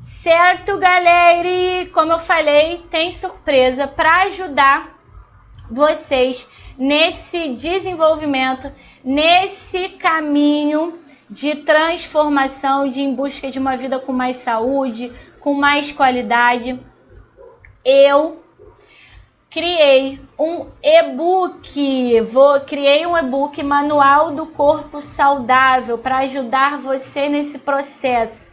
Certo, 0.00 0.76
galera? 0.76 1.48
E 1.48 1.86
como 1.90 2.10
eu 2.10 2.18
falei, 2.18 2.84
tem 2.90 3.12
surpresa 3.12 3.86
para 3.86 4.22
ajudar 4.22 4.98
vocês 5.70 6.50
nesse 6.82 7.50
desenvolvimento, 7.50 8.72
nesse 9.04 9.90
caminho 9.90 10.98
de 11.30 11.54
transformação, 11.54 12.88
de 12.88 13.00
em 13.00 13.14
busca 13.14 13.48
de 13.52 13.58
uma 13.60 13.76
vida 13.76 14.00
com 14.00 14.12
mais 14.12 14.38
saúde, 14.38 15.12
com 15.38 15.54
mais 15.54 15.92
qualidade, 15.92 16.80
eu 17.84 18.42
criei 19.48 20.20
um 20.36 20.66
e-book. 20.82 22.20
Vou 22.22 22.60
criei 22.62 23.06
um 23.06 23.16
e-book 23.16 23.62
Manual 23.62 24.32
do 24.32 24.48
Corpo 24.48 25.00
Saudável 25.00 25.98
para 25.98 26.18
ajudar 26.18 26.78
você 26.78 27.28
nesse 27.28 27.60
processo. 27.60 28.48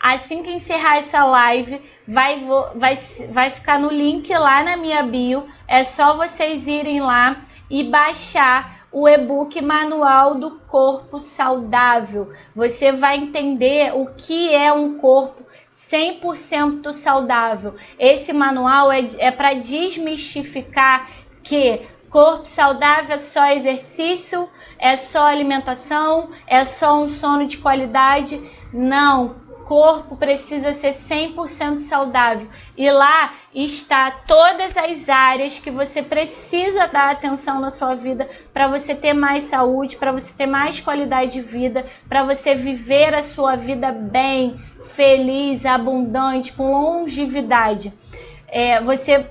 Assim 0.00 0.44
que 0.44 0.52
encerrar 0.52 0.98
essa 0.98 1.24
live, 1.24 1.80
vai, 2.06 2.40
vai, 2.76 2.94
vai 3.28 3.50
ficar 3.50 3.80
no 3.80 3.88
link 3.88 4.32
lá 4.32 4.62
na 4.62 4.76
minha 4.76 5.02
bio. 5.02 5.48
É 5.66 5.82
só 5.82 6.16
vocês 6.16 6.68
irem 6.68 7.00
lá 7.00 7.44
e 7.72 7.82
baixar 7.82 8.86
o 8.92 9.08
e-book 9.08 9.58
Manual 9.62 10.34
do 10.34 10.60
Corpo 10.68 11.18
Saudável. 11.18 12.30
Você 12.54 12.92
vai 12.92 13.16
entender 13.16 13.96
o 13.96 14.08
que 14.14 14.54
é 14.54 14.70
um 14.70 14.98
corpo 14.98 15.42
100% 15.72 16.92
saudável. 16.92 17.74
Esse 17.98 18.34
manual 18.34 18.92
é, 18.92 19.06
é 19.18 19.30
para 19.30 19.54
desmistificar 19.54 21.08
que 21.42 21.80
corpo 22.10 22.44
saudável 22.44 23.16
é 23.16 23.18
só 23.18 23.46
exercício, 23.50 24.46
é 24.78 24.94
só 24.94 25.26
alimentação, 25.26 26.28
é 26.46 26.62
só 26.62 27.00
um 27.00 27.08
sono 27.08 27.46
de 27.46 27.56
qualidade. 27.56 28.38
Não, 28.70 29.36
corpo 29.72 30.16
precisa 30.16 30.74
ser 30.74 30.92
100% 30.92 31.78
saudável. 31.78 32.46
E 32.76 32.90
lá 32.90 33.32
está 33.54 34.10
todas 34.10 34.76
as 34.76 35.08
áreas 35.08 35.58
que 35.58 35.70
você 35.70 36.02
precisa 36.02 36.86
dar 36.86 37.10
atenção 37.10 37.58
na 37.58 37.70
sua 37.70 37.94
vida 37.94 38.28
para 38.52 38.68
você 38.68 38.94
ter 38.94 39.14
mais 39.14 39.44
saúde, 39.44 39.96
para 39.96 40.12
você 40.12 40.30
ter 40.34 40.44
mais 40.44 40.78
qualidade 40.78 41.32
de 41.32 41.40
vida, 41.40 41.86
para 42.06 42.22
você 42.22 42.54
viver 42.54 43.14
a 43.14 43.22
sua 43.22 43.56
vida 43.56 43.90
bem, 43.90 44.60
feliz, 44.84 45.64
abundante, 45.64 46.52
com 46.52 46.70
longevidade. 46.70 47.94
É, 48.48 48.78
você 48.82 49.26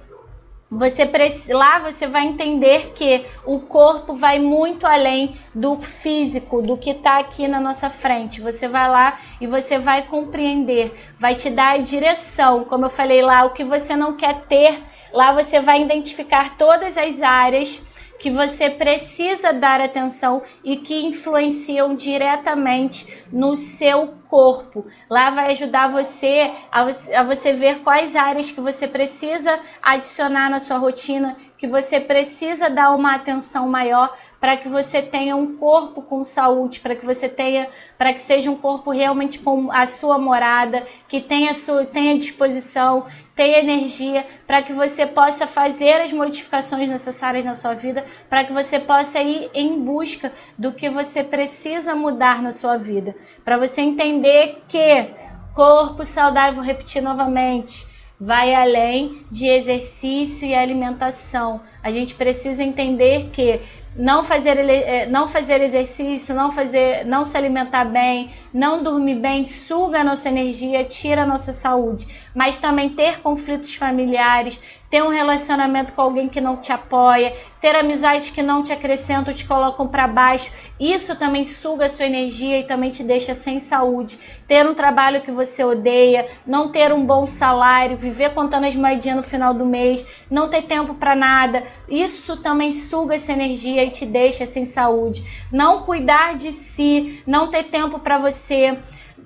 você 0.71 1.03
lá 1.49 1.79
você 1.79 2.07
vai 2.07 2.25
entender 2.25 2.93
que 2.95 3.25
o 3.45 3.59
corpo 3.59 4.13
vai 4.13 4.39
muito 4.39 4.87
além 4.87 5.35
do 5.53 5.77
físico, 5.77 6.61
do 6.61 6.77
que 6.77 6.91
está 6.91 7.19
aqui 7.19 7.45
na 7.45 7.59
nossa 7.59 7.89
frente. 7.89 8.39
Você 8.39 8.69
vai 8.69 8.89
lá 8.89 9.19
e 9.41 9.45
você 9.45 9.77
vai 9.77 10.03
compreender, 10.03 10.93
vai 11.19 11.35
te 11.35 11.49
dar 11.49 11.71
a 11.71 11.77
direção, 11.77 12.63
como 12.63 12.85
eu 12.85 12.89
falei 12.89 13.21
lá, 13.21 13.43
o 13.43 13.49
que 13.49 13.65
você 13.65 13.97
não 13.97 14.15
quer 14.15 14.43
ter. 14.43 14.81
Lá 15.11 15.33
você 15.33 15.59
vai 15.59 15.81
identificar 15.81 16.55
todas 16.55 16.97
as 16.97 17.21
áreas 17.21 17.81
que 18.21 18.29
você 18.29 18.69
precisa 18.69 19.51
dar 19.51 19.81
atenção 19.81 20.43
e 20.63 20.77
que 20.77 21.03
influenciam 21.03 21.95
diretamente 21.95 23.25
no 23.31 23.55
seu 23.55 24.13
corpo. 24.29 24.85
Lá 25.09 25.31
vai 25.31 25.49
ajudar 25.49 25.87
você 25.87 26.53
a, 26.71 26.81
a 27.19 27.23
você 27.23 27.51
ver 27.51 27.79
quais 27.79 28.15
áreas 28.15 28.51
que 28.51 28.61
você 28.61 28.87
precisa 28.87 29.59
adicionar 29.81 30.51
na 30.51 30.59
sua 30.59 30.77
rotina, 30.77 31.35
que 31.57 31.67
você 31.67 31.99
precisa 31.99 32.69
dar 32.69 32.91
uma 32.91 33.15
atenção 33.15 33.67
maior 33.67 34.15
para 34.41 34.57
que 34.57 34.67
você 34.67 35.03
tenha 35.03 35.35
um 35.35 35.55
corpo 35.55 36.01
com 36.01 36.23
saúde, 36.23 36.79
para 36.79 36.95
que 36.95 37.05
você 37.05 37.29
tenha, 37.29 37.69
para 37.95 38.11
que 38.11 38.19
seja 38.19 38.49
um 38.49 38.55
corpo 38.55 38.89
realmente 38.89 39.37
com 39.37 39.71
a 39.71 39.85
sua 39.85 40.17
morada, 40.17 40.83
que 41.07 41.21
tenha 41.21 41.53
sua, 41.53 41.85
tenha 41.85 42.17
disposição, 42.17 43.05
tenha 43.35 43.59
energia, 43.59 44.25
para 44.47 44.63
que 44.63 44.73
você 44.73 45.05
possa 45.05 45.45
fazer 45.45 46.01
as 46.01 46.11
modificações 46.11 46.89
necessárias 46.89 47.45
na 47.45 47.53
sua 47.53 47.75
vida, 47.75 48.03
para 48.27 48.43
que 48.43 48.51
você 48.51 48.79
possa 48.79 49.19
ir 49.21 49.51
em 49.53 49.79
busca 49.79 50.33
do 50.57 50.73
que 50.73 50.89
você 50.89 51.23
precisa 51.23 51.93
mudar 51.93 52.41
na 52.41 52.51
sua 52.51 52.77
vida, 52.77 53.15
para 53.45 53.59
você 53.59 53.81
entender 53.81 54.63
que 54.67 55.05
corpo 55.53 56.03
saudável, 56.03 56.55
vou 56.55 56.63
repetir 56.63 57.03
novamente, 57.03 57.85
vai 58.19 58.53
além 58.53 59.23
de 59.31 59.47
exercício 59.47 60.47
e 60.47 60.53
alimentação. 60.53 61.61
A 61.81 61.91
gente 61.91 62.13
precisa 62.13 62.63
entender 62.63 63.29
que 63.31 63.59
não 63.95 64.23
fazer, 64.23 64.57
é, 64.57 65.05
não 65.05 65.27
fazer 65.27 65.61
exercício, 65.61 66.33
não 66.33 66.51
fazer, 66.51 67.05
não 67.05 67.25
se 67.25 67.37
alimentar 67.37 67.85
bem, 67.85 68.31
não 68.53 68.81
dormir 68.81 69.15
bem, 69.15 69.45
suga 69.45 69.99
a 69.99 70.03
nossa 70.03 70.29
energia, 70.29 70.83
tira 70.83 71.23
a 71.23 71.25
nossa 71.25 71.51
saúde. 71.51 72.07
Mas 72.33 72.59
também 72.59 72.89
ter 72.89 73.19
conflitos 73.19 73.75
familiares, 73.75 74.59
ter 74.91 75.01
um 75.01 75.07
relacionamento 75.07 75.93
com 75.93 76.01
alguém 76.01 76.27
que 76.27 76.41
não 76.41 76.57
te 76.57 76.73
apoia, 76.73 77.33
ter 77.61 77.73
amizades 77.77 78.29
que 78.29 78.43
não 78.43 78.61
te 78.61 78.73
acrescentam, 78.73 79.33
te 79.33 79.45
colocam 79.45 79.87
para 79.87 80.05
baixo, 80.05 80.51
isso 80.77 81.15
também 81.15 81.45
suga 81.45 81.85
a 81.85 81.89
sua 81.89 82.05
energia 82.05 82.59
e 82.59 82.65
também 82.65 82.91
te 82.91 83.01
deixa 83.01 83.33
sem 83.33 83.57
saúde. 83.61 84.19
Ter 84.45 84.67
um 84.67 84.73
trabalho 84.73 85.21
que 85.21 85.31
você 85.31 85.63
odeia, 85.63 86.27
não 86.45 86.69
ter 86.69 86.91
um 86.91 87.05
bom 87.05 87.25
salário, 87.25 87.95
viver 87.95 88.33
contando 88.33 88.65
as 88.65 88.75
moedinhas 88.75 89.15
no 89.15 89.23
final 89.23 89.53
do 89.53 89.65
mês, 89.65 90.05
não 90.29 90.49
ter 90.49 90.63
tempo 90.63 90.93
para 90.95 91.15
nada, 91.15 91.63
isso 91.87 92.35
também 92.37 92.73
suga 92.73 93.15
essa 93.15 93.31
energia 93.31 93.85
e 93.85 93.91
te 93.91 94.05
deixa 94.05 94.45
sem 94.45 94.65
saúde. 94.65 95.23
Não 95.49 95.83
cuidar 95.83 96.35
de 96.35 96.51
si, 96.51 97.23
não 97.25 97.47
ter 97.47 97.63
tempo 97.63 97.97
para 97.97 98.17
você. 98.17 98.77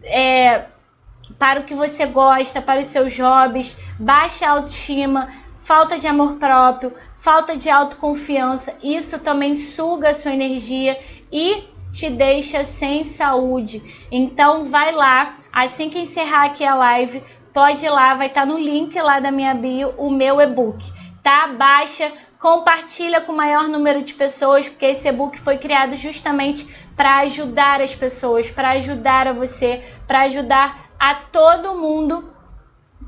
É, 0.03 0.65
para 1.37 1.59
o 1.59 1.63
que 1.63 1.73
você 1.73 2.05
gosta, 2.05 2.61
para 2.61 2.79
os 2.81 2.87
seus 2.87 3.17
hobbies, 3.19 3.75
baixa 3.99 4.47
autoestima, 4.47 5.27
falta 5.63 5.97
de 5.97 6.07
amor 6.07 6.35
próprio, 6.35 6.93
falta 7.17 7.57
de 7.57 7.69
autoconfiança, 7.69 8.75
isso 8.83 9.19
também 9.19 9.55
suga 9.55 10.09
a 10.09 10.13
sua 10.13 10.31
energia 10.31 10.97
e 11.31 11.63
te 11.91 12.09
deixa 12.09 12.63
sem 12.63 13.03
saúde. 13.03 13.81
Então 14.11 14.65
vai 14.65 14.91
lá, 14.91 15.35
assim 15.51 15.89
que 15.89 15.99
encerrar 15.99 16.45
aqui 16.45 16.63
a 16.63 16.75
live, 16.75 17.23
pode 17.53 17.85
ir 17.85 17.89
lá, 17.89 18.13
vai 18.13 18.27
estar 18.27 18.41
tá 18.41 18.45
no 18.45 18.59
link 18.59 18.99
lá 19.01 19.19
da 19.19 19.31
minha 19.31 19.53
bio 19.53 19.93
o 19.97 20.11
meu 20.11 20.39
e-book, 20.41 20.85
tá? 21.23 21.47
Baixa, 21.47 22.11
compartilha 22.37 23.21
com 23.21 23.31
o 23.31 23.35
maior 23.35 23.67
número 23.67 24.03
de 24.03 24.13
pessoas, 24.13 24.67
porque 24.67 24.85
esse 24.85 25.07
e-book 25.07 25.39
foi 25.39 25.57
criado 25.57 25.95
justamente 25.95 26.67
para 26.95 27.19
ajudar 27.21 27.81
as 27.81 27.95
pessoas, 27.95 28.51
para 28.51 28.71
ajudar 28.71 29.27
a 29.27 29.33
você, 29.33 29.81
para 30.05 30.21
ajudar 30.21 30.84
a 30.99 31.15
todo 31.15 31.75
mundo 31.75 32.35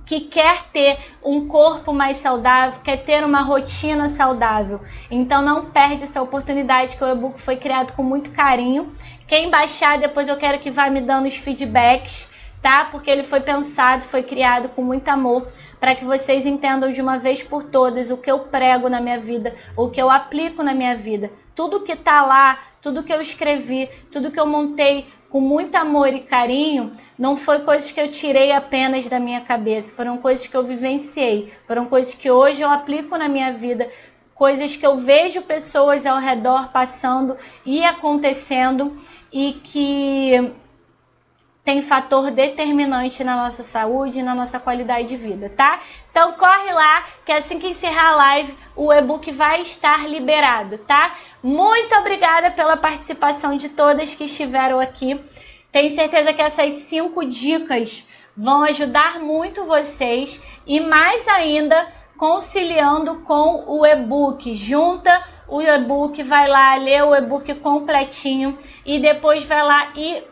que 0.08 0.22
quer 0.22 0.64
ter 0.72 0.98
um 1.22 1.48
corpo 1.48 1.92
mais 1.92 2.18
saudável, 2.18 2.80
quer 2.82 3.04
ter 3.04 3.24
uma 3.26 3.42
rotina 3.42 4.08
saudável. 4.08 4.80
Então 5.12 5.42
não 5.42 5.66
perde 5.66 6.04
essa 6.04 6.22
oportunidade 6.22 6.96
que 6.96 7.04
o 7.04 7.12
e-book 7.12 7.40
foi 7.40 7.58
criado 7.58 7.94
com 7.94 8.04
muito 8.04 8.32
carinho. 8.32 8.92
Quem 9.28 9.50
baixar, 9.50 10.00
depois 10.00 10.30
eu 10.30 10.38
quero 10.38 10.60
que 10.60 10.72
vá 10.72 10.90
me 10.90 11.02
dando 11.02 11.28
os 11.28 11.36
feedbacks, 11.36 12.32
tá? 12.62 12.86
Porque 12.86 13.12
ele 13.12 13.24
foi 13.24 13.42
pensado, 13.42 14.06
foi 14.06 14.24
criado 14.24 14.70
com 14.70 14.82
muito 14.82 15.10
amor 15.10 15.46
para 15.80 15.94
que 15.94 16.06
vocês 16.06 16.46
entendam 16.46 16.90
de 16.90 17.02
uma 17.02 17.18
vez 17.18 17.44
por 17.44 17.64
todas 17.64 18.10
o 18.10 18.18
que 18.18 18.32
eu 18.32 18.40
prego 18.40 18.90
na 18.90 19.02
minha 19.02 19.20
vida, 19.20 19.54
o 19.76 19.90
que 19.90 20.02
eu 20.02 20.10
aplico 20.10 20.64
na 20.64 20.74
minha 20.74 20.96
vida. 20.96 21.30
Tudo 21.54 21.84
que 21.84 21.96
tá 21.96 22.26
lá, 22.26 22.58
tudo 22.82 23.04
que 23.04 23.14
eu 23.14 23.22
escrevi, 23.22 23.90
tudo 24.12 24.32
que 24.32 24.40
eu 24.40 24.46
montei 24.46 25.08
com 25.30 25.42
muito 25.42 25.76
amor 25.76 26.08
e 26.14 26.22
carinho, 26.22 26.94
não 27.18 27.36
foi 27.36 27.60
coisas 27.60 27.92
que 27.92 28.00
eu 28.00 28.10
tirei 28.10 28.52
apenas 28.52 29.08
da 29.08 29.20
minha 29.20 29.42
cabeça, 29.42 29.96
foram 29.96 30.18
coisas 30.18 30.48
que 30.48 30.56
eu 30.56 30.64
vivenciei, 30.64 31.52
foram 31.66 31.86
coisas 31.86 32.14
que 32.14 32.32
hoje 32.32 32.62
eu 32.62 32.70
aplico 32.70 33.18
na 33.18 33.28
minha 33.28 33.52
vida, 33.52 33.90
coisas 34.34 34.76
que 34.76 34.86
eu 34.86 34.98
vejo 34.98 35.42
pessoas 35.42 36.06
ao 36.06 36.20
redor 36.20 36.70
passando 36.72 37.36
e 37.66 37.84
acontecendo 37.84 38.96
e 39.32 39.54
que 39.64 40.54
tem 41.68 41.82
fator 41.82 42.32
determinante 42.32 43.26
na 43.26 43.36
nossa 43.36 43.62
saúde 43.62 44.20
e 44.20 44.24
na 44.24 44.34
nossa 44.34 44.58
qualidade 44.58 45.10
de 45.10 45.18
vida, 45.18 45.50
tá? 45.50 45.82
Então 46.18 46.32
corre 46.32 46.74
lá, 46.74 47.06
que 47.24 47.32
assim 47.32 47.60
que 47.60 47.68
encerrar 47.68 48.14
a 48.14 48.16
live, 48.16 48.58
o 48.76 48.92
e-book 48.92 49.32
vai 49.32 49.62
estar 49.62 50.10
liberado, 50.10 50.80
tá? 50.80 51.16
Muito 51.44 51.94
obrigada 51.94 52.50
pela 52.50 52.76
participação 52.76 53.56
de 53.56 53.70
todas 53.70 54.16
que 54.16 54.24
estiveram 54.24 54.80
aqui. 54.80 55.22
Tenho 55.72 55.96
certeza 55.96 56.34
que 56.34 56.42
essas 56.42 56.74
cinco 56.74 57.24
dicas 57.24 58.08
vão 58.36 58.64
ajudar 58.64 59.20
muito 59.20 59.64
vocês 59.66 60.42
e 60.66 60.80
mais 60.80 61.28
ainda 61.28 61.88
conciliando 62.18 63.18
com 63.18 63.66
o 63.68 63.86
e-book. 63.86 64.56
Junta 64.56 65.24
o 65.48 65.62
e-book, 65.62 66.24
vai 66.24 66.48
lá 66.48 66.74
ler 66.78 67.04
o 67.04 67.16
e-book 67.16 67.54
completinho 67.60 68.58
e 68.84 68.98
depois 68.98 69.44
vai 69.44 69.62
lá 69.62 69.92
e 69.96 70.24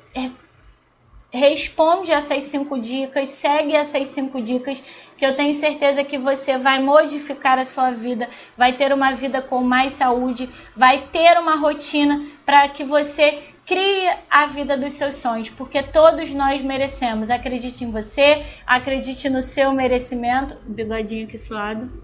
responde 1.36 2.12
essas 2.12 2.46
cinco 2.46 2.80
dicas, 2.80 3.30
segue 3.30 3.76
essas 3.76 4.08
cinco 4.08 4.42
dicas, 4.42 4.82
que 5.18 5.26
eu 5.26 5.36
tenho 5.36 5.54
certeza 5.54 6.04
que 6.04 6.18
você 6.18 6.58
vai 6.58 6.82
modificar 6.82 7.58
a 7.58 7.66
sua 7.66 7.92
vida, 7.92 8.30
vai 8.58 8.74
ter 8.74 8.92
uma 8.92 9.14
vida 9.14 9.42
com 9.42 9.64
mais 9.64 9.94
saúde, 9.94 10.50
vai 10.76 11.08
ter 11.12 11.38
uma 11.38 11.56
rotina 11.56 12.26
para 12.46 12.68
que 12.68 12.84
você 12.84 13.44
crie 13.66 14.10
a 14.30 14.46
vida 14.46 14.78
dos 14.78 14.94
seus 14.94 15.16
sonhos, 15.16 15.50
porque 15.50 15.82
todos 15.82 16.32
nós 16.34 16.62
merecemos. 16.62 17.30
Acredite 17.30 17.84
em 17.84 17.92
você, 17.92 18.46
acredite 18.66 19.30
no 19.30 19.42
seu 19.42 19.72
merecimento. 19.72 20.56
Bigodinho 20.66 21.26
aqui 21.26 21.38
suado. 21.38 22.04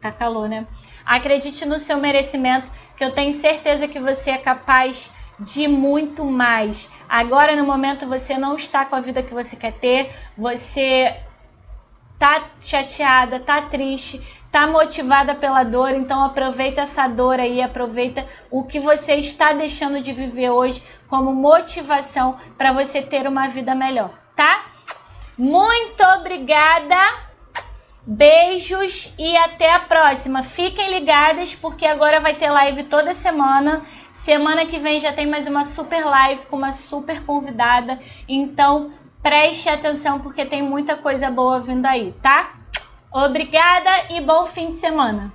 Tá 0.00 0.12
calor, 0.12 0.48
né? 0.48 0.66
Acredite 1.06 1.64
no 1.64 1.78
seu 1.78 1.96
merecimento, 1.98 2.70
que 2.96 3.04
eu 3.04 3.12
tenho 3.12 3.32
certeza 3.32 3.88
que 3.88 4.00
você 4.00 4.32
é 4.32 4.38
capaz 4.38 5.12
de 5.38 5.66
muito 5.66 6.24
mais. 6.24 6.90
Agora 7.08 7.56
no 7.56 7.64
momento 7.64 8.06
você 8.06 8.36
não 8.36 8.56
está 8.56 8.84
com 8.84 8.96
a 8.96 9.00
vida 9.00 9.22
que 9.22 9.32
você 9.32 9.56
quer 9.56 9.72
ter, 9.72 10.12
você 10.36 11.16
tá 12.22 12.52
chateada, 12.56 13.40
tá 13.40 13.62
triste, 13.62 14.22
tá 14.48 14.64
motivada 14.64 15.34
pela 15.34 15.64
dor, 15.64 15.90
então 15.90 16.24
aproveita 16.24 16.82
essa 16.82 17.08
dor 17.08 17.40
aí, 17.40 17.60
aproveita 17.60 18.24
o 18.48 18.62
que 18.62 18.78
você 18.78 19.16
está 19.16 19.52
deixando 19.52 20.00
de 20.00 20.12
viver 20.12 20.50
hoje 20.50 20.80
como 21.08 21.34
motivação 21.34 22.36
para 22.56 22.72
você 22.72 23.02
ter 23.02 23.26
uma 23.26 23.48
vida 23.48 23.74
melhor, 23.74 24.10
tá? 24.36 24.66
Muito 25.36 26.00
obrigada. 26.16 26.94
Beijos 28.06 29.12
e 29.18 29.36
até 29.36 29.72
a 29.72 29.80
próxima. 29.80 30.44
Fiquem 30.44 30.90
ligadas 30.90 31.54
porque 31.54 31.84
agora 31.84 32.20
vai 32.20 32.34
ter 32.34 32.50
live 32.50 32.84
toda 32.84 33.14
semana. 33.14 33.82
Semana 34.12 34.66
que 34.66 34.78
vem 34.78 35.00
já 35.00 35.12
tem 35.12 35.26
mais 35.26 35.48
uma 35.48 35.64
super 35.64 36.04
live 36.04 36.46
com 36.46 36.56
uma 36.56 36.70
super 36.70 37.24
convidada. 37.24 37.98
Então 38.28 38.92
preste 39.22 39.68
atenção 39.68 40.20
porque 40.20 40.44
tem 40.44 40.62
muita 40.62 40.96
coisa 40.96 41.30
boa 41.30 41.60
vindo 41.60 41.86
aí, 41.86 42.12
tá? 42.20 42.54
Obrigada 43.10 43.90
e 44.10 44.20
bom 44.20 44.46
fim 44.46 44.70
de 44.70 44.76
semana. 44.76 45.32